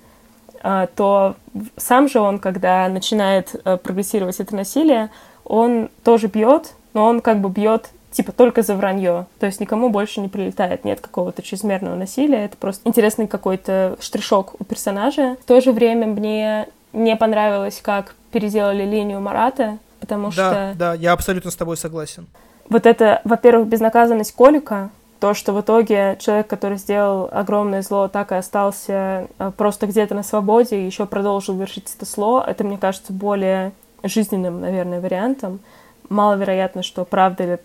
э, 0.63 0.87
то 0.95 1.35
сам 1.77 2.09
же 2.09 2.21
он, 2.21 2.39
когда 2.39 2.89
начинает 2.89 3.55
э, 3.65 3.77
прогрессировать 3.77 4.41
это 4.41 4.55
насилие, 4.55 5.11
он 5.45 5.89
тоже 6.05 6.29
бьет, 6.29 6.75
но 6.95 7.07
он 7.07 7.21
как 7.21 7.41
бы 7.41 7.49
бьет 7.49 7.91
типа 8.11 8.33
только 8.33 8.63
за 8.63 8.75
вранье. 8.75 9.27
То 9.39 9.47
есть 9.47 9.61
никому 9.61 9.91
больше 9.91 10.21
не 10.21 10.29
прилетает, 10.29 10.85
нет 10.85 11.01
какого-то 11.01 11.43
чрезмерного 11.43 11.95
насилия. 11.95 12.45
Это 12.45 12.57
просто 12.57 12.89
интересный 12.89 13.27
какой-то 13.27 13.97
штришок 14.01 14.55
у 14.59 14.65
персонажа. 14.65 15.37
В 15.43 15.45
то 15.45 15.61
же 15.61 15.73
время 15.73 16.07
мне 16.07 16.69
не 16.93 17.17
понравилось, 17.17 17.81
как 17.83 18.15
переделали 18.33 18.85
линию 18.85 19.21
Марата, 19.21 19.79
потому 20.01 20.31
да, 20.31 20.33
что... 20.33 20.75
Да, 20.77 20.95
я 20.95 21.13
абсолютно 21.13 21.51
с 21.51 21.57
тобой 21.57 21.77
согласен. 21.77 22.27
Вот 22.69 22.87
это, 22.87 23.21
во-первых, 23.25 23.69
безнаказанность 23.69 24.33
Колика, 24.35 24.91
то, 25.21 25.35
что 25.35 25.53
в 25.53 25.61
итоге 25.61 26.17
человек, 26.21 26.47
который 26.47 26.79
сделал 26.79 27.29
огромное 27.33 27.83
зло, 27.83 28.09
так 28.09 28.31
и 28.31 28.37
остался 28.37 29.27
э, 29.39 29.53
просто 29.57 29.87
где-то 29.87 30.15
на 30.15 30.23
свободе 30.23 30.79
и 30.79 30.87
еще 30.87 31.07
продолжил 31.07 31.57
вершить 31.57 31.93
это 31.95 32.05
зло, 32.05 32.45
это, 32.47 32.63
мне 32.63 32.79
кажется, 32.79 33.13
более 33.13 33.73
жизненным, 34.05 34.61
наверное, 34.61 35.01
вариантом. 35.01 35.61
Маловероятно, 36.09 36.83
что 36.83 37.05
правда 37.05 37.45
ли 37.45 37.59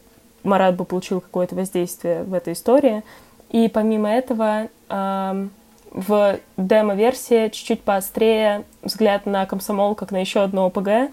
Марат 0.43 0.75
бы 0.75 0.85
получил 0.85 1.21
какое-то 1.21 1.55
воздействие 1.55 2.23
в 2.23 2.33
этой 2.33 2.53
истории. 2.53 3.03
И 3.49 3.69
помимо 3.69 4.09
этого, 4.09 4.67
эм, 4.89 5.51
в 5.91 6.39
демо-версии 6.57 7.49
чуть-чуть 7.49 7.81
поострее 7.81 8.63
взгляд 8.81 9.25
на 9.27 9.45
комсомол 9.45 9.93
как 9.93 10.11
на 10.11 10.17
еще 10.17 10.41
одно 10.41 10.65
ОПГ, 10.65 11.11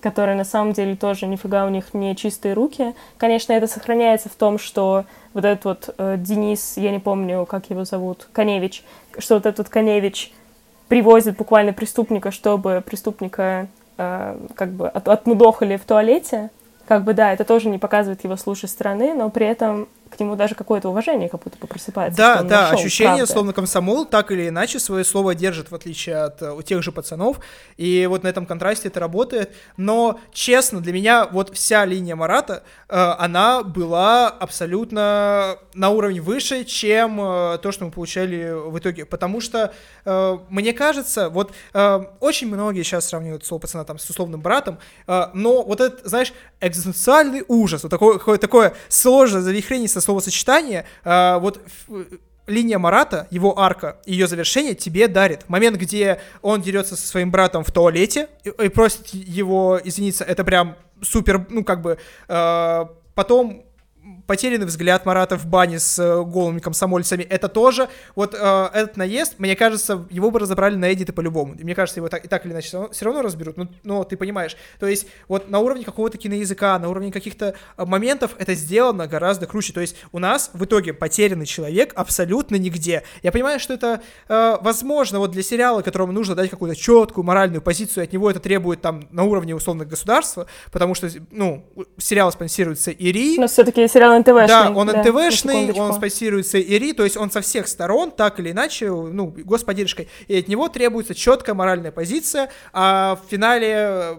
которые 0.00 0.36
на 0.36 0.44
самом 0.44 0.72
деле 0.72 0.96
тоже 0.96 1.26
нифига 1.26 1.66
у 1.66 1.68
них 1.68 1.94
не 1.94 2.14
чистые 2.16 2.54
руки. 2.54 2.94
Конечно, 3.16 3.52
это 3.52 3.66
сохраняется 3.66 4.28
в 4.28 4.34
том, 4.34 4.58
что 4.58 5.04
вот 5.34 5.44
этот 5.44 5.64
вот 5.64 5.94
э, 5.98 6.16
Денис, 6.18 6.74
я 6.76 6.90
не 6.90 6.98
помню, 6.98 7.46
как 7.46 7.70
его 7.70 7.84
зовут, 7.84 8.28
Коневич, 8.32 8.84
что 9.18 9.34
вот 9.34 9.46
этот 9.46 9.68
Коневич 9.68 10.32
привозит 10.88 11.36
буквально 11.36 11.72
преступника, 11.72 12.30
чтобы 12.30 12.82
преступника 12.84 13.68
э, 13.96 14.38
как 14.54 14.70
бы 14.70 14.88
от, 14.88 15.08
отмудохали 15.08 15.76
в 15.76 15.84
туалете. 15.84 16.50
Как 16.86 17.04
бы 17.04 17.12
да, 17.12 17.32
это 17.32 17.44
тоже 17.44 17.68
не 17.68 17.78
показывает 17.78 18.24
его 18.24 18.36
с 18.36 18.46
лучшей 18.46 18.68
стороны, 18.68 19.12
но 19.14 19.28
при 19.28 19.46
этом 19.46 19.88
к 20.18 20.20
нему 20.20 20.34
даже 20.34 20.56
какое-то 20.56 20.88
уважение 20.88 21.28
как 21.28 21.44
будто 21.44 21.56
бы 21.58 21.68
просыпается. 21.68 22.18
Да, 22.18 22.42
да, 22.42 22.62
нашел, 22.62 22.78
ощущение, 22.80 23.18
правда. 23.18 23.32
словно 23.32 23.52
комсомол 23.52 24.04
так 24.04 24.32
или 24.32 24.48
иначе 24.48 24.80
свое 24.80 25.04
слово 25.04 25.36
держит, 25.36 25.70
в 25.70 25.74
отличие 25.76 26.16
от 26.16 26.42
у 26.42 26.60
тех 26.62 26.82
же 26.82 26.90
пацанов, 26.90 27.38
и 27.76 28.04
вот 28.10 28.24
на 28.24 28.28
этом 28.28 28.44
контрасте 28.44 28.88
это 28.88 28.98
работает, 28.98 29.54
но, 29.76 30.18
честно, 30.32 30.80
для 30.80 30.92
меня 30.92 31.28
вот 31.30 31.54
вся 31.54 31.84
линия 31.84 32.16
Марата, 32.16 32.64
э, 32.88 32.96
она 32.96 33.62
была 33.62 34.28
абсолютно 34.28 35.58
на 35.74 35.90
уровне 35.90 36.20
выше, 36.20 36.64
чем 36.64 37.20
э, 37.20 37.58
то, 37.62 37.70
что 37.70 37.84
мы 37.84 37.92
получали 37.92 38.50
в 38.52 38.76
итоге, 38.76 39.04
потому 39.04 39.40
что, 39.40 39.72
э, 40.04 40.38
мне 40.48 40.72
кажется, 40.72 41.28
вот 41.28 41.52
очень 42.20 42.48
многие 42.48 42.82
сейчас 42.82 43.06
сравнивают 43.08 43.46
слово 43.46 43.60
пацана 43.60 43.84
там 43.84 43.98
с 43.98 44.10
условным 44.10 44.40
братом, 44.40 44.78
но 45.06 45.62
вот 45.62 45.80
этот, 45.80 46.04
знаешь, 46.04 46.32
экзистенциальный 46.60 47.44
ужас, 47.46 47.82
вот 47.84 47.90
такое, 47.90 48.18
такое, 48.18 48.38
такое 48.38 48.74
сложное 48.88 49.42
завихрение 49.42 49.88
со 49.88 50.00
словосочетание, 50.08 50.86
э, 51.04 51.38
вот 51.38 51.60
линия 52.46 52.78
Марата, 52.78 53.28
его 53.30 53.58
арка, 53.58 53.98
ее 54.06 54.26
завершение 54.26 54.74
тебе 54.74 55.06
дарит. 55.06 55.46
Момент, 55.50 55.76
где 55.76 56.18
он 56.40 56.62
дерется 56.62 56.96
со 56.96 57.06
своим 57.06 57.30
братом 57.30 57.62
в 57.62 57.70
туалете 57.70 58.28
и, 58.42 58.48
и 58.48 58.68
просит 58.70 59.08
его 59.08 59.78
извиниться, 59.84 60.24
это 60.24 60.44
прям 60.44 60.76
супер, 61.02 61.46
ну, 61.50 61.62
как 61.62 61.82
бы, 61.82 61.98
э, 62.28 62.84
потом 63.14 63.66
потерянный 64.26 64.66
взгляд 64.66 65.06
Марата 65.06 65.36
в 65.36 65.46
бане 65.46 65.78
с 65.78 65.98
э, 65.98 66.22
голыми 66.22 66.60
комсомольцами, 66.60 67.22
это 67.22 67.48
тоже, 67.48 67.88
вот 68.14 68.34
э, 68.34 68.68
этот 68.72 68.96
наезд, 68.96 69.34
мне 69.38 69.56
кажется, 69.56 70.06
его 70.10 70.30
бы 70.30 70.38
разобрали 70.38 70.76
на 70.76 70.92
эдиты 70.92 71.12
по-любому. 71.12 71.54
Мне 71.58 71.74
кажется, 71.74 72.00
его 72.00 72.08
так, 72.08 72.24
и 72.24 72.28
так 72.28 72.44
или 72.44 72.52
иначе 72.52 72.88
все 72.90 73.04
равно, 73.04 73.22
разберут, 73.22 73.56
но, 73.56 73.68
но 73.84 74.04
ты 74.04 74.16
понимаешь. 74.16 74.56
То 74.78 74.86
есть 74.86 75.06
вот 75.28 75.48
на 75.50 75.58
уровне 75.60 75.84
какого-то 75.84 76.18
киноязыка, 76.18 76.78
на 76.78 76.88
уровне 76.88 77.10
каких-то 77.10 77.54
э, 77.76 77.84
моментов 77.84 78.34
это 78.38 78.54
сделано 78.54 79.06
гораздо 79.06 79.46
круче. 79.46 79.72
То 79.72 79.80
есть 79.80 79.96
у 80.12 80.18
нас 80.18 80.50
в 80.52 80.64
итоге 80.64 80.92
потерянный 80.92 81.46
человек 81.46 81.92
абсолютно 81.94 82.56
нигде. 82.56 83.02
Я 83.22 83.32
понимаю, 83.32 83.60
что 83.60 83.74
это 83.74 84.02
э, 84.28 84.56
возможно 84.60 85.18
вот 85.18 85.30
для 85.30 85.42
сериала, 85.42 85.82
которому 85.82 86.12
нужно 86.12 86.34
дать 86.34 86.50
какую-то 86.50 86.76
четкую 86.76 87.24
моральную 87.24 87.62
позицию, 87.62 88.04
от 88.04 88.12
него 88.12 88.30
это 88.30 88.40
требует 88.40 88.80
там 88.80 89.08
на 89.10 89.24
уровне 89.24 89.54
условно 89.54 89.84
государства, 89.84 90.46
потому 90.70 90.94
что, 90.94 91.08
ну, 91.30 91.64
сериал 91.98 92.30
спонсируется 92.32 92.90
ИРИ. 92.90 93.38
Но 93.38 93.48
все-таки 93.48 93.86
сериал 93.98 94.18
НТВшный. 94.18 94.46
Да, 94.46 94.70
он 94.70 94.86
да, 94.86 95.02
НТВшный, 95.02 95.72
он 95.72 95.92
спонсируется 95.94 96.60
ИРИ, 96.60 96.92
то 96.92 97.04
есть 97.04 97.16
он 97.16 97.30
со 97.30 97.40
всех 97.40 97.66
сторон, 97.66 98.10
так 98.10 98.38
или 98.40 98.52
иначе, 98.52 98.90
ну, 98.90 99.34
господдержкой, 99.36 100.08
и 100.26 100.38
от 100.38 100.48
него 100.48 100.68
требуется 100.68 101.14
четкая 101.14 101.54
моральная 101.54 101.92
позиция, 101.92 102.50
а 102.72 103.16
в 103.16 103.30
финале 103.30 104.18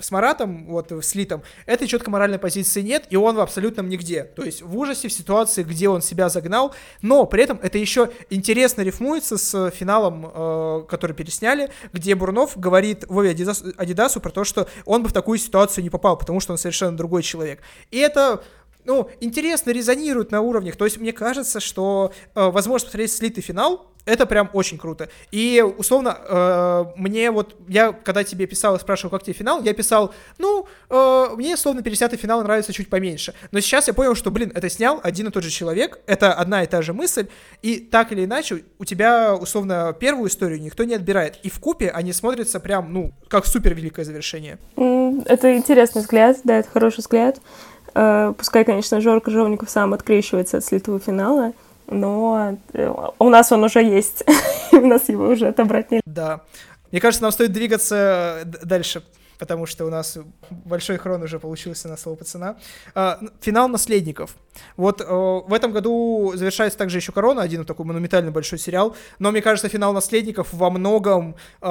с 0.00 0.10
Маратом, 0.10 0.66
вот 0.66 0.90
с 0.90 1.14
Литом, 1.14 1.42
этой 1.66 1.86
четко 1.86 2.10
моральной 2.10 2.38
позиции 2.38 2.80
нет, 2.80 3.04
и 3.10 3.16
он 3.16 3.36
в 3.36 3.40
абсолютном 3.40 3.88
нигде. 3.88 4.24
То 4.24 4.42
есть 4.42 4.62
в 4.62 4.76
ужасе, 4.76 5.08
в 5.08 5.12
ситуации, 5.12 5.62
где 5.62 5.88
он 5.88 6.00
себя 6.00 6.28
загнал, 6.28 6.74
но 7.02 7.26
при 7.26 7.44
этом 7.44 7.60
это 7.62 7.78
еще 7.78 8.10
интересно 8.30 8.80
рифмуется 8.80 9.36
с 9.36 9.70
финалом, 9.70 10.30
э, 10.32 10.84
который 10.88 11.14
пересняли, 11.14 11.70
где 11.92 12.14
Бурнов 12.14 12.58
говорит 12.58 13.04
Вове 13.08 13.30
Адидас, 13.30 13.62
Адидасу 13.76 14.20
про 14.20 14.30
то, 14.30 14.44
что 14.44 14.68
он 14.86 15.02
бы 15.02 15.10
в 15.10 15.12
такую 15.12 15.38
ситуацию 15.38 15.84
не 15.84 15.90
попал, 15.90 16.16
потому 16.16 16.40
что 16.40 16.52
он 16.52 16.58
совершенно 16.58 16.96
другой 16.96 17.22
человек. 17.22 17.60
И 17.90 17.98
это 17.98 18.42
ну, 18.84 19.10
интересно 19.20 19.70
резонирует 19.70 20.30
на 20.30 20.40
уровнях. 20.40 20.76
То 20.76 20.84
есть 20.84 20.98
мне 20.98 21.12
кажется, 21.12 21.60
что 21.60 22.12
э, 22.34 22.50
возможно 22.50 22.86
посмотреть 22.86 23.12
слитый 23.12 23.42
финал, 23.42 23.90
это 24.04 24.26
прям 24.26 24.50
очень 24.52 24.78
круто. 24.78 25.08
И, 25.30 25.64
условно, 25.76 26.16
э, 26.18 26.84
мне 26.96 27.30
вот, 27.30 27.56
я 27.68 27.92
когда 27.92 28.24
тебе 28.24 28.46
писал 28.46 28.76
и 28.76 28.80
спрашивал, 28.80 29.10
как 29.10 29.22
тебе 29.22 29.34
финал, 29.34 29.62
я 29.62 29.74
писал, 29.74 30.14
ну, 30.38 30.66
э, 30.88 31.26
мне, 31.36 31.54
условно, 31.54 31.80
50-й 31.80 32.16
финал 32.16 32.42
нравится 32.42 32.72
чуть 32.72 32.88
поменьше. 32.88 33.34
Но 33.52 33.60
сейчас 33.60 33.88
я 33.88 33.94
понял, 33.94 34.14
что, 34.14 34.30
блин, 34.30 34.52
это 34.54 34.68
снял 34.68 35.00
один 35.02 35.28
и 35.28 35.30
тот 35.30 35.42
же 35.42 35.50
человек, 35.50 36.00
это 36.06 36.32
одна 36.32 36.64
и 36.64 36.66
та 36.66 36.82
же 36.82 36.92
мысль, 36.92 37.28
и 37.62 37.76
так 37.76 38.12
или 38.12 38.24
иначе 38.24 38.64
у 38.78 38.84
тебя, 38.84 39.34
условно, 39.34 39.94
первую 39.98 40.28
историю 40.28 40.60
никто 40.60 40.84
не 40.84 40.94
отбирает. 40.94 41.38
И 41.42 41.50
в 41.50 41.60
купе 41.60 41.90
они 41.90 42.12
смотрятся 42.12 42.58
прям, 42.60 42.92
ну, 42.92 43.12
как 43.28 43.46
супер 43.46 43.74
великое 43.74 44.04
завершение. 44.04 44.58
Это 45.26 45.56
интересный 45.56 46.02
взгляд, 46.02 46.38
да, 46.44 46.58
это 46.58 46.70
хороший 46.70 47.00
взгляд. 47.00 47.40
Э, 47.94 48.32
пускай, 48.36 48.64
конечно, 48.64 49.00
Жор 49.00 49.20
Крыжовников 49.20 49.70
сам 49.70 49.94
открещивается 49.94 50.58
от 50.58 50.64
слитого 50.64 50.98
финала, 50.98 51.52
но 51.88 52.56
э, 52.72 52.94
у 53.18 53.28
нас 53.28 53.52
он 53.52 53.64
уже 53.64 53.82
есть, 53.82 54.24
у 54.72 54.86
нас 54.86 55.08
его 55.08 55.28
уже 55.28 55.48
отобрать 55.48 55.90
нельзя. 55.90 56.02
Да. 56.06 56.40
Мне 56.90 57.00
кажется, 57.00 57.22
нам 57.22 57.32
стоит 57.32 57.52
двигаться 57.52 58.42
дальше, 58.44 59.02
потому 59.38 59.66
что 59.66 59.86
у 59.86 59.90
нас 59.90 60.18
большой 60.50 60.98
хрон 60.98 61.22
уже 61.22 61.38
получился 61.38 61.88
на 61.88 61.96
слово 61.96 62.16
пацана. 62.16 62.56
А, 62.94 63.18
финал 63.40 63.68
«Наследников». 63.68 64.36
Вот 64.76 65.00
э, 65.00 65.04
в 65.04 65.52
этом 65.52 65.72
году 65.72 66.32
завершается 66.34 66.78
также 66.78 66.98
еще 66.98 67.12
«Корона», 67.12 67.42
один 67.42 67.64
такой 67.64 67.86
монументальный 67.86 68.30
большой 68.30 68.58
сериал, 68.58 68.94
но 69.18 69.30
мне 69.30 69.40
кажется, 69.40 69.68
финал 69.68 69.92
«Наследников» 69.92 70.52
во 70.52 70.70
многом 70.70 71.36
э, 71.60 71.66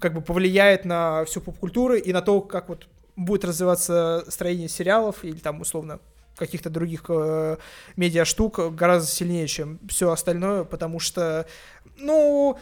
как 0.00 0.14
бы 0.14 0.20
повлияет 0.20 0.84
на 0.84 1.24
всю 1.26 1.40
поп-культуру 1.40 1.94
и 1.94 2.12
на 2.12 2.22
то, 2.22 2.40
как 2.40 2.68
вот 2.68 2.86
будет 3.16 3.44
развиваться 3.44 4.24
строение 4.28 4.68
сериалов 4.68 5.24
или 5.24 5.38
там 5.38 5.60
условно 5.60 6.00
каких-то 6.36 6.70
других 6.70 7.04
э, 7.08 7.56
медиа-штук 7.96 8.74
гораздо 8.74 9.10
сильнее, 9.10 9.46
чем 9.46 9.78
все 9.88 10.10
остальное, 10.10 10.64
потому 10.64 10.98
что, 10.98 11.46
ну, 11.96 12.58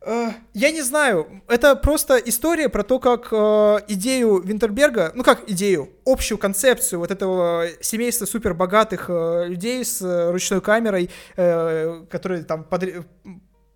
э, 0.00 0.30
я 0.54 0.70
не 0.72 0.82
знаю, 0.82 1.42
это 1.48 1.76
просто 1.76 2.16
история 2.16 2.68
про 2.68 2.82
то, 2.82 2.98
как 2.98 3.28
э, 3.30 3.78
идею 3.88 4.40
Винтерберга, 4.40 5.12
ну 5.14 5.22
как 5.22 5.48
идею, 5.48 5.90
общую 6.04 6.38
концепцию 6.38 6.98
вот 6.98 7.10
этого 7.10 7.66
семейства 7.80 8.26
супербогатых 8.26 9.06
э, 9.08 9.44
людей 9.46 9.84
с 9.84 10.02
э, 10.02 10.30
ручной 10.30 10.60
камерой, 10.60 11.10
э, 11.36 12.04
которые 12.10 12.42
там 12.42 12.64
под, 12.64 13.06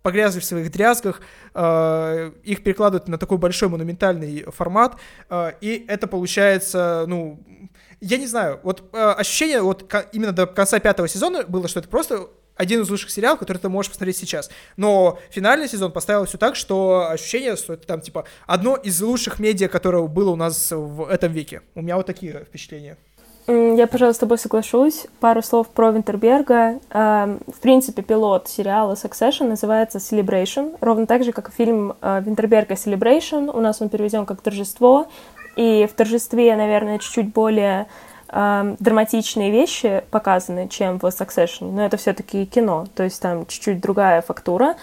погрязли 0.01 0.39
в 0.39 0.45
своих 0.45 0.71
дрязгах, 0.71 1.21
э, 1.53 2.31
их 2.43 2.63
перекладывают 2.63 3.07
на 3.07 3.17
такой 3.17 3.37
большой 3.37 3.69
монументальный 3.69 4.43
формат, 4.51 4.97
э, 5.29 5.53
и 5.61 5.85
это 5.87 6.07
получается, 6.07 7.05
ну, 7.07 7.39
я 7.99 8.17
не 8.17 8.27
знаю, 8.27 8.59
вот 8.63 8.83
э, 8.93 8.97
ощущение 8.97 9.61
вот 9.61 9.93
именно 10.11 10.31
до 10.31 10.47
конца 10.47 10.79
пятого 10.79 11.07
сезона 11.07 11.43
было, 11.43 11.67
что 11.67 11.79
это 11.79 11.89
просто 11.89 12.29
один 12.55 12.81
из 12.81 12.89
лучших 12.89 13.09
сериалов, 13.09 13.39
который 13.39 13.57
ты 13.57 13.69
можешь 13.69 13.91
посмотреть 13.91 14.17
сейчас. 14.17 14.51
Но 14.77 15.19
финальный 15.29 15.67
сезон 15.67 15.91
поставил 15.91 16.25
все 16.25 16.37
так, 16.37 16.55
что 16.55 17.09
ощущение, 17.09 17.55
что 17.55 17.73
это 17.73 17.87
там, 17.87 18.01
типа, 18.01 18.25
одно 18.45 18.75
из 18.75 19.01
лучших 19.01 19.39
медиа, 19.39 19.67
которое 19.67 20.05
было 20.07 20.31
у 20.31 20.35
нас 20.35 20.71
в 20.71 21.07
этом 21.09 21.31
веке. 21.31 21.61
У 21.73 21.81
меня 21.81 21.95
вот 21.95 22.05
такие 22.05 22.45
впечатления. 22.45 22.97
Я, 23.47 23.87
пожалуй, 23.87 24.13
с 24.13 24.17
тобой 24.17 24.37
соглашусь. 24.37 25.07
Пару 25.19 25.41
слов 25.41 25.67
про 25.67 25.91
Винтерберга. 25.91 26.79
Эм, 26.91 27.39
в 27.47 27.59
принципе, 27.59 28.01
пилот 28.01 28.47
сериала 28.47 28.93
Succession 28.93 29.47
называется 29.47 29.97
Celebration, 29.97 30.77
ровно 30.79 31.07
так 31.07 31.23
же, 31.23 31.31
как 31.31 31.49
и 31.49 31.51
фильм 31.51 31.95
э, 32.01 32.21
Винтерберга 32.23 32.75
Celebration. 32.75 33.49
У 33.51 33.59
нас 33.59 33.81
он 33.81 33.89
переведен 33.89 34.25
как 34.25 34.41
«Торжество», 34.41 35.07
и 35.55 35.87
в 35.91 35.93
торжестве, 35.95 36.55
наверное, 36.55 36.99
чуть-чуть 36.99 37.33
более 37.33 37.87
э, 38.29 38.75
драматичные 38.79 39.51
вещи 39.51 40.03
показаны, 40.11 40.67
чем 40.67 40.99
в 40.99 41.05
Succession, 41.05 41.71
но 41.71 41.85
это 41.85 41.97
все-таки 41.97 42.45
кино, 42.45 42.85
то 42.95 43.03
есть 43.03 43.21
там 43.21 43.45
чуть-чуть 43.45 43.81
другая 43.81 44.21
фактура. 44.21 44.75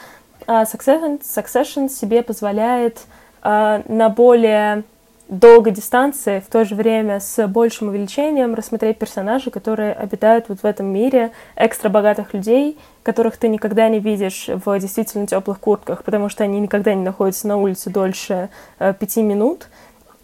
А 0.46 0.64
Succession, 0.64 1.20
Succession 1.22 1.88
себе 1.88 2.22
позволяет 2.22 3.00
э, 3.42 3.82
на 3.86 4.09
более 4.09 4.82
долгой 5.29 5.72
дистанции, 5.72 6.41
в 6.41 6.51
то 6.51 6.64
же 6.64 6.74
время 6.74 7.20
с 7.20 7.47
большим 7.47 7.89
увеличением 7.89 8.55
рассмотреть 8.55 8.99
персонажей, 8.99 9.53
которые 9.53 9.93
обитают 9.93 10.47
вот 10.49 10.61
в 10.61 10.64
этом 10.64 10.87
мире 10.87 11.33
экстра 11.55 11.91
богатых 11.91 12.33
людей, 12.33 12.79
которых 13.03 13.37
ты 13.37 13.49
никогда 13.49 13.89
не 13.89 14.01
видишь 14.01 14.49
в 14.49 14.79
действительно 14.79 15.26
теплых 15.26 15.61
куртках, 15.61 16.03
потому 16.03 16.29
что 16.29 16.45
они 16.45 16.61
никогда 16.61 16.95
не 16.95 17.03
находятся 17.03 17.47
на 17.47 17.59
улице 17.59 17.91
дольше 17.91 18.49
э, 18.79 18.95
пяти 18.95 19.22
минут 19.22 19.68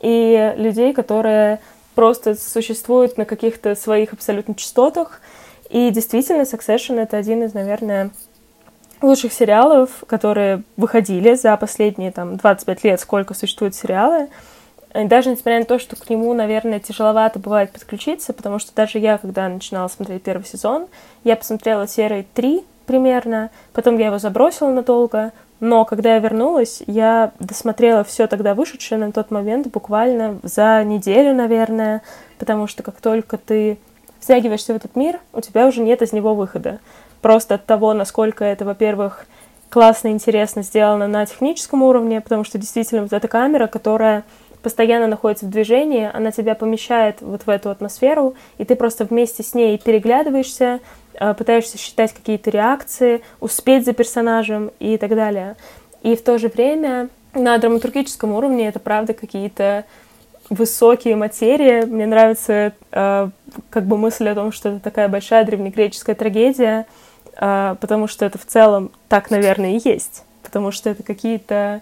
и 0.00 0.54
людей, 0.56 0.92
которые 0.94 1.60
просто 1.94 2.34
существуют 2.34 3.18
на 3.18 3.24
каких-то 3.24 3.74
своих 3.74 4.12
абсолютно 4.12 4.54
частотах. 4.54 5.20
И 5.70 5.90
действительно, 5.90 6.42
Succession— 6.42 7.00
это 7.02 7.16
один 7.16 7.42
из, 7.42 7.54
наверное, 7.54 8.10
лучших 9.02 9.32
сериалов, 9.32 9.90
которые 10.06 10.62
выходили 10.76 11.34
за 11.34 11.56
последние 11.56 12.10
там 12.10 12.36
25 12.36 12.84
лет, 12.84 13.00
сколько 13.00 13.34
существуют 13.34 13.74
сериалы. 13.74 14.28
И 14.94 15.04
даже 15.04 15.30
несмотря 15.30 15.58
на 15.58 15.64
то, 15.64 15.78
что 15.78 15.96
к 15.96 16.08
нему, 16.08 16.32
наверное, 16.34 16.78
тяжеловато 16.78 17.40
бывает 17.40 17.72
подключиться, 17.72 18.32
потому 18.32 18.60
что 18.60 18.72
даже 18.74 18.98
я, 18.98 19.18
когда 19.18 19.48
начинала 19.48 19.88
смотреть 19.88 20.22
первый 20.22 20.44
сезон, 20.44 20.86
я 21.24 21.34
посмотрела 21.34 21.88
серии 21.88 22.26
3 22.34 22.64
примерно, 22.86 23.50
потом 23.72 23.98
я 23.98 24.06
его 24.06 24.18
забросила 24.18 24.70
надолго, 24.70 25.32
но 25.58 25.84
когда 25.84 26.14
я 26.14 26.20
вернулась, 26.20 26.82
я 26.86 27.32
досмотрела 27.40 28.04
все 28.04 28.26
тогда 28.26 28.54
вышедшее 28.54 28.98
на 28.98 29.10
тот 29.10 29.30
момент 29.30 29.66
буквально 29.68 30.38
за 30.42 30.84
неделю, 30.84 31.34
наверное, 31.34 32.02
потому 32.38 32.66
что 32.66 32.82
как 32.82 33.00
только 33.00 33.36
ты 33.36 33.78
втягиваешься 34.20 34.74
в 34.74 34.76
этот 34.76 34.94
мир, 34.94 35.20
у 35.32 35.40
тебя 35.40 35.66
уже 35.66 35.80
нет 35.80 36.02
из 36.02 36.12
него 36.12 36.34
выхода. 36.34 36.78
Просто 37.20 37.54
от 37.56 37.66
того, 37.66 37.94
насколько 37.94 38.44
это, 38.44 38.64
во-первых, 38.64 39.26
классно 39.70 40.08
и 40.08 40.12
интересно 40.12 40.62
сделано 40.62 41.08
на 41.08 41.26
техническом 41.26 41.82
уровне, 41.82 42.20
потому 42.20 42.44
что 42.44 42.58
действительно 42.58 43.02
вот 43.02 43.12
эта 43.12 43.26
камера, 43.26 43.66
которая 43.66 44.24
постоянно 44.64 45.06
находится 45.06 45.46
в 45.46 45.50
движении, 45.50 46.10
она 46.12 46.32
тебя 46.32 46.56
помещает 46.56 47.18
вот 47.20 47.46
в 47.46 47.48
эту 47.48 47.70
атмосферу, 47.70 48.34
и 48.58 48.64
ты 48.64 48.74
просто 48.74 49.04
вместе 49.04 49.44
с 49.44 49.54
ней 49.54 49.78
переглядываешься, 49.78 50.80
Э, 51.14 51.34
пытаешься 51.34 51.78
считать 51.78 52.12
какие-то 52.12 52.50
реакции, 52.50 53.22
успеть 53.40 53.84
за 53.84 53.92
персонажем 53.92 54.72
и 54.80 54.96
так 54.98 55.10
далее. 55.10 55.56
И 56.02 56.16
в 56.16 56.22
то 56.22 56.38
же 56.38 56.48
время 56.48 57.08
на 57.34 57.56
драматургическом 57.58 58.32
уровне 58.32 58.68
это 58.68 58.80
правда 58.80 59.14
какие-то 59.14 59.84
высокие 60.50 61.16
материи. 61.16 61.84
Мне 61.84 62.06
нравится 62.06 62.72
э, 62.90 63.28
как 63.70 63.86
бы 63.86 63.96
мысль 63.96 64.28
о 64.28 64.34
том, 64.34 64.50
что 64.50 64.70
это 64.70 64.80
такая 64.80 65.08
большая 65.08 65.44
древнегреческая 65.44 66.16
трагедия, 66.16 66.86
э, 67.36 67.76
потому 67.80 68.08
что 68.08 68.24
это 68.24 68.38
в 68.38 68.44
целом 68.44 68.90
так, 69.08 69.30
наверное, 69.30 69.76
и 69.76 69.88
есть. 69.88 70.24
Потому 70.42 70.72
что 70.72 70.90
это 70.90 71.02
какие-то 71.04 71.80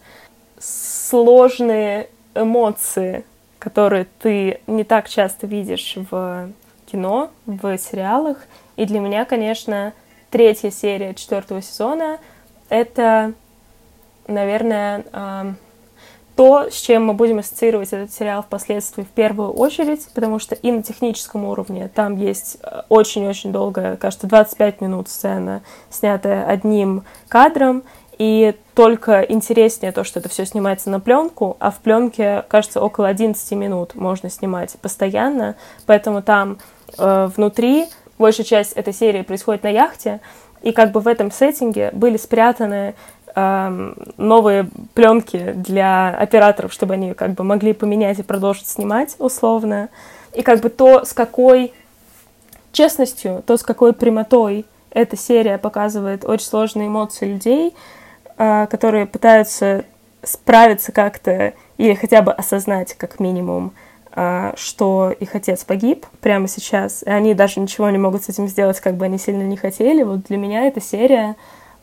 сложные 0.61 2.09
эмоции, 2.35 3.25
которые 3.59 4.07
ты 4.19 4.61
не 4.67 4.85
так 4.85 5.09
часто 5.09 5.47
видишь 5.47 5.97
в 6.11 6.51
кино, 6.87 7.31
в 7.47 7.79
сериалах, 7.79 8.39
и 8.77 8.85
для 8.85 9.01
меня, 9.01 9.25
конечно, 9.25 9.93
третья 10.31 10.71
серия 10.71 11.15
четвертого 11.15 11.63
сезона— 11.63 12.19
это, 12.69 13.35
наверное, 14.27 15.05
э, 15.13 15.53
то, 16.37 16.71
с 16.71 16.81
чем 16.81 17.05
мы 17.05 17.15
будем 17.15 17.39
ассоциировать 17.39 17.93
этот 17.93 18.13
сериал 18.13 18.43
впоследствии 18.43 19.03
в 19.03 19.09
первую 19.09 19.53
очередь, 19.53 20.09
потому 20.15 20.39
что 20.39 20.55
и 20.55 20.73
на 20.73 20.83
техническом 20.83 21.45
уровне 21.45 21.91
там 21.95 22.17
есть 22.17 22.57
э, 22.63 22.83
очень-очень 22.89 23.53
долгая, 23.53 23.97
кажется, 23.97 24.27
25 24.27 24.81
минут 24.81 25.09
сцена, 25.09 25.63
снятая 25.91 26.47
одним 26.47 27.05
кадром, 27.29 27.83
и 28.19 28.55
только 28.75 29.21
интереснее 29.23 29.93
то, 29.93 30.05
что 30.05 30.21
это 30.21 30.29
все 30.29 30.47
снимается 30.47 30.91
на 30.91 31.01
пленку, 31.01 31.57
а 31.61 31.71
в 31.71 31.79
пленке, 31.79 32.45
кажется, 32.49 32.81
около 32.81 33.09
11 33.09 33.53
минут 33.53 33.95
можно 33.95 34.31
снимать 34.31 34.77
постоянно, 34.81 35.57
поэтому 35.87 36.23
там 36.23 36.59
э, 36.99 37.29
внутри 37.37 37.87
большая 38.19 38.47
часть 38.47 38.73
этой 38.73 38.95
серии 38.95 39.23
происходит 39.23 39.63
на 39.63 39.69
яхте, 39.69 40.21
и 40.63 40.73
как 40.73 40.93
бы 40.93 41.01
в 41.01 41.09
этом 41.09 41.31
сеттинге 41.31 41.91
были 41.93 42.17
спрятаны 42.17 42.95
э, 43.35 43.93
новые 44.17 44.69
пленки 44.95 45.53
для 45.53 46.11
операторов, 46.11 46.73
чтобы 46.73 46.95
они 46.95 47.15
как 47.15 47.33
бы 47.33 47.45
могли 47.45 47.73
поменять 47.75 48.21
и 48.21 48.23
продолжить 48.23 48.69
снимать 48.69 49.17
условно. 49.19 49.89
И 50.35 50.43
как 50.43 50.61
бы 50.61 50.71
то, 50.71 51.05
с 51.05 51.13
какой 51.13 51.75
честностью, 52.73 53.43
то, 53.47 53.57
с 53.57 53.63
какой 53.63 53.93
прямотой 53.93 54.65
эта 54.91 55.17
серия 55.17 55.59
показывает 55.59 56.25
очень 56.25 56.47
сложные 56.47 56.89
эмоции 56.89 57.33
людей, 57.33 57.75
которые 58.37 59.07
пытаются 59.07 59.85
справиться 60.23 60.93
как-то 60.93 61.53
или 61.79 61.95
хотя 61.95 62.23
бы 62.23 62.33
осознать, 62.33 62.95
как 62.95 63.21
минимум, 63.21 63.73
а, 64.15 64.53
что 64.57 65.11
их 65.19 65.35
отец 65.35 65.65
погиб 65.65 66.07
прямо 66.21 66.47
сейчас, 66.47 67.03
и 67.03 67.11
они 67.11 67.35
даже 67.35 67.61
ничего 67.61 67.89
не 67.91 67.99
могут 67.99 68.25
с 68.25 68.29
этим 68.29 68.47
сделать, 68.47 68.79
как 68.81 68.97
бы 68.97 69.07
они 69.07 69.19
сильно 69.19 69.43
не 69.43 69.57
хотели. 69.57 70.03
Вот 70.03 70.25
для 70.25 70.37
меня 70.37 70.67
эта 70.67 70.81
серия, 70.81 71.37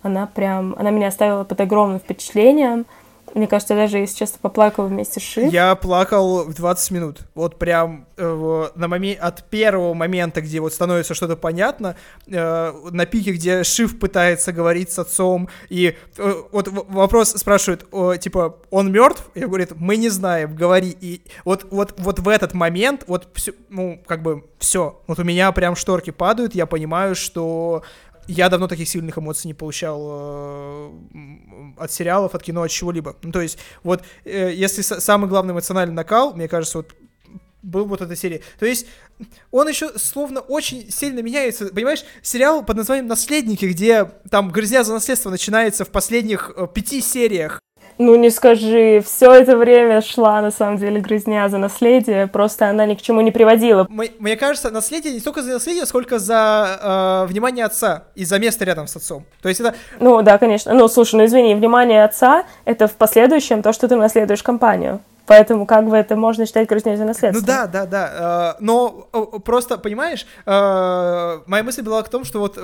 она 0.03 0.27
прям, 0.27 0.75
она 0.77 0.91
меня 0.91 1.07
оставила 1.07 1.43
под 1.43 1.59
огромным 1.59 1.99
впечатлением, 1.99 2.85
мне 3.35 3.47
кажется, 3.47 3.75
даже, 3.75 3.97
если 3.97 4.17
честно, 4.17 4.39
поплакал 4.41 4.87
вместе 4.87 5.19
с 5.19 5.23
Шиф. 5.23 5.51
Я 5.51 5.75
плакал 5.75 6.45
в 6.45 6.53
20 6.53 6.91
минут. 6.91 7.19
Вот 7.35 7.57
прям 7.57 8.07
э, 8.17 8.67
на 8.75 8.87
момент, 8.87 9.19
от 9.21 9.43
первого 9.49 9.93
момента, 9.93 10.41
где 10.41 10.59
вот 10.59 10.73
становится 10.73 11.13
что-то 11.13 11.35
понятно, 11.35 11.95
э, 12.27 12.73
на 12.91 13.05
пике, 13.05 13.33
где 13.33 13.63
Шиф 13.63 13.99
пытается 13.99 14.51
говорить 14.51 14.91
с 14.91 14.99
отцом, 14.99 15.49
и 15.69 15.95
э, 16.17 16.33
вот 16.51 16.67
вопрос 16.67 17.31
спрашивает, 17.31 17.85
э, 17.91 18.17
типа, 18.19 18.57
он 18.69 18.91
мертв? 18.91 19.29
И 19.35 19.41
говорит, 19.41 19.71
мы 19.75 19.97
не 19.97 20.09
знаем, 20.09 20.55
говори. 20.55 20.95
И 20.99 21.21
вот, 21.45 21.67
вот, 21.71 21.93
вот 21.97 22.19
в 22.19 22.27
этот 22.27 22.53
момент, 22.53 23.03
вот, 23.07 23.27
ну, 23.69 24.01
как 24.05 24.21
бы, 24.21 24.43
все. 24.59 25.01
Вот 25.07 25.19
у 25.19 25.23
меня 25.23 25.51
прям 25.51 25.75
шторки 25.75 26.11
падают, 26.11 26.53
я 26.55 26.65
понимаю, 26.65 27.15
что 27.15 27.83
я 28.29 28.49
давно 28.49 28.67
таких 28.67 28.87
сильных 28.87 29.17
эмоций 29.17 29.47
не 29.47 29.53
получал 29.53 30.07
э, 30.07 30.91
от 31.77 31.91
сериалов, 31.91 32.35
от 32.35 32.43
кино, 32.43 32.61
от 32.61 32.71
чего-либо. 32.71 33.15
Ну, 33.23 33.31
то 33.31 33.41
есть, 33.41 33.57
вот, 33.83 34.03
э, 34.23 34.53
если 34.53 34.81
самый 34.81 35.27
главный 35.27 35.53
эмоциональный 35.53 35.95
накал, 35.95 36.35
мне 36.35 36.47
кажется, 36.47 36.79
вот 36.79 36.93
был 37.61 37.85
вот 37.85 38.01
эта 38.01 38.15
серия. 38.15 38.41
То 38.59 38.65
есть 38.65 38.85
он 39.51 39.67
еще 39.67 39.97
словно 39.97 40.39
очень 40.39 40.89
сильно 40.91 41.21
меняется. 41.21 41.67
Понимаешь, 41.67 42.03
сериал 42.21 42.63
под 42.63 42.77
названием 42.77 43.07
«Наследники», 43.07 43.65
где 43.65 44.05
там 44.29 44.51
грызня 44.51 44.83
за 44.83 44.93
наследство 44.93 45.29
начинается 45.29 45.83
в 45.83 45.89
последних 45.89 46.51
э, 46.55 46.67
пяти 46.73 47.01
сериях, 47.01 47.59
ну 47.99 48.15
не 48.15 48.31
скажи, 48.31 49.03
все 49.05 49.33
это 49.33 49.57
время 49.57 50.01
шла 50.01 50.41
на 50.41 50.51
самом 50.51 50.77
деле 50.77 51.01
грызня 51.01 51.47
за 51.49 51.57
наследие, 51.57 52.27
просто 52.27 52.69
она 52.69 52.85
ни 52.85 52.95
к 52.95 53.01
чему 53.01 53.19
не 53.21 53.31
приводила. 53.31 53.85
Мне, 53.89 54.09
мне 54.19 54.37
кажется, 54.37 54.71
наследие 54.71 55.13
не 55.13 55.19
столько 55.19 55.43
за 55.43 55.51
наследие, 55.51 55.85
сколько 55.85 56.17
за 56.17 57.25
э, 57.25 57.27
внимание 57.27 57.65
отца 57.65 58.05
и 58.15 58.23
за 58.23 58.39
место 58.39 58.63
рядом 58.63 58.87
с 58.87 58.95
отцом. 58.95 59.25
То 59.41 59.49
есть 59.49 59.59
это... 59.59 59.75
Ну 59.99 60.21
да, 60.21 60.37
конечно. 60.37 60.73
Ну 60.73 60.87
слушай, 60.87 61.15
ну 61.15 61.25
извини, 61.25 61.53
внимание 61.55 62.05
отца— 62.05 62.45
это 62.65 62.87
в 62.87 62.93
последующем 62.93 63.61
то, 63.61 63.73
что 63.73 63.89
ты 63.89 63.97
наследуешь 63.97 64.43
компанию. 64.43 65.01
Поэтому 65.25 65.67
как 65.67 65.87
бы 65.87 65.95
это 65.95 66.15
можно 66.15 66.45
считать 66.45 66.67
грызней 66.67 66.95
за 66.95 67.05
наследство. 67.05 67.41
Ну 67.41 67.45
да, 67.45 67.67
да, 67.67 67.85
да. 67.85 68.55
Э, 68.57 68.63
но 68.63 69.09
э, 69.13 69.39
просто, 69.43 69.77
понимаешь, 69.77 70.25
э, 70.45 71.39
моя 71.45 71.63
мысль 71.63 71.83
была 71.83 72.01
в 72.01 72.09
том, 72.09 72.23
что 72.23 72.39
вот 72.39 72.57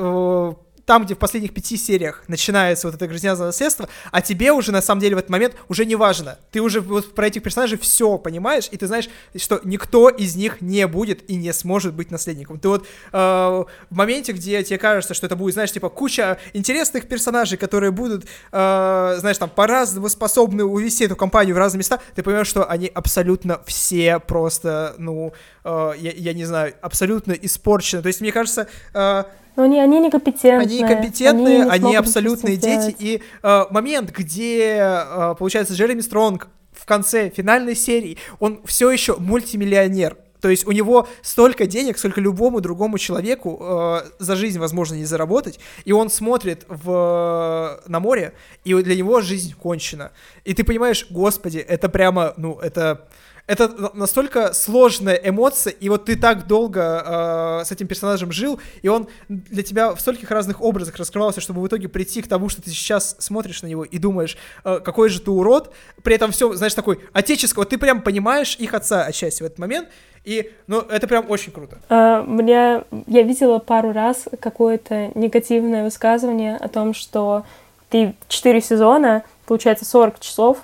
там, 0.86 1.05
где 1.05 1.15
в 1.15 1.17
последних 1.17 1.53
пяти 1.53 1.77
сериях 1.77 2.23
начинается 2.27 2.88
вот 2.88 2.95
эта 2.95 3.07
грызня 3.07 3.36
за 3.36 3.45
наследство, 3.45 3.89
а 4.11 4.21
тебе 4.21 4.51
уже 4.51 4.71
на 4.71 4.81
самом 4.81 5.01
деле 5.01 5.15
в 5.15 5.19
этот 5.19 5.29
момент 5.29 5.55
уже 5.67 5.86
не 5.86 5.95
важно. 5.95 6.38
Ты 6.51 6.61
уже 6.61 6.81
вот 6.81 7.15
про 7.15 7.27
этих 7.27 7.43
персонажей 7.43 7.77
все 7.77 8.17
понимаешь, 8.17 8.67
и 8.71 8.77
ты 8.77 8.88
знаешь, 8.88 9.09
что 9.36 9.59
никто 9.63 10.09
из 10.09 10.36
них 10.36 10.61
не 10.61 10.86
будет 10.88 11.29
и 11.29 11.36
не 11.36 11.51
сможет 11.53 11.93
быть 11.93 12.11
наследником. 12.11 12.59
Ты 12.59 12.69
вот 12.69 12.86
э, 13.11 13.17
в 13.17 13.67
моменте, 13.89 14.31
где 14.31 14.63
тебе 14.63 14.77
кажется, 14.77 15.13
что 15.13 15.25
это 15.25 15.36
будет, 15.36 15.53
знаешь, 15.53 15.71
типа 15.71 15.89
куча 15.89 16.38
интересных 16.53 17.07
персонажей, 17.07 17.57
которые 17.57 17.91
будут, 17.91 18.25
э, 18.51 19.15
знаешь, 19.19 19.38
там 19.38 19.49
по-разному 19.49 20.07
способны 20.09 20.63
увести 20.63 21.05
эту 21.05 21.15
компанию 21.15 21.55
в 21.55 21.57
разные 21.57 21.79
места, 21.79 21.99
ты 22.13 22.21
понимаешь, 22.21 22.47
что 22.47 22.69
они 22.69 22.88
абсолютно 22.93 23.61
все 23.65 24.19
просто, 24.19 24.95
ну, 24.97 25.33
э, 25.66 25.91
я, 25.97 26.11
я 26.11 26.34
не 26.34 26.45
знаю, 26.45 26.74
абсолютно 26.82 27.34
испорчены. 27.34 28.01
То 28.01 28.07
есть, 28.07 28.22
мне 28.22 28.32
кажется, 28.32 28.68
э, 28.93 29.24
но 29.55 29.63
они, 29.63 29.80
они 29.80 29.99
некомпетентные. 29.99 30.59
Они 30.59 30.82
некомпетентные, 30.82 31.63
они, 31.63 31.70
они 31.70 31.95
абсолютные 31.95 32.57
дети. 32.57 32.95
И 32.99 33.22
э, 33.41 33.63
момент, 33.70 34.11
где, 34.11 34.78
э, 34.80 35.36
получается, 35.38 35.74
Джереми 35.74 36.01
Стронг 36.01 36.49
в 36.74 36.86
конце 36.86 37.30
финальной 37.30 37.76
серии, 37.76 38.18
он 38.39 38.61
все 38.66 38.91
еще 38.91 39.16
мультимиллионер. 39.18 40.18
То 40.41 40.49
есть 40.49 40.68
у 40.68 40.72
него 40.72 41.07
столько 41.22 41.66
денег, 41.66 41.97
сколько 41.97 42.22
любому 42.22 42.61
другому 42.61 42.99
человеку 42.99 43.57
э, 43.59 44.01
за 44.20 44.36
жизнь 44.36 44.59
возможно 44.59 44.95
не 44.95 45.05
заработать, 45.05 45.59
и 45.86 45.91
он 45.91 46.09
смотрит 46.09 46.66
в, 46.68 47.82
на 47.88 47.99
море, 47.99 48.34
и 48.63 48.74
для 48.76 48.95
него 48.95 49.22
жизнь 49.22 49.55
кончена. 49.55 50.11
И 50.43 50.53
ты 50.53 50.63
понимаешь, 50.63 51.07
господи, 51.09 51.57
это 51.57 51.89
прямо, 51.89 52.34
ну, 52.38 52.59
это 52.59 53.07
это 53.47 53.91
настолько 53.93 54.53
сложная 54.53 55.15
эмоция, 55.15 55.71
и 55.71 55.89
вот 55.89 56.05
ты 56.05 56.15
так 56.15 56.47
долго 56.47 57.61
э, 57.61 57.65
с 57.65 57.71
этим 57.71 57.87
персонажем 57.87 58.31
жил, 58.31 58.59
и 58.81 58.87
он 58.87 59.07
для 59.29 59.61
тебя 59.61 59.93
в 59.93 59.99
стольких 59.99 60.31
разных 60.31 60.61
образах 60.61 60.95
раскрывался, 60.95 61.41
чтобы 61.41 61.61
в 61.61 61.67
итоге 61.67 61.87
прийти 61.87 62.21
к 62.21 62.27
тому, 62.27 62.49
что 62.49 62.61
ты 62.61 62.71
сейчас 62.71 63.15
смотришь 63.19 63.61
на 63.61 63.67
него 63.67 63.83
и 63.83 63.97
думаешь, 63.99 64.37
э, 64.63 64.79
какой 64.83 65.09
же 65.09 65.21
ты 65.21 65.29
урод, 65.29 65.71
при 66.01 66.15
этом 66.15 66.31
все, 66.31 66.53
знаешь, 66.53 66.73
такой 66.73 66.99
отеческий, 67.13 67.57
вот 67.57 67.69
ты 67.69 67.77
прям 67.77 68.01
понимаешь 68.01 68.55
их 68.55 68.73
отца 68.73 69.03
отчасти 69.03 69.43
в 69.43 69.45
этот 69.45 69.59
момент, 69.59 69.89
и, 70.23 70.51
ну, 70.65 70.79
это 70.79 71.07
прям 71.07 71.29
очень 71.29 71.51
круто. 71.51 71.77
Uh, 71.87 72.23
мне, 72.23 72.83
я 73.05 73.21
видела 73.21 73.59
пару 73.59 73.91
раз 73.91 74.25
какое-то 74.39 75.11
негативное 75.13 75.83
высказывание 75.83 76.57
о 76.57 76.67
том, 76.67 76.95
что 76.95 77.45
ты 77.89 78.15
4 78.27 78.59
сезона, 78.59 79.23
получается 79.45 79.85
40 79.85 80.19
часов, 80.19 80.57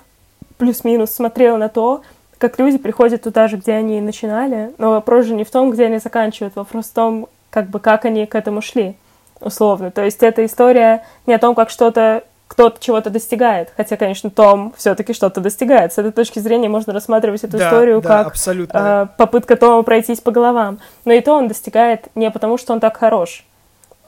плюс-минус, 0.58 1.12
смотрел 1.12 1.58
на 1.58 1.68
то, 1.68 2.02
как 2.42 2.58
люди 2.58 2.76
приходят 2.76 3.22
туда 3.22 3.46
же, 3.46 3.56
где 3.56 3.72
они 3.74 4.00
начинали, 4.00 4.72
но 4.76 4.90
вопрос 4.90 5.26
же 5.26 5.34
не 5.34 5.44
в 5.44 5.50
том, 5.52 5.70
где 5.70 5.86
они 5.86 5.98
заканчивают, 5.98 6.56
вопрос 6.56 6.86
в 6.86 6.92
том, 6.92 7.28
как 7.50 7.70
бы 7.70 7.78
как 7.78 8.04
они 8.04 8.26
к 8.26 8.34
этому 8.34 8.60
шли, 8.60 8.96
условно. 9.40 9.92
То 9.92 10.02
есть 10.02 10.24
эта 10.24 10.44
история 10.44 11.04
не 11.24 11.34
о 11.34 11.38
том, 11.38 11.54
как 11.54 11.70
что-то 11.70 12.24
кто-то 12.48 12.80
чего-то 12.80 13.10
достигает. 13.10 13.72
Хотя, 13.76 13.96
конечно, 13.96 14.28
Том 14.28 14.74
все-таки 14.76 15.14
что-то 15.14 15.40
достигает. 15.40 15.94
С 15.94 15.98
этой 15.98 16.12
точки 16.12 16.38
зрения 16.38 16.68
можно 16.68 16.92
рассматривать 16.92 17.44
эту 17.44 17.56
да, 17.56 17.68
историю 17.68 18.02
да, 18.02 18.08
как 18.08 18.26
абсолютно. 18.26 19.08
Э, 19.10 19.16
попытка 19.16 19.56
Тома 19.56 19.82
пройтись 19.84 20.20
по 20.20 20.32
головам. 20.32 20.78
Но 21.06 21.12
и 21.12 21.22
то 21.22 21.32
он 21.32 21.48
достигает 21.48 22.08
не 22.14 22.30
потому, 22.30 22.58
что 22.58 22.74
он 22.74 22.80
так 22.80 22.98
хорош, 22.98 23.46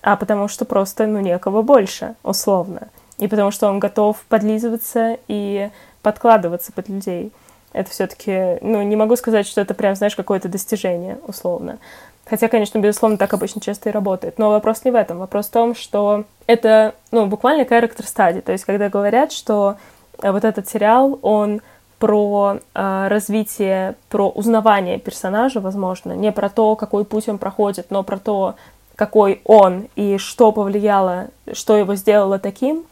а 0.03 0.17
потому 0.17 0.49
что 0.49 0.67
просто, 0.67 1.07
ну, 1.07 1.21
некого 1.21 1.63
больше, 1.63 2.17
условно. 2.23 2.89
И 3.17 3.29
потому 3.29 3.51
что 3.51 3.67
он 3.67 3.79
готов 3.79 4.19
подлизываться 4.29 5.17
и 5.27 5.71
подкладываться 6.03 6.71
под 6.71 6.91
людей 6.91 7.33
это 7.75 7.91
все-таки, 7.91 8.59
ну, 8.63 8.83
не 8.83 8.97
могу 8.97 9.17
сказать, 9.17 9.47
что 9.47 9.61
это 9.61 9.75
прям, 9.75 9.97
знаешь, 9.97 10.15
какое-то 10.15 10.49
достижение, 10.49 11.19
условно. 11.27 11.79
Хотя, 12.25 12.49
конечно, 12.49 12.79
безусловно, 12.79 13.19
так 13.19 13.35
обычно 13.35 13.61
часто 13.61 13.91
и 13.91 13.93
работает. 13.93 14.39
Но 14.39 14.51
вопрос 14.51 14.85
не 14.85 14.93
в 14.93 14.95
этом. 14.95 15.19
Вопрос 15.19 15.49
в 15.49 15.51
том, 15.51 15.75
что 15.75 16.25
это, 16.47 16.95
ну, 17.11 17.27
буквально 17.27 17.63
character 17.63 18.05
study. 18.05 18.41
То 18.41 18.53
есть, 18.53 18.65
когда 18.65 18.89
говорят, 18.89 19.33
что 19.33 19.77
э, 20.23 20.31
вот 20.31 20.45
этот 20.45 20.69
сериал, 20.69 21.19
он 21.21 21.61
про 21.99 22.61
э, 22.75 23.09
развитие, 23.09 23.97
про 24.09 24.31
узнавание 24.31 24.99
персонажа, 25.01 25.61
возможно, 25.61 26.13
не 26.13 26.31
про 26.31 26.49
то, 26.49 26.77
какой 26.77 27.05
путь 27.05 27.29
он 27.29 27.39
проходит, 27.39 27.91
но 27.91 28.05
про 28.05 28.19
то, 28.19 28.55
какой 28.95 29.43
он 29.45 29.89
и 29.97 30.17
что 30.17 30.53
повлияло, 30.53 31.27
что 31.53 31.77
его 31.77 31.97
сделало 31.97 32.39
таким, 32.39 32.85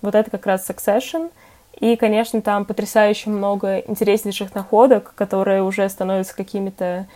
вот 0.00 0.14
это 0.14 0.30
как 0.30 0.46
раз 0.46 0.68
Succession— 0.68 1.30
и, 1.80 1.96
конечно, 1.96 2.42
там 2.42 2.66
потрясающе 2.66 3.30
много 3.30 3.78
интереснейших 3.78 4.54
находок, 4.54 5.14
которые 5.16 5.62
уже 5.62 5.88
становятся 5.88 6.36
какими-то, 6.36 7.06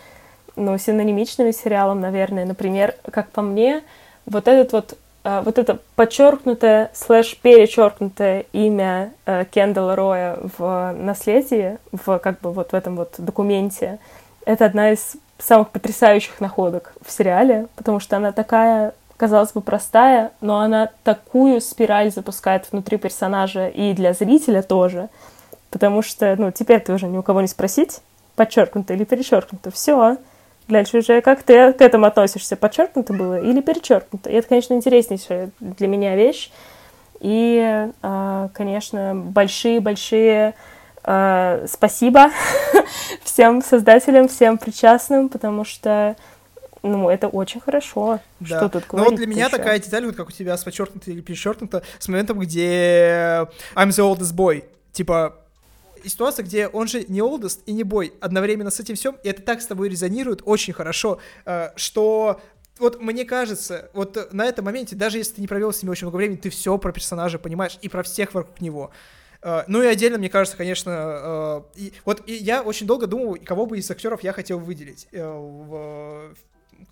ну, 0.55 0.77
синонимичными 0.77 1.51
сериалом, 1.51 2.01
наверное. 2.01 2.45
Например, 2.45 2.95
как 3.11 3.29
по 3.29 3.43
мне, 3.43 3.83
вот 4.25 4.47
этот 4.47 4.73
вот 4.73 4.97
э, 5.23 5.41
вот 5.45 5.59
это 5.59 5.77
подчеркнутое 5.95 6.89
слэш 6.93 7.37
перечеркнутое 7.37 8.45
имя 8.53 9.13
э, 9.27 9.45
Кендалла 9.51 9.95
Роя 9.95 10.39
в 10.57 10.95
наследии, 10.97 11.77
в 11.91 12.17
как 12.17 12.41
бы 12.41 12.51
вот 12.51 12.71
в 12.71 12.75
этом 12.75 12.95
вот 12.95 13.13
документе, 13.19 13.99
это 14.47 14.65
одна 14.65 14.91
из 14.91 15.15
самых 15.37 15.69
потрясающих 15.69 16.41
находок 16.41 16.93
в 17.05 17.11
сериале, 17.11 17.67
потому 17.75 17.99
что 17.99 18.17
она 18.17 18.31
такая 18.31 18.93
казалось 19.17 19.51
бы, 19.53 19.61
простая, 19.61 20.31
но 20.41 20.59
она 20.59 20.89
такую 21.03 21.61
спираль 21.61 22.11
запускает 22.11 22.71
внутри 22.71 22.97
персонажа 22.97 23.67
и 23.67 23.93
для 23.93 24.13
зрителя 24.13 24.61
тоже, 24.61 25.09
потому 25.71 26.01
что, 26.01 26.35
ну, 26.37 26.51
теперь 26.51 26.81
ты 26.81 26.93
уже 26.93 27.07
ни 27.07 27.17
у 27.17 27.23
кого 27.23 27.41
не 27.41 27.47
спросить, 27.47 28.01
подчеркнуто 28.35 28.93
или 28.93 29.03
перечеркнуто, 29.03 29.71
все. 29.71 30.17
Дальше 30.67 30.97
уже 30.97 31.21
как 31.21 31.43
ты 31.43 31.73
к 31.73 31.81
этому 31.81 32.07
относишься, 32.07 32.55
подчеркнуто 32.55 33.13
было 33.13 33.39
или 33.39 33.61
перечеркнуто. 33.61 34.29
И 34.29 34.33
это, 34.33 34.47
конечно, 34.47 34.73
интереснейшая 34.73 35.51
для 35.59 35.87
меня 35.87 36.15
вещь. 36.15 36.51
И, 37.19 37.87
а, 38.01 38.49
конечно, 38.53 39.13
большие-большие 39.15 40.55
а, 41.03 41.63
спасибо 41.67 42.31
всем 43.23 43.61
создателям, 43.61 44.27
всем 44.27 44.57
причастным, 44.57 45.29
потому 45.29 45.63
что 45.63 46.15
ну, 46.85 47.09
это 47.09 47.27
очень 47.27 47.59
хорошо. 47.59 48.19
Да. 48.39 48.57
Что 48.57 48.69
тут 48.69 48.83
Ну, 48.91 49.03
вот 49.05 49.15
для 49.15 49.27
меня 49.27 49.47
еще? 49.47 49.57
такая 49.57 49.79
деталь, 49.79 50.05
вот 50.05 50.15
как 50.15 50.29
у 50.29 50.31
тебя 50.31 50.55
с 50.55 50.63
подчеркнуто 50.63 51.11
или 51.11 51.21
перечеркнуто, 51.21 51.83
с 51.99 52.07
моментом, 52.07 52.39
где 52.39 53.47
I'm 53.75 53.89
the 53.89 54.15
oldest 54.15 54.35
boy. 54.35 54.63
Типа, 54.91 55.35
ситуация, 56.05 56.43
где 56.43 56.67
он 56.67 56.87
же 56.87 57.05
не 57.07 57.19
oldest 57.19 57.61
и 57.65 57.73
не 57.73 57.83
бой 57.83 58.13
одновременно 58.21 58.71
с 58.71 58.79
этим 58.79 58.95
всем, 58.95 59.17
и 59.23 59.29
это 59.29 59.41
так 59.41 59.61
с 59.61 59.67
тобой 59.67 59.89
резонирует 59.89 60.41
очень 60.45 60.73
хорошо, 60.73 61.19
э, 61.45 61.71
что 61.75 62.39
вот 62.77 63.01
мне 63.01 63.25
кажется, 63.25 63.89
вот 63.93 64.33
на 64.33 64.45
этом 64.45 64.65
моменте, 64.65 64.95
даже 64.95 65.17
если 65.17 65.35
ты 65.35 65.41
не 65.41 65.47
провел 65.47 65.71
с 65.71 65.81
ними 65.81 65.91
очень 65.91 66.05
много 66.05 66.17
времени, 66.17 66.37
ты 66.37 66.49
все 66.49 66.77
про 66.77 66.91
персонажа 66.91 67.39
понимаешь 67.39 67.77
и 67.81 67.89
про 67.89 68.03
всех 68.03 68.33
вокруг 68.33 68.59
него. 68.61 68.91
Uh, 69.41 69.63
ну 69.67 69.83
и 69.83 69.85
отдельно, 69.85 70.17
мне 70.17 70.27
кажется, 70.27 70.57
конечно, 70.57 70.89
uh, 70.89 71.65
и, 71.75 71.93
вот 72.03 72.23
и 72.25 72.33
я 72.33 72.63
очень 72.63 72.87
долго 72.87 73.05
думал, 73.05 73.37
кого 73.45 73.67
бы 73.67 73.77
из 73.77 73.89
актеров 73.91 74.23
я 74.23 74.33
хотел 74.33 74.57
выделить. 74.57 75.07
В, 75.11 76.33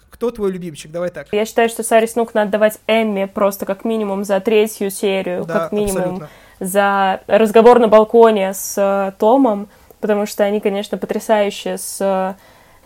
кто 0.09 0.31
твой 0.31 0.51
любимчик? 0.51 0.91
Давай 0.91 1.09
так. 1.09 1.27
Я 1.31 1.45
считаю, 1.45 1.69
что 1.69 1.83
Саре 1.83 2.07
Снук 2.07 2.33
надо 2.33 2.51
давать 2.51 2.79
Эмми 2.87 3.25
просто 3.25 3.65
как 3.65 3.83
минимум 3.83 4.23
за 4.23 4.39
третью 4.39 4.89
серию, 4.89 5.43
да, 5.45 5.53
как 5.53 5.71
минимум 5.71 6.01
абсолютно. 6.01 6.29
за 6.59 7.21
разговор 7.27 7.79
на 7.79 7.87
балконе 7.87 8.53
с 8.53 8.77
uh, 8.77 9.13
Томом, 9.17 9.67
потому 9.99 10.25
что 10.25 10.43
они, 10.43 10.59
конечно, 10.59 10.97
потрясающие 10.97 11.77
с 11.77 11.99
uh, 11.99 12.35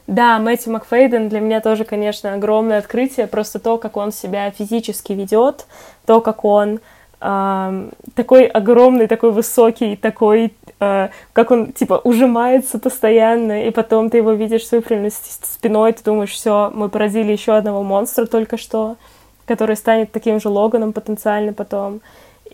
да, 0.08 0.40
Мэтью 0.40 0.72
Макфейден 0.72 1.28
для 1.28 1.42
меня 1.42 1.60
тоже, 1.60 1.84
конечно, 1.84 2.34
огромное 2.34 2.80
открытие. 2.80 3.28
Просто 3.28 3.60
то, 3.60 3.78
как 3.78 3.98
он 3.98 4.14
себя 4.14 4.50
физически 4.52 5.12
ведет, 5.12 5.68
то, 6.06 6.22
как 6.22 6.46
он 6.46 6.80
э, 7.22 7.90
такой 8.16 8.46
огромный, 8.46 9.08
такой 9.08 9.32
высокий, 9.32 9.96
такой, 9.96 10.54
э, 10.80 11.10
как 11.34 11.52
он, 11.52 11.72
типа, 11.72 12.02
ужимается 12.04 12.80
постоянно, 12.80 13.68
и 13.68 13.72
потом 13.72 14.10
ты 14.10 14.18
его 14.18 14.34
видишь 14.34 14.68
с 14.68 14.72
выпрямленной 14.72 15.12
спиной, 15.12 15.94
ты 15.94 16.04
думаешь, 16.04 16.32
все, 16.32 16.72
мы 16.74 16.90
поразили 16.90 17.32
еще 17.32 17.54
одного 17.54 17.84
монстра 17.84 18.26
только 18.26 18.58
что, 18.58 18.98
который 19.46 19.76
станет 19.76 20.12
таким 20.12 20.40
же 20.40 20.50
Логаном 20.50 20.94
потенциально 20.94 21.54
потом. 21.54 22.02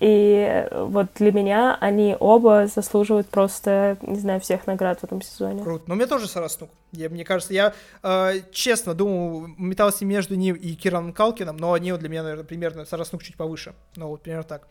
И 0.05 0.67
вот 0.73 1.07
для 1.15 1.31
меня 1.31 1.77
они 1.79 2.17
оба 2.19 2.67
заслуживают 2.67 3.29
просто, 3.29 3.95
не 4.01 4.19
знаю, 4.19 4.41
всех 4.41 4.67
наград 4.67 4.99
в 4.99 5.05
этом 5.05 5.21
сезоне. 5.21 5.63
Круто. 5.63 5.85
Но 5.87 5.95
мне 5.95 6.07
тоже 6.07 6.27
Сараснук. 6.27 6.69
Я, 6.91 7.07
мне 7.09 7.23
кажется, 7.23 7.53
я 7.53 7.73
э, 8.03 8.41
честно 8.51 8.93
думал, 8.95 9.47
метался 9.57 10.03
между 10.03 10.35
ним 10.35 10.57
и 10.57 10.73
Кираном 10.73 11.13
Калкином, 11.13 11.55
но 11.55 11.71
они 11.71 11.93
вот 11.93 12.01
для 12.01 12.09
меня, 12.09 12.23
наверное, 12.23 12.43
примерно 12.43 12.83
Сараснук 12.83 13.23
чуть 13.23 13.37
повыше. 13.37 13.75
Ну, 13.95 14.09
вот 14.09 14.23
примерно 14.23 14.43
так. 14.43 14.67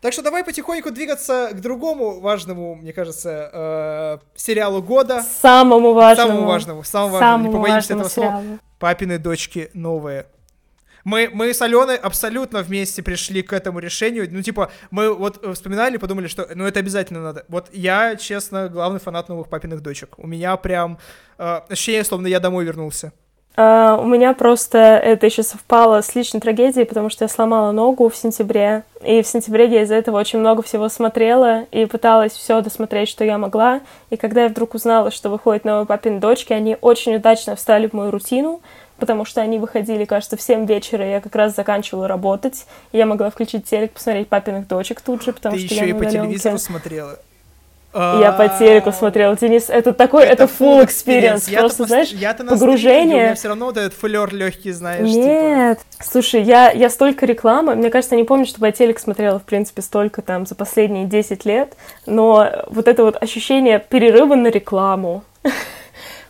Так 0.00 0.14
что 0.14 0.22
давай 0.22 0.42
потихоньку 0.42 0.90
двигаться 0.90 1.50
к 1.52 1.60
другому 1.60 2.20
важному, 2.20 2.76
мне 2.76 2.94
кажется, 2.94 3.50
э, 3.52 4.18
сериалу 4.36 4.82
года. 4.82 5.22
Самому 5.42 5.92
важному. 5.92 6.30
Самому 6.30 6.46
важному, 6.46 6.82
самому 6.82 7.12
важному. 7.12 7.32
Самому 7.32 7.48
Не 7.48 7.54
побоимся 7.54 7.92
этого 7.92 8.08
сериалу. 8.08 8.42
слова. 8.42 8.58
Папины 8.78 9.18
дочки 9.18 9.68
новые 9.74 10.28
мы, 11.06 11.30
мы 11.32 11.54
с 11.54 11.62
Аленой 11.62 11.96
абсолютно 11.96 12.62
вместе 12.62 13.00
пришли 13.00 13.42
к 13.42 13.52
этому 13.52 13.78
решению. 13.78 14.26
Ну, 14.28 14.42
типа, 14.42 14.72
мы 14.90 15.14
вот 15.14 15.40
вспоминали, 15.54 15.98
подумали, 15.98 16.26
что 16.26 16.48
ну 16.52 16.66
это 16.66 16.80
обязательно 16.80 17.22
надо. 17.22 17.44
Вот 17.48 17.68
я, 17.72 18.16
честно, 18.16 18.68
главный 18.68 18.98
фанат 18.98 19.28
новых 19.28 19.48
папиных 19.48 19.82
дочек. 19.82 20.18
У 20.18 20.26
меня 20.26 20.56
прям 20.56 20.98
э, 21.38 21.60
ощущение, 21.68 22.02
словно 22.02 22.26
я 22.26 22.40
домой 22.40 22.64
вернулся. 22.64 23.12
Uh, 23.56 24.02
у 24.02 24.06
меня 24.06 24.34
просто 24.34 24.76
это 24.78 25.24
еще 25.24 25.42
совпало 25.42 26.02
с 26.02 26.14
личной 26.14 26.40
трагедией, 26.40 26.84
потому 26.84 27.08
что 27.08 27.24
я 27.24 27.28
сломала 27.28 27.72
ногу 27.72 28.10
в 28.10 28.16
сентябре, 28.16 28.82
и 29.02 29.22
в 29.22 29.26
сентябре 29.26 29.64
я 29.66 29.82
из-за 29.84 29.94
этого 29.94 30.18
очень 30.18 30.40
много 30.40 30.62
всего 30.62 30.90
смотрела 30.90 31.62
и 31.70 31.86
пыталась 31.86 32.32
все 32.32 32.60
досмотреть, 32.60 33.08
что 33.08 33.24
я 33.24 33.38
могла. 33.38 33.80
И 34.10 34.16
когда 34.18 34.42
я 34.42 34.48
вдруг 34.50 34.74
узнала, 34.74 35.10
что 35.10 35.30
выходит 35.30 35.64
новые 35.64 35.86
папины 35.86 36.20
дочки, 36.20 36.52
они 36.52 36.76
очень 36.82 37.16
удачно 37.16 37.56
встали 37.56 37.88
в 37.88 37.94
мою 37.94 38.10
рутину, 38.10 38.60
потому 38.98 39.24
что 39.24 39.40
они 39.40 39.58
выходили, 39.58 40.04
кажется, 40.04 40.36
в 40.36 40.42
7 40.42 40.66
вечера, 40.66 41.06
я 41.06 41.20
как 41.20 41.34
раз 41.34 41.54
заканчивала 41.54 42.08
работать, 42.08 42.66
и 42.92 42.98
я 42.98 43.06
могла 43.06 43.30
включить 43.30 43.64
телек, 43.64 43.92
посмотреть 43.92 44.28
папиных 44.28 44.66
дочек 44.68 45.00
тут 45.00 45.22
же, 45.22 45.32
потому 45.32 45.56
Ты 45.56 45.66
что 45.66 45.74
еще 45.74 45.84
я 45.84 45.90
и 45.90 45.98
по 45.98 46.06
телевизору 46.06 46.58
смотрела. 46.58 47.18
Я 47.96 48.32
по 48.32 48.46
телеку 48.48 48.92
смотрела, 48.92 49.34
Денис, 49.36 49.70
это 49.70 49.94
такой, 49.94 50.24
это, 50.24 50.44
это 50.44 50.52
full 50.52 50.84
experience, 50.84 51.50
просто, 51.58 51.84
знаешь, 51.86 52.14
погружение. 52.46 53.16
У 53.16 53.20
меня 53.20 53.34
все 53.34 53.48
равно 53.48 53.66
вот 53.66 53.78
этот 53.78 53.94
флер 53.94 54.34
легкий, 54.34 54.72
знаешь. 54.72 55.08
Типа. 55.08 55.24
Нет, 55.24 55.78
типа. 55.78 56.04
слушай, 56.04 56.42
я, 56.42 56.70
я 56.72 56.90
столько 56.90 57.24
рекламы, 57.24 57.74
мне 57.74 57.88
кажется, 57.88 58.14
я 58.14 58.20
не 58.20 58.26
помню, 58.26 58.44
чтобы 58.44 58.66
я 58.66 58.72
телек 58.72 58.98
смотрела, 58.98 59.38
в 59.38 59.44
принципе, 59.44 59.80
столько 59.80 60.20
там 60.20 60.44
за 60.44 60.54
последние 60.54 61.06
10 61.06 61.46
лет, 61.46 61.74
но 62.04 62.66
вот 62.68 62.86
это 62.86 63.02
вот 63.02 63.22
ощущение 63.22 63.78
перерыва 63.78 64.34
на 64.34 64.48
рекламу, 64.48 65.24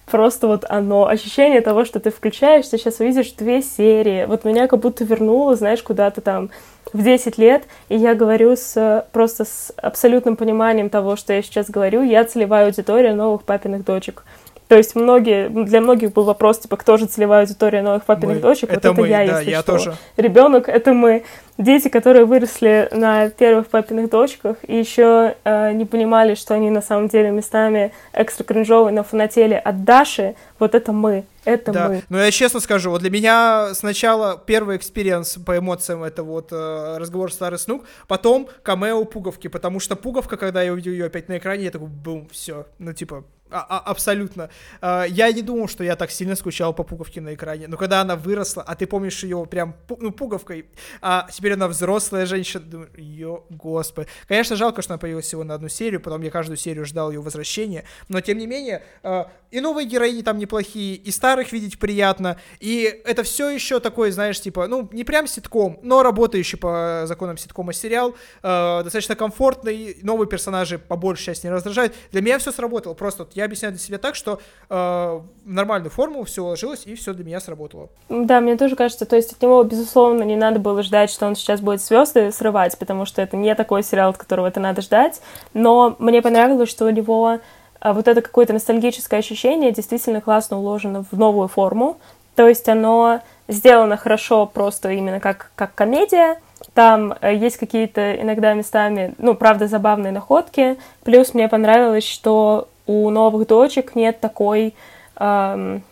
просто 0.07 0.47
вот 0.47 0.65
оно, 0.69 1.07
ощущение 1.07 1.61
того, 1.61 1.85
что 1.85 2.01
ты 2.01 2.11
включаешь, 2.11 2.67
ты 2.69 2.79
сейчас 2.79 3.01
увидишь 3.01 3.33
две 3.33 3.61
серии. 3.61 4.25
Вот 4.25 4.45
меня 4.45 4.69
как 4.69 4.81
будто 4.81 5.05
вернуло, 5.05 5.57
знаешь, 5.57 5.83
куда-то 5.83 6.21
там 6.21 6.51
в 6.93 7.03
10 7.03 7.37
лет, 7.37 7.65
и 7.89 7.97
я 7.97 8.15
говорю 8.15 8.55
с, 8.57 9.07
просто 9.13 9.45
с 9.45 9.73
абсолютным 9.77 10.37
пониманием 10.37 10.89
того, 10.89 11.17
что 11.17 11.33
я 11.33 11.43
сейчас 11.43 11.69
говорю, 11.69 12.03
я 12.03 12.25
целевая 12.25 12.67
аудитория 12.67 13.13
новых 13.13 13.43
папиных 13.43 13.85
дочек. 13.85 14.25
То 14.69 14.77
есть 14.77 14.97
многие, 14.97 15.49
для 15.49 15.81
многих 15.81 16.13
был 16.13 16.25
вопрос, 16.25 16.59
типа, 16.59 16.77
кто 16.77 16.97
же 16.97 17.07
целевая 17.07 17.43
аудитория 17.43 17.83
новых 17.83 18.05
папиных 18.05 18.37
мы. 18.37 18.43
дочек? 18.43 18.71
Это 18.71 18.91
вот 18.91 18.99
это 18.99 19.03
мы, 19.03 19.09
я, 19.09 19.27
да, 19.27 19.39
если 19.39 19.51
я 19.51 19.61
что. 19.63 19.73
тоже. 19.73 19.95
Ребенок— 20.17 20.69
это 20.71 20.93
мы. 20.93 21.25
Дети, 21.57 21.89
которые 21.89 22.27
выросли 22.27 22.89
на 22.93 23.31
первых 23.31 23.69
папиных 23.69 24.11
дочках 24.11 24.57
и 24.67 24.77
еще 24.77 25.37
э, 25.45 25.73
не 25.73 25.87
понимали, 25.87 26.35
что 26.35 26.55
они 26.55 26.69
на 26.69 26.83
самом 26.83 27.09
деле 27.09 27.31
местами 27.31 27.93
экстра 28.13 28.45
кринжовые, 28.45 28.93
но 28.93 29.05
фанатели 29.05 29.55
от 29.55 29.85
Даши, 29.85 30.35
вот 30.59 30.75
это 30.75 30.93
мы. 30.93 31.25
Это 31.47 31.73
да. 31.73 31.89
мы. 31.89 32.03
Но 32.09 32.19
я 32.19 32.31
честно 32.33 32.59
скажу, 32.59 32.91
вот 32.91 33.01
для 33.01 33.11
меня 33.11 33.71
сначала 33.73 34.37
первый 34.45 34.77
experience 34.77 35.39
по 35.47 35.57
эмоциям 35.57 36.03
это 36.03 36.25
вот 36.25 36.49
э, 36.51 36.97
разговор 36.99 37.33
Старый 37.33 37.59
Снук, 37.59 37.85
потом 38.09 38.49
камео 38.63 39.05
Пуговки, 39.05 39.47
потому 39.47 39.79
что 39.79 39.95
Пуговка, 39.95 40.37
когда 40.37 40.61
я 40.63 40.73
увидел 40.73 40.91
ее 40.91 41.07
опять 41.07 41.29
на 41.29 41.39
экране, 41.39 41.65
я 41.65 41.71
такой, 41.71 41.89
бум, 41.89 42.29
все, 42.33 42.67
ну 42.79 42.93
типа, 42.93 43.25
а, 43.51 43.65
а, 43.69 43.79
абсолютно. 43.91 44.51
А, 44.81 45.05
я 45.05 45.31
не 45.31 45.43
думал, 45.43 45.69
что 45.69 45.85
я 45.85 45.95
так 45.95 46.11
сильно 46.11 46.35
скучал 46.35 46.75
по 46.75 46.83
пуговке 46.83 47.21
на 47.21 47.35
экране. 47.35 47.69
Но 47.69 47.77
когда 47.77 48.01
она 48.01 48.17
выросла, 48.17 48.63
а 48.63 48.75
ты 48.75 48.87
помнишь 48.87 49.23
ее 49.23 49.47
прям 49.47 49.77
ну, 49.89 50.11
пуговкой, 50.11 50.67
а 51.01 51.29
теперь 51.33 51.53
она 51.53 51.69
взрослая 51.69 52.27
женщина, 52.27 52.65
думаю, 52.65 52.91
ее, 52.97 53.43
господи. 53.51 54.09
Конечно, 54.27 54.57
жалко, 54.57 54.83
что 54.83 54.95
она 54.95 54.99
появилась 54.99 55.27
всего 55.27 55.45
на 55.45 55.55
одну 55.55 55.69
серию, 55.69 56.01
потом 56.01 56.23
я 56.23 56.31
каждую 56.31 56.57
серию 56.57 56.85
ждал 56.85 57.11
ее 57.13 57.21
возвращения, 57.21 57.85
но 58.09 58.21
тем 58.21 58.39
не 58.39 58.47
менее, 58.47 58.83
а, 59.03 59.31
и 59.53 59.61
новые 59.61 59.87
героини 59.87 60.23
там 60.23 60.39
неплохие, 60.39 60.97
и 60.97 61.11
старых 61.13 61.53
видеть 61.53 61.79
приятно, 61.79 62.39
и 62.59 63.03
это 63.05 63.23
все 63.23 63.49
еще 63.49 63.79
такой, 63.79 64.11
знаешь, 64.11 64.41
типа, 64.41 64.67
ну, 64.67 64.89
не 64.93 65.05
прям 65.05 65.29
ситком, 65.29 65.79
но 65.83 66.03
работающий 66.03 66.59
по 66.59 67.03
законам 67.07 67.39
ситкома 67.39 67.73
сериал, 67.73 68.17
достаточно 68.43 69.15
комфортный, 69.15 69.99
новые 70.03 70.29
персонажи 70.29 70.79
по 70.79 70.97
большей 70.97 71.27
части 71.27 71.47
не 71.47 71.53
раздражают. 71.53 71.95
Для 72.11 72.23
меня 72.23 72.39
все 72.39 72.51
сработало, 72.53 72.95
просто 72.95 73.25
я 73.37 73.45
объясняю 73.45 73.73
для 73.73 73.81
себя 73.81 73.99
так, 73.99 74.15
что 74.15 74.41
э, 74.69 74.75
в 74.75 75.25
нормальную 75.45 75.91
форму 75.91 76.25
все 76.25 76.43
уложилось, 76.43 76.87
и 76.87 76.95
все 76.95 77.13
для 77.13 77.25
меня 77.25 77.41
сработало. 77.41 77.89
Да, 78.09 78.41
мне 78.41 78.57
тоже 78.57 78.77
кажется, 78.77 79.07
то 79.07 79.17
есть 79.17 79.33
от 79.33 79.43
него, 79.43 79.63
безусловно, 79.63 80.23
не 80.23 80.37
надо 80.37 80.59
было 80.59 80.83
ждать, 80.83 81.11
что 81.11 81.27
он 81.27 81.37
сейчас 81.37 81.61
будет 81.61 81.81
звезды 81.81 82.33
срывать, 82.33 82.79
потому 82.79 83.05
что 83.05 83.23
это 83.23 83.37
не 83.37 83.55
такой 83.55 83.83
сериал, 83.83 84.11
от 84.11 84.17
которого 84.17 84.47
это 84.47 84.61
надо 84.61 84.83
ждать, 84.83 85.21
но 85.55 85.97
мне 85.99 86.23
понравилось, 86.23 86.71
что 86.71 86.87
у 86.87 86.91
него 86.91 87.39
а, 87.81 87.93
вот 87.93 88.09
это 88.09 88.23
какое-то 88.23 88.53
ностальгическое 88.53 89.21
ощущение 89.21 89.73
действительно 89.73 90.21
классно 90.21 90.59
уложено 90.59 91.05
в 91.11 91.17
новую 91.17 91.49
форму, 91.49 91.99
то 92.35 92.49
есть 92.49 92.69
оно 92.69 93.21
сделано 93.49 93.97
хорошо 93.97 94.47
просто 94.47 94.91
именно 94.91 95.21
как, 95.21 95.51
как 95.55 95.75
комедия, 95.75 96.39
там 96.75 97.15
э, 97.21 97.35
есть 97.35 97.57
какие-то 97.57 98.21
иногда 98.21 98.55
местами, 98.55 99.15
ну, 99.19 99.35
правда, 99.35 99.69
забавные 99.69 100.13
находки. 100.13 100.79
Плюс 101.05 101.35
мне 101.35 101.49
понравилось, 101.49 102.05
что 102.07 102.69
у 102.87 103.11
новых 103.11 103.47
дочек 103.47 103.95
нет 103.95 104.21
такой, 104.21 104.75
эм, 105.17 105.83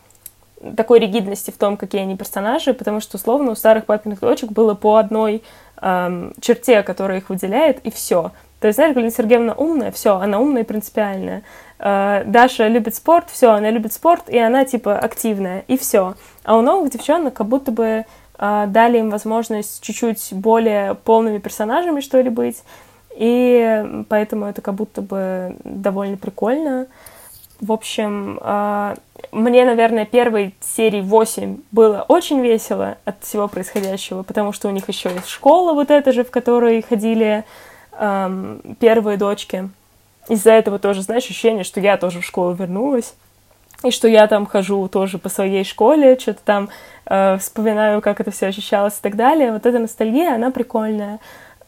такой 0.77 0.99
ригидности 1.01 1.51
в 1.51 1.59
том, 1.59 1.77
какие 1.77 2.03
они 2.03 2.17
персонажи, 2.17 2.75
потому 2.75 3.01
что, 3.01 3.17
условно, 3.17 3.53
у 3.53 3.55
старых 3.55 3.85
папиных 3.87 4.21
дочек 4.21 4.53
было 4.53 4.75
по 4.75 4.97
одной 4.97 5.43
эм, 5.81 6.33
черте, 6.41 6.83
которая 6.83 7.19
их 7.19 7.29
выделяет, 7.29 7.81
и 7.85 7.91
все. 7.91 8.33
То 8.65 8.69
есть, 8.69 8.77
знаешь, 8.77 8.95
Галина 8.95 9.11
Сергеевна 9.11 9.53
умная, 9.53 9.93
все, 9.93 10.17
она 10.17 10.41
умная 10.41 10.63
и 10.63 10.65
принципиальная. 10.65 11.43
Э, 11.79 12.23
Даша 12.25 12.67
любит 12.67 12.95
спорт, 12.95 13.27
все, 13.31 13.51
она 13.51 13.69
любит 13.69 13.93
спорт, 13.93 14.31
и 14.31 14.39
она, 14.39 14.65
типа, 14.65 14.99
активная, 14.99 15.65
и 15.69 15.77
все. 15.77 16.15
А 16.45 16.57
у 16.57 16.63
новых 16.63 16.91
девчонок 16.91 17.35
как 17.35 17.47
будто 17.47 17.73
бы 17.73 18.07
э, 18.39 18.65
дали 18.69 19.01
им 19.01 19.11
возможность 19.11 19.83
чуть-чуть 19.83 20.33
более 20.33 20.95
полными 20.95 21.37
персонажами, 21.37 22.01
что 22.01 22.19
ли, 22.23 22.31
быть, 22.31 22.63
и 23.17 24.05
поэтому 24.09 24.47
это 24.47 24.61
как 24.63 24.75
будто 24.75 25.03
бы 25.03 25.57
довольно 25.65 26.17
прикольно. 26.17 26.87
В 27.61 27.73
общем, 27.73 28.39
а, 28.43 28.97
мне, 29.33 29.65
наверное, 29.65 30.05
первой 30.05 30.55
серии 30.61 31.01
8 31.01 31.59
было 31.71 32.05
очень 32.09 32.41
весело 32.41 32.99
от 33.05 33.23
всего 33.23 33.49
происходящего, 33.49 34.23
потому 34.23 34.53
что 34.53 34.69
у 34.69 34.71
них 34.73 34.89
еще 34.89 35.11
есть 35.11 35.29
школа 35.29 35.73
вот 35.73 35.91
эта 35.91 36.13
же, 36.13 36.25
в 36.25 36.31
которой 36.31 36.83
ходили 36.83 37.45
первые 38.81 39.17
дочки. 39.17 39.71
Из-за 40.29 40.51
этого 40.51 40.81
тоже, 40.81 41.03
знаешь, 41.03 41.25
ощущение, 41.25 41.63
что 41.63 41.81
я 41.81 41.97
тоже 41.97 42.21
в 42.21 42.25
школу 42.25 42.53
вернулась, 42.53 43.15
и 43.85 43.91
что 43.91 44.09
я 44.09 44.27
там 44.27 44.47
хожу 44.47 44.89
тоже 44.89 45.19
по 45.19 45.29
своей 45.29 45.65
школе, 45.65 46.19
что-то 46.19 46.41
там 46.45 46.69
э, 47.07 47.37
вспоминаю, 47.39 48.01
как 48.01 48.21
это 48.21 48.31
все 48.31 48.47
ощущалось 48.47 48.95
и 48.95 49.03
так 49.03 49.15
далее. 49.17 49.53
Вот 49.53 49.67
эта 49.67 49.79
ностальгия, 49.79 50.35
она 50.35 50.51
прикольная. 50.51 51.21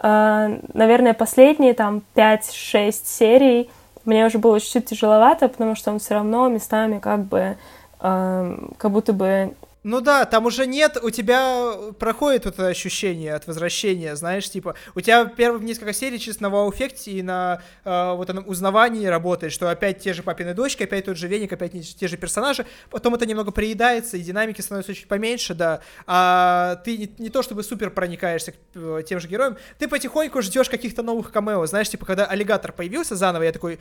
А, 0.09 0.61
наверное, 0.73 1.15
последние 1.15 1.75
там 1.75 2.01
5-6 2.15 2.93
серий 3.05 3.69
мне 4.05 4.25
уже 4.25 4.39
было 4.39 4.61
чуть-чуть 4.61 4.87
тяжеловато, 4.87 5.49
потому 5.49 5.75
что 5.75 5.91
он 5.91 5.99
все 5.99 6.15
равно 6.15 6.49
местами 6.49 7.01
как 7.01 7.25
бы 7.25 7.57
как 7.99 8.91
будто 8.93 9.13
бы 9.13 9.55
Ну 9.89 10.01
да, 10.01 10.25
там 10.25 10.47
уже 10.47 10.67
нет, 10.67 10.99
у 11.01 11.11
тебя 11.11 11.93
проходит 12.01 12.45
вот 12.45 12.55
это 12.55 12.67
ощущение 12.67 13.33
от 13.35 13.47
возвращения, 13.47 14.17
знаешь, 14.17 14.51
типа, 14.51 14.75
у 14.97 15.01
тебя 15.01 15.27
первые 15.27 15.65
несколько 15.65 15.93
серий 15.93 16.19
чисто 16.19 16.43
на 16.43 16.51
вау-эффекте 16.51 17.13
и 17.13 17.23
на 17.23 17.63
э, 17.85 18.15
вот 18.17 18.29
этом 18.29 18.49
узнавании 18.49 19.07
работает, 19.07 19.53
что 19.53 19.71
опять 19.71 20.01
те 20.01 20.13
же 20.13 20.25
папины 20.25 20.55
дочки, 20.55 20.83
опять 20.83 21.05
тот 21.05 21.17
же 21.17 21.29
веник, 21.29 21.53
опять 21.53 21.97
те 21.97 22.09
же 22.09 22.17
персонажи, 22.17 22.67
потом 22.91 23.15
это 23.15 23.27
немного 23.27 23.53
приедается, 23.53 24.17
и 24.17 24.23
динамики 24.23 24.61
становятся 24.61 24.93
чуть 24.93 25.07
поменьше, 25.07 25.55
да, 25.55 25.79
а 26.05 26.83
ты 26.85 26.99
не, 26.99 27.15
не 27.19 27.31
то 27.31 27.45
чтобы 27.45 27.63
супер 27.63 27.91
проникаешься 27.91 28.55
к 28.55 28.57
э, 28.75 29.05
тем 29.07 29.21
же 29.21 29.29
героям, 29.29 29.57
ты 29.79 29.87
потихоньку 29.87 30.43
ждешь 30.43 30.69
каких-то 30.69 31.05
новых 31.05 31.31
камео, 31.31 31.65
знаешь, 31.67 31.89
типа, 31.89 32.07
когда 32.07 32.25
аллигатор 32.27 32.73
появился 32.73 33.15
заново, 33.15 33.45
я 33.45 33.53
такой, 33.53 33.79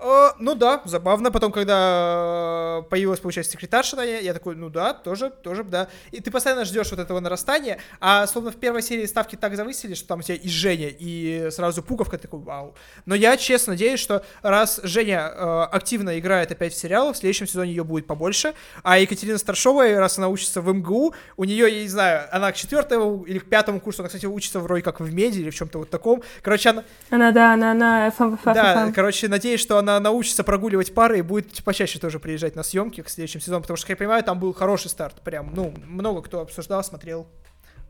Э, 0.00 0.30
ну 0.38 0.54
да, 0.54 0.80
забавно. 0.84 1.30
Потом, 1.30 1.52
когда 1.52 2.84
появилась, 2.88 3.20
получается, 3.20 3.52
секретарша 3.52 3.96
ней, 3.96 4.22
я 4.22 4.32
такой, 4.32 4.54
ну 4.54 4.70
да, 4.70 4.94
тоже, 4.94 5.30
тоже, 5.30 5.64
да. 5.64 5.88
И 6.12 6.20
ты 6.20 6.30
постоянно 6.30 6.64
ждешь 6.64 6.90
вот 6.90 7.00
этого 7.00 7.20
нарастания, 7.20 7.78
а 8.00 8.26
словно 8.26 8.50
в 8.50 8.56
первой 8.56 8.82
серии 8.82 9.06
ставки 9.06 9.36
так 9.36 9.56
завысили, 9.56 9.94
что 9.94 10.08
там 10.08 10.20
у 10.20 10.22
тебя 10.22 10.36
и 10.36 10.48
Женя, 10.48 10.88
и 10.88 11.48
сразу 11.50 11.82
Пуговка, 11.82 12.18
такой, 12.18 12.40
вау. 12.40 12.74
Но 13.06 13.14
я 13.14 13.36
честно 13.36 13.72
надеюсь, 13.72 14.00
что 14.00 14.24
раз 14.42 14.80
Женя 14.82 15.32
э, 15.34 15.62
активно 15.72 16.18
играет 16.18 16.52
опять 16.52 16.74
в 16.74 16.76
сериал, 16.76 17.12
в 17.12 17.16
следующем 17.16 17.46
сезоне 17.46 17.72
ее 17.72 17.84
будет 17.84 18.06
побольше, 18.06 18.54
а 18.82 18.98
Екатерина 18.98 19.38
Старшова, 19.38 19.98
раз 19.98 20.18
она 20.18 20.28
учится 20.28 20.60
в 20.60 20.72
МГУ, 20.72 21.14
у 21.36 21.44
нее, 21.44 21.72
я 21.72 21.82
не 21.82 21.88
знаю, 21.88 22.28
она 22.30 22.52
к 22.52 22.56
четвертому 22.56 23.24
или 23.24 23.38
к 23.38 23.48
пятому 23.48 23.80
курсу, 23.80 24.02
она, 24.02 24.08
кстати, 24.08 24.26
учится 24.26 24.60
вроде 24.60 24.82
как 24.82 25.00
в 25.00 25.12
меди 25.12 25.40
или 25.40 25.50
в 25.50 25.54
чем-то 25.54 25.78
вот 25.78 25.90
таком. 25.90 26.22
Короче, 26.42 26.70
она... 26.70 26.84
Она, 27.10 27.32
да, 27.32 27.54
она, 27.54 27.72
она, 27.72 28.12
Да, 28.44 28.92
короче, 28.94 29.28
надеюсь, 29.28 29.60
что 29.60 29.78
она 29.78 29.87
она 29.88 30.00
научится 30.00 30.44
прогуливать 30.44 30.94
пары 30.94 31.18
и 31.18 31.22
будет 31.22 31.64
почаще 31.64 31.98
тоже 31.98 32.18
приезжать 32.18 32.56
на 32.56 32.62
съемки 32.62 33.02
к 33.02 33.08
следующему 33.08 33.40
сезону, 33.40 33.62
потому 33.62 33.76
что, 33.76 33.86
как 33.86 33.90
я 33.90 33.96
понимаю, 33.96 34.22
там 34.22 34.38
был 34.38 34.52
хороший 34.52 34.88
старт, 34.88 35.20
прям, 35.22 35.52
ну, 35.54 35.72
много 35.86 36.22
кто 36.22 36.40
обсуждал, 36.40 36.84
смотрел. 36.84 37.26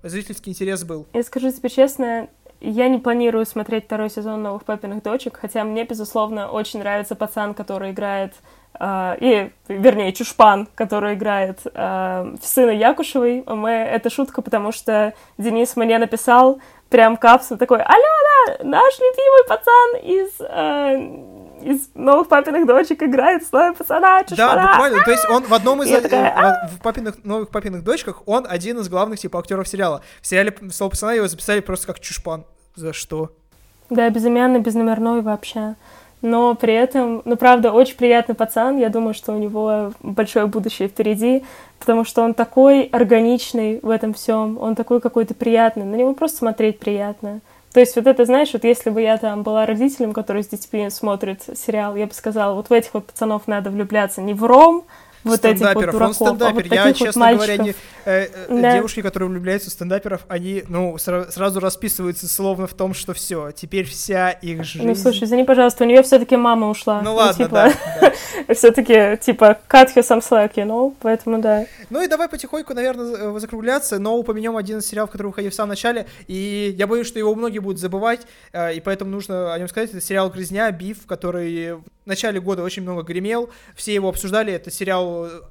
Зрительский 0.03 0.53
интерес 0.53 0.85
был. 0.85 1.07
Я 1.13 1.23
скажу 1.25 1.51
тебе 1.51 1.69
честно, 1.69 2.29
я 2.61 2.89
не 2.89 2.99
планирую 2.99 3.47
смотреть 3.47 3.87
второй 3.87 4.11
сезон 4.11 4.43
«Новых 4.43 4.65
папиных 4.65 5.03
дочек», 5.03 5.39
хотя 5.41 5.65
мне, 5.65 5.85
безусловно, 5.85 6.49
очень 6.51 6.81
нравится 6.81 7.15
пацан, 7.15 7.55
который 7.55 7.91
играет 7.91 8.35
Uh, 8.79 9.17
и, 9.19 9.51
вернее, 9.67 10.13
Чушпан, 10.13 10.69
который 10.77 11.15
играет 11.15 11.59
uh, 11.65 12.39
в 12.41 12.47
сына 12.47 12.71
Якушевой. 12.71 13.43
Мы, 13.45 13.71
это 13.71 14.09
шутка, 14.09 14.41
потому 14.41 14.71
что 14.71 15.15
Денис 15.37 15.75
мне 15.75 15.99
написал 15.99 16.61
прям 16.89 17.17
капсу 17.17 17.57
такой, 17.57 17.79
Алена, 17.79 18.63
наш 18.63 18.95
любимый 19.01 19.49
пацан 19.49 19.97
из 20.05 20.41
uh, 20.41 21.38
из 21.63 21.91
новых 21.95 22.29
папиных 22.29 22.67
дочек 22.67 23.03
играет 23.03 23.47
слоя 23.47 23.73
пацана. 23.73 24.23
Да, 24.31 24.73
буквально. 24.73 25.03
То 25.05 25.11
есть 25.11 25.29
он 25.29 25.45
в 25.45 25.55
одном 25.55 25.83
из... 25.83 26.03
Такая, 26.03 26.33
«А?» 26.37 26.69
в 26.69 26.81
папиных, 26.81 27.25
новых 27.25 27.51
папиных 27.51 27.85
дочках 27.85 28.23
он 28.27 28.47
один 28.49 28.79
из 28.79 28.89
главных, 28.89 29.19
типа, 29.19 29.39
актеров 29.39 29.67
сериала. 29.69 30.03
В 30.21 30.27
сериале 30.27 30.55
«Слово 30.71 30.91
пацана» 30.91 31.13
его 31.13 31.29
записали 31.29 31.61
просто 31.61 31.87
как 31.87 32.01
Чушпан. 32.01 32.45
За 32.75 32.93
что? 32.93 33.31
Да, 33.91 34.09
безымянный, 34.11 34.61
безномерной 34.61 35.23
вообще. 35.23 35.75
Но 36.21 36.55
при 36.55 36.75
этом, 36.75 37.23
ну, 37.25 37.37
правда, 37.37 37.73
очень 37.73 37.97
приятный 37.97 38.35
пацан. 38.35 38.77
Я 38.77 38.89
думаю, 38.89 39.15
что 39.15 39.33
у 39.33 39.39
него 39.39 39.93
большое 40.01 40.47
будущее 40.47 40.89
впереди, 40.89 41.45
потому 41.79 42.05
что 42.05 42.23
он 42.23 42.35
такой 42.35 42.83
органичный 42.85 43.79
в 43.83 43.91
этом 43.91 44.15
всем, 44.15 44.59
он 44.59 44.75
такой 44.75 45.01
какой-то 45.01 45.35
приятный. 45.35 45.85
На 45.85 45.95
него 45.95 46.15
просто 46.15 46.39
смотреть 46.39 46.81
приятно. 46.81 47.41
То 47.79 47.83
есть 47.83 47.95
вот 47.95 48.09
это, 48.09 48.25
знаешь, 48.25 48.53
вот 48.55 48.65
если 48.65 48.91
бы 48.91 49.01
я 49.01 49.19
там 49.19 49.45
была 49.45 49.65
родителем, 49.65 50.13
который 50.13 50.43
с 50.43 50.49
детьми 50.49 50.91
смотрит 50.91 51.43
сериал, 51.57 51.95
я 51.95 52.09
бы 52.09 52.13
сказала, 52.13 52.55
вот 52.55 52.71
в 52.71 52.73
этих 52.73 52.93
вот 52.93 53.07
пацанов 53.07 53.47
надо 53.47 53.71
влюбляться 53.71 54.21
не 54.21 54.35
в 54.35 54.43
ром, 54.43 54.85
вот 55.25 55.45
этих 55.45 55.75
вот 55.75 55.75
дураков, 55.75 56.03
он 56.03 56.15
стендапер. 56.15 56.49
А 56.49 56.63
вот 56.63 56.67
я, 56.67 56.93
честно 56.93 57.27
вот 57.27 57.35
говоря, 57.35 57.57
не, 57.57 57.71
э, 57.71 57.75
э, 58.05 58.29
да. 58.49 58.75
девушки, 58.75 59.03
которые 59.03 59.29
влюбляются 59.29 59.71
в 59.71 59.73
стендаперов, 59.73 60.23
они, 60.29 60.65
ну, 60.69 60.95
сра- 60.97 61.31
сразу 61.31 61.61
расписываются 61.61 62.29
словно 62.29 62.67
в 62.67 62.75
том, 62.75 62.95
что 62.95 63.15
все, 63.15 63.51
теперь 63.53 63.87
вся 63.87 64.31
их 64.31 64.65
жизнь... 64.65 64.87
Ну, 64.87 64.95
слушай, 64.95 65.25
извини, 65.25 65.45
пожалуйста, 65.45 65.85
у 65.85 65.87
нее 65.87 66.03
все-таки 66.03 66.37
мама 66.37 66.69
ушла. 66.69 67.03
Ну, 67.03 67.11
ну 67.11 67.17
ладно, 67.17 67.45
типа, 67.45 67.51
да. 67.51 67.73
да. 68.47 68.55
все-таки, 68.55 69.17
типа, 69.21 69.59
cut 69.69 69.89
you 69.95 70.03
some 70.03 70.21
slack, 70.21 70.55
you 70.55 70.67
know, 70.67 70.95
поэтому 71.01 71.41
да. 71.41 71.67
Ну 71.91 72.03
и 72.03 72.07
давай 72.07 72.29
потихоньку, 72.29 72.75
наверное, 72.75 73.35
э, 73.35 73.39
закругляться, 73.39 73.99
но 73.99 74.17
упомянем 74.17 74.57
один 74.57 74.79
из 74.79 74.87
сериалов, 74.87 75.11
который 75.11 75.29
выходил 75.29 75.51
в 75.51 75.55
самом 75.55 75.71
начале, 75.71 76.07
и 76.27 76.75
я 76.77 76.87
боюсь, 76.87 77.07
что 77.07 77.19
его 77.19 77.35
многие 77.35 77.59
будут 77.59 77.81
забывать, 77.81 78.27
э, 78.53 78.75
и 78.75 78.81
поэтому 78.81 79.11
нужно 79.11 79.53
о 79.53 79.59
нем 79.59 79.69
сказать. 79.69 79.91
Это 79.91 80.01
сериал 80.01 80.31
«Грязня», 80.31 80.71
«Биф», 80.71 81.07
который 81.07 81.75
в 81.75 81.83
начале 82.07 82.41
года 82.41 82.63
очень 82.63 82.83
много 82.83 83.03
гремел, 83.03 83.51
все 83.75 83.95
его 83.95 84.09
обсуждали, 84.09 84.53
это 84.53 84.71
сериал 84.71 85.08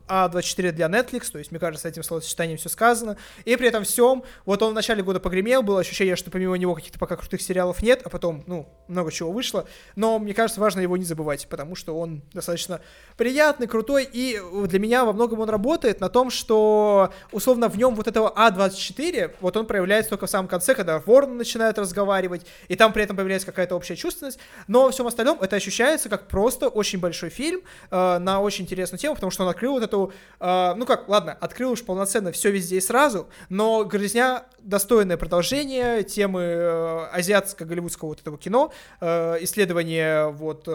А24 0.08 0.72
для 0.72 0.88
Netflix, 0.88 1.32
то 1.32 1.38
есть, 1.38 1.52
мне 1.52 1.60
кажется, 1.60 1.88
этим 1.88 2.04
словосочетанием 2.04 2.58
все 2.58 2.70
сказано, 2.70 3.18
и 3.46 3.56
при 3.56 3.68
этом 3.68 3.84
всем, 3.84 4.24
вот 4.46 4.62
он 4.62 4.72
в 4.72 4.76
начале 4.76 5.04
года 5.04 5.20
погремел, 5.20 5.64
было 5.64 5.80
ощущение, 5.80 6.16
что 6.16 6.32
помимо 6.32 6.56
него 6.58 6.76
каких-то 6.76 7.00
пока 7.00 7.16
крутых 7.16 7.42
сериалов 7.42 7.82
нет, 7.82 8.02
а 8.04 8.10
потом, 8.10 8.44
ну, 8.48 8.68
много 8.88 9.12
чего 9.12 9.32
вышло, 9.32 9.68
но 9.96 10.20
мне 10.20 10.34
кажется, 10.34 10.60
важно 10.62 10.80
его 10.80 10.98
не 10.98 11.06
забывать, 11.06 11.48
потому 11.48 11.76
что 11.76 11.98
он 11.98 12.22
достаточно 12.34 12.82
приятный, 13.18 13.68
крутой, 13.68 14.08
и 14.12 14.40
для 14.66 14.80
меня 14.80 15.06
во 15.06 15.14
многом 15.14 15.40
он 15.40 15.50
работает 15.50 16.00
на 16.00 16.10
том, 16.10 16.30
что, 16.30 17.12
условно, 17.32 17.70
в 17.70 17.78
нем 17.78 17.96
вот 17.96 18.08
этого 18.08 18.34
А24, 18.36 19.36
вот 19.42 19.58
он 19.58 19.66
проявляется 19.66 20.10
только 20.10 20.28
в 20.28 20.30
самом 20.30 20.48
конце, 20.48 20.76
когда 20.76 21.00
Ворон 21.00 21.38
начинает 21.38 21.78
разговаривать, 21.78 22.46
и 22.68 22.76
там 22.76 22.94
при 22.94 23.04
этом 23.04 23.16
появляется 23.16 23.48
какая-то 23.48 23.76
общая 23.76 23.96
чувственность, 23.96 24.40
но 24.68 24.84
во 24.84 24.92
всем 24.92 25.08
остальном 25.08 25.42
это 25.42 25.56
ощущается 25.56 26.10
как 26.10 26.28
просто 26.28 26.70
очень 26.70 27.00
большой 27.00 27.30
фильм 27.30 27.62
э, 27.92 28.18
на 28.20 28.42
очень 28.42 28.66
интересную 28.66 29.00
тему, 29.00 29.16
потому 29.16 29.32
что 29.32 29.44
он 29.48 29.52
открыл 29.52 29.74
вот 29.74 29.84
эту, 29.84 30.12
э, 30.40 30.74
ну 30.76 30.86
как, 30.86 31.08
ладно, 31.10 31.36
открыл 31.40 31.72
уж 31.72 31.84
полноценно 31.84 32.32
все 32.32 32.52
везде 32.52 32.78
и 32.78 32.82
сразу, 32.82 33.28
но 33.50 33.84
«Грязня» 33.84 34.44
достойное 34.60 35.18
продолжение 35.18 36.04
темы 36.04 36.42
э, 36.42 37.06
азиатско-голливудского 37.14 38.10
вот 38.10 38.22
этого 38.22 38.38
кино, 38.38 38.72
э, 39.00 39.38
исследование 39.42 40.30
вот 40.30 40.64
э, 40.68 40.72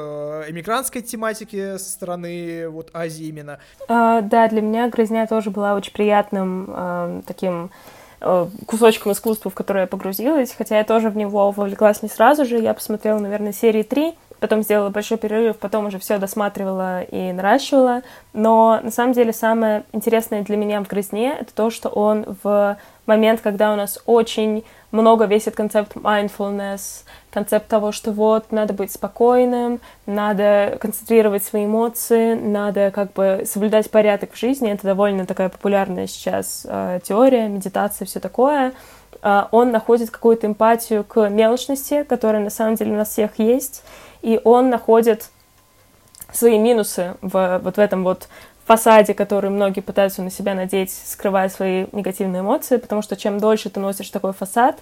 эмигрантской 0.48 1.02
тематики 1.02 1.76
со 1.76 1.90
стороны 1.90 2.68
вот 2.68 2.90
Азии 2.94 3.26
именно. 3.26 3.58
А, 3.88 4.20
да, 4.22 4.48
для 4.48 4.62
меня 4.62 4.88
«Грязня» 4.88 5.26
тоже 5.26 5.50
была 5.50 5.74
очень 5.74 5.92
приятным 5.92 6.66
э, 6.68 7.22
таким 7.26 7.70
э, 8.20 8.46
кусочком 8.66 9.12
искусства, 9.12 9.50
в 9.50 9.54
который 9.54 9.82
я 9.82 9.86
погрузилась, 9.86 10.54
хотя 10.56 10.78
я 10.78 10.84
тоже 10.84 11.10
в 11.10 11.16
него 11.16 11.50
вовлеклась 11.50 12.02
не 12.02 12.08
сразу 12.08 12.44
же, 12.44 12.58
я 12.58 12.72
посмотрела, 12.74 13.18
наверное, 13.18 13.52
серии 13.52 13.82
три, 13.82 14.14
потом 14.43 14.62
сделала 14.62 14.90
большой 14.90 15.18
перерыв, 15.18 15.57
потом 15.57 15.86
уже 15.86 16.01
все 16.01 16.18
досматривала 16.18 17.03
и 17.03 17.32
наращивала. 17.32 18.03
Но 18.32 18.80
на 18.82 18.90
самом 18.90 19.12
деле 19.12 19.32
самое 19.32 19.84
интересное 19.93 20.43
для 20.43 20.57
меня 20.57 20.82
в 20.82 20.88
«Грязне»— 20.88 21.32
это 21.40 21.55
то, 21.55 21.70
что 21.70 21.88
он 21.88 22.36
в 22.43 22.76
момент, 23.07 23.40
когда 23.40 23.72
у 23.72 23.76
нас 23.76 24.01
очень 24.05 24.64
много 24.90 25.26
весит 25.26 25.55
концепт 25.55 25.95
mindfulness, 25.95 27.05
концепт 27.30 27.68
того, 27.68 27.93
что 27.93 28.11
вот 28.11 28.51
надо 28.51 28.74
быть 28.74 28.90
спокойным, 28.90 29.80
надо 30.07 30.76
концентрировать 30.80 31.45
свои 31.45 31.64
эмоции, 31.64 32.34
надо 32.34 32.90
как 32.90 33.12
бы 33.12 33.45
соблюдать 33.47 33.90
порядок 33.93 34.32
в 34.32 34.38
жизни. 34.38 34.72
Это 34.72 34.88
довольно 34.88 35.24
такая 35.24 35.51
популярная 35.51 36.09
сейчас 36.09 36.66
э, 36.68 36.99
теория, 37.05 37.47
медитация, 37.47 38.07
все 38.07 38.18
такое. 38.18 38.72
Э, 39.22 39.44
он 39.50 39.70
находит 39.70 40.10
какую-то 40.10 40.46
эмпатию 40.46 41.04
к 41.04 41.28
мелочности, 41.28 42.02
которая 42.02 42.42
на 42.42 42.50
самом 42.50 42.74
деле 42.74 42.92
у 42.92 42.96
нас 42.96 43.10
всех 43.10 43.38
есть, 43.38 43.82
и 44.20 44.40
он 44.44 44.70
находит 44.70 45.30
свои 46.32 46.58
минусы 46.58 47.14
в, 47.20 47.60
вот 47.62 47.76
в 47.76 47.78
этом 47.78 48.04
вот 48.04 48.28
фасаде, 48.64 49.12
который 49.12 49.50
многие 49.50 49.80
пытаются 49.80 50.22
на 50.22 50.30
себя 50.30 50.54
надеть, 50.54 50.92
скрывая 50.92 51.48
свои 51.48 51.86
негативные 51.92 52.40
эмоции, 52.40 52.76
потому 52.76 53.02
что 53.02 53.16
чем 53.16 53.38
дольше 53.38 53.70
ты 53.70 53.80
носишь 53.80 54.10
такой 54.10 54.32
фасад, 54.32 54.78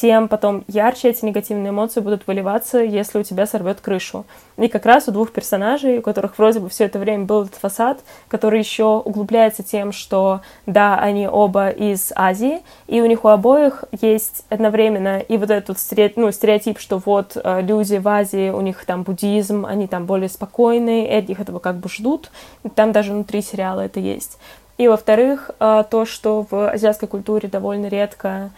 тем 0.00 0.28
потом 0.28 0.64
ярче 0.68 1.10
эти 1.10 1.24
негативные 1.24 1.70
эмоции 1.70 2.00
будут 2.00 2.26
выливаться, 2.26 2.78
если 2.78 3.18
у 3.18 3.22
тебя 3.22 3.46
сорвет 3.46 3.80
крышу. 3.80 4.24
И 4.56 4.68
как 4.68 4.86
раз 4.86 5.08
у 5.08 5.12
двух 5.12 5.32
персонажей, 5.32 5.98
у 5.98 6.02
которых 6.02 6.38
вроде 6.38 6.60
бы 6.60 6.68
все 6.68 6.84
это 6.84 6.98
время 6.98 7.24
был 7.24 7.44
этот 7.44 7.56
фасад, 7.56 8.00
который 8.28 8.58
еще 8.58 9.02
углубляется 9.04 9.62
тем, 9.62 9.92
что 9.92 10.40
да, 10.66 10.98
они 10.98 11.28
оба 11.28 11.68
из 11.68 12.12
Азии, 12.14 12.60
и 12.86 13.00
у 13.00 13.06
них 13.06 13.24
у 13.24 13.28
обоих 13.28 13.84
есть 14.00 14.44
одновременно 14.48 15.18
и 15.18 15.36
вот 15.36 15.50
этот 15.50 15.78
стереотип, 15.78 16.16
ну, 16.16 16.32
стереотип, 16.32 16.78
что 16.78 17.00
вот 17.04 17.36
э, 17.36 17.60
люди 17.62 17.96
в 17.96 18.08
Азии, 18.08 18.50
у 18.50 18.60
них 18.60 18.84
там 18.86 19.02
буддизм, 19.02 19.66
они 19.66 19.86
там 19.86 20.06
более 20.06 20.28
спокойные, 20.28 21.08
этих 21.08 21.40
этого 21.40 21.58
как 21.58 21.76
бы 21.76 21.88
ждут, 21.88 22.30
там 22.74 22.92
даже 22.92 23.12
внутри 23.12 23.42
сериала 23.42 23.80
это 23.80 24.00
есть. 24.00 24.38
И, 24.78 24.88
во-вторых, 24.88 25.50
э, 25.60 25.84
то, 25.90 26.04
что 26.06 26.46
в 26.50 26.70
азиатской 26.70 27.08
культуре 27.08 27.48
довольно 27.48 27.86
редко 27.86 28.50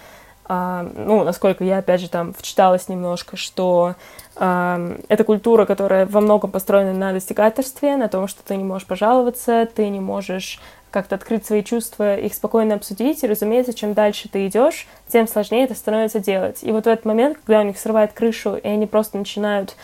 ну, 0.49 1.25
насколько 1.25 1.65
я, 1.65 1.79
опять 1.79 2.01
же, 2.01 2.11
там 2.11 2.35
вчиталась 2.35 2.89
немножко, 2.89 3.37
что 3.37 3.95
а, 4.37 4.97
это 5.09 5.25
культура, 5.25 5.65
которая 5.65 6.07
во 6.07 6.21
многом 6.21 6.51
построена 6.51 6.93
на 6.93 7.13
достигательстве, 7.13 7.97
на 7.97 8.09
том, 8.09 8.29
что 8.29 8.43
ты 8.45 8.57
не 8.57 8.65
можешь 8.65 8.87
пожаловаться, 8.87 9.67
ты 9.75 9.89
не 9.89 10.01
можешь 10.01 10.61
как-то 10.91 11.17
открыть 11.17 11.45
свои 11.45 11.65
чувства, 11.65 12.17
их 12.17 12.35
спокойно 12.35 12.77
обсудить, 12.77 13.25
и, 13.25 13.27
разумеется, 13.27 13.75
чем 13.75 13.95
дальше 13.95 14.29
ты 14.29 14.47
идешь, 14.47 14.87
тем 15.09 15.27
сложнее 15.27 15.65
это 15.65 15.75
становится 15.75 16.21
делать. 16.21 16.63
И 16.63 16.71
вот 16.71 16.85
в 16.85 16.89
этот 16.89 17.05
момент, 17.05 17.39
когда 17.45 17.61
у 17.61 17.65
них 17.65 17.79
срывает 17.79 18.13
крышу, 18.13 18.55
и 18.55 18.69
они 18.69 18.87
просто 18.87 19.19
начинают 19.19 19.75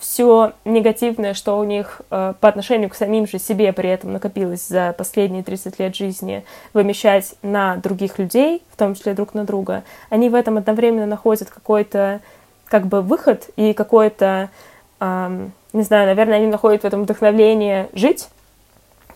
все 0.00 0.52
негативное, 0.64 1.34
что 1.34 1.58
у 1.58 1.64
них 1.64 2.00
э, 2.10 2.32
по 2.40 2.48
отношению 2.48 2.88
к 2.88 2.94
самим 2.94 3.26
же 3.26 3.38
себе 3.38 3.72
при 3.74 3.90
этом 3.90 4.14
накопилось 4.14 4.66
за 4.66 4.94
последние 4.96 5.42
30 5.42 5.78
лет 5.78 5.94
жизни, 5.94 6.44
вымещать 6.72 7.34
на 7.42 7.76
других 7.76 8.18
людей, 8.18 8.62
в 8.72 8.76
том 8.78 8.94
числе 8.94 9.12
друг 9.12 9.34
на 9.34 9.44
друга, 9.44 9.84
они 10.08 10.30
в 10.30 10.34
этом 10.34 10.56
одновременно 10.56 11.06
находят 11.06 11.50
какой-то 11.50 12.20
как 12.64 12.86
бы 12.86 13.02
выход 13.02 13.50
и 13.56 13.74
какой-то, 13.74 14.48
э, 15.00 15.48
не 15.74 15.82
знаю, 15.82 16.06
наверное, 16.06 16.36
они 16.36 16.46
находят 16.46 16.82
в 16.82 16.86
этом 16.86 17.02
вдохновление 17.02 17.90
жить, 17.92 18.28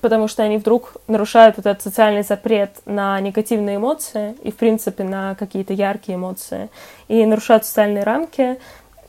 потому 0.02 0.26
что 0.26 0.42
они 0.42 0.58
вдруг 0.58 0.96
нарушают 1.06 1.56
вот 1.56 1.64
этот 1.64 1.82
социальный 1.82 2.24
запрет 2.24 2.72
на 2.84 3.18
негативные 3.20 3.76
эмоции 3.76 4.34
и, 4.42 4.50
в 4.50 4.56
принципе, 4.56 5.04
на 5.04 5.34
какие-то 5.36 5.72
яркие 5.72 6.16
эмоции, 6.16 6.68
и 7.08 7.24
нарушают 7.24 7.64
социальные 7.64 8.02
рамки. 8.02 8.58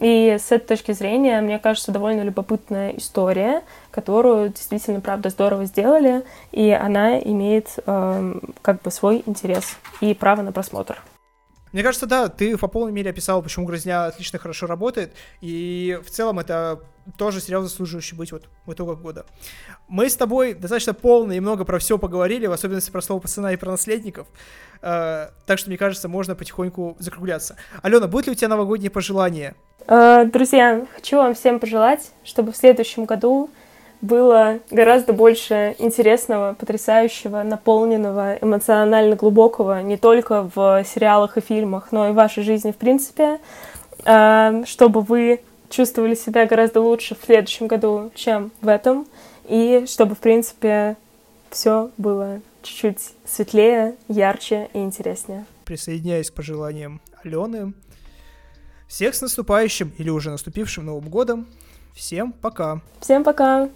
И 0.03 0.37
с 0.37 0.51
этой 0.51 0.67
точки 0.67 0.91
зрения, 0.91 1.39
мне 1.39 1.59
кажется, 1.59 1.93
довольно 1.93 2.23
любопытная 2.23 2.91
история, 2.97 3.63
которую 3.89 4.49
действительно, 4.49 4.99
правда, 4.99 5.29
здорово 5.29 5.63
сделали, 5.63 6.25
и 6.51 6.71
она 6.71 7.19
имеет 7.19 7.79
э, 7.85 8.33
как 8.61 8.81
бы 8.81 8.91
свой 8.91 9.23
интерес 9.25 9.77
и 10.01 10.13
право 10.13 10.41
на 10.41 10.51
просмотр. 10.51 11.01
Мне 11.71 11.83
кажется, 11.83 12.05
да, 12.05 12.27
ты 12.27 12.57
по 12.57 12.67
полной 12.67 12.91
мере 12.91 13.11
описал, 13.11 13.41
почему 13.41 13.65
«Грызня» 13.65 14.05
отлично 14.07 14.39
хорошо 14.39 14.67
работает, 14.67 15.13
и 15.39 15.97
в 16.05 16.11
целом 16.11 16.37
это 16.37 16.81
тоже 17.17 17.39
сериал, 17.39 17.63
заслуживающий 17.63 18.17
быть 18.17 18.33
вот 18.33 18.49
в 18.65 18.73
итогах 18.73 18.99
года. 18.99 19.25
Мы 19.93 20.09
с 20.09 20.15
тобой 20.15 20.55
достаточно 20.55 20.95
полно 20.95 21.33
и 21.33 21.39
много 21.39 21.65
про 21.65 21.77
все 21.77 21.99
поговорили, 21.99 22.47
в 22.47 22.51
особенности 22.51 22.89
про 22.89 22.99
слово 22.99 23.19
пацана 23.19 23.53
и 23.53 23.57
про 23.57 23.69
наследников, 23.69 24.25
э, 24.81 25.27
так 25.45 25.59
что, 25.59 25.69
мне 25.69 25.77
кажется, 25.77 26.09
можно 26.09 26.33
потихоньку 26.33 26.95
закругляться. 26.97 27.57
Алена, 27.83 28.07
будут 28.07 28.25
ли 28.25 28.31
у 28.31 28.35
тебя 28.35 28.47
новогодние 28.47 28.89
пожелания? 28.89 29.53
Э, 29.85 30.25
друзья, 30.25 30.87
хочу 30.95 31.17
вам 31.17 31.35
всем 31.35 31.59
пожелать, 31.59 32.09
чтобы 32.23 32.53
в 32.53 32.57
следующем 32.57 33.05
году 33.05 33.51
было 34.01 34.57
гораздо 34.71 35.13
больше 35.13 35.75
интересного, 35.77 36.55
потрясающего, 36.55 37.43
наполненного, 37.43 38.39
эмоционально 38.41 39.15
глубокого 39.15 39.83
не 39.83 39.97
только 39.97 40.49
в 40.55 40.83
сериалах 40.85 41.37
и 41.37 41.41
фильмах, 41.41 41.91
но 41.91 42.09
и 42.09 42.13
в 42.13 42.15
вашей 42.15 42.41
жизни 42.41 42.71
в 42.71 42.77
принципе, 42.77 43.39
а, 44.05 44.63
чтобы 44.65 45.01
вы 45.01 45.41
чувствовали 45.69 46.15
себя 46.15 46.47
гораздо 46.47 46.81
лучше 46.81 47.15
в 47.15 47.23
следующем 47.23 47.67
году, 47.67 48.11
чем 48.15 48.51
в 48.61 48.67
этом, 48.67 49.05
и 49.47 49.85
чтобы, 49.87 50.15
в 50.15 50.19
принципе, 50.19 50.97
все 51.49 51.91
было 51.97 52.41
чуть-чуть 52.61 53.11
светлее, 53.25 53.95
ярче 54.07 54.69
и 54.73 54.79
интереснее. 54.79 55.45
Присоединяюсь 55.65 56.31
к 56.31 56.33
пожеланиям 56.33 57.01
Алены. 57.23 57.73
Всех 58.87 59.15
с 59.15 59.21
наступающим 59.21 59.91
или 59.97 60.09
уже 60.09 60.29
наступившим 60.29 60.85
Новым 60.85 61.09
годом. 61.09 61.47
Всем 61.93 62.31
пока. 62.31 62.81
Всем 62.99 63.23
пока. 63.23 63.69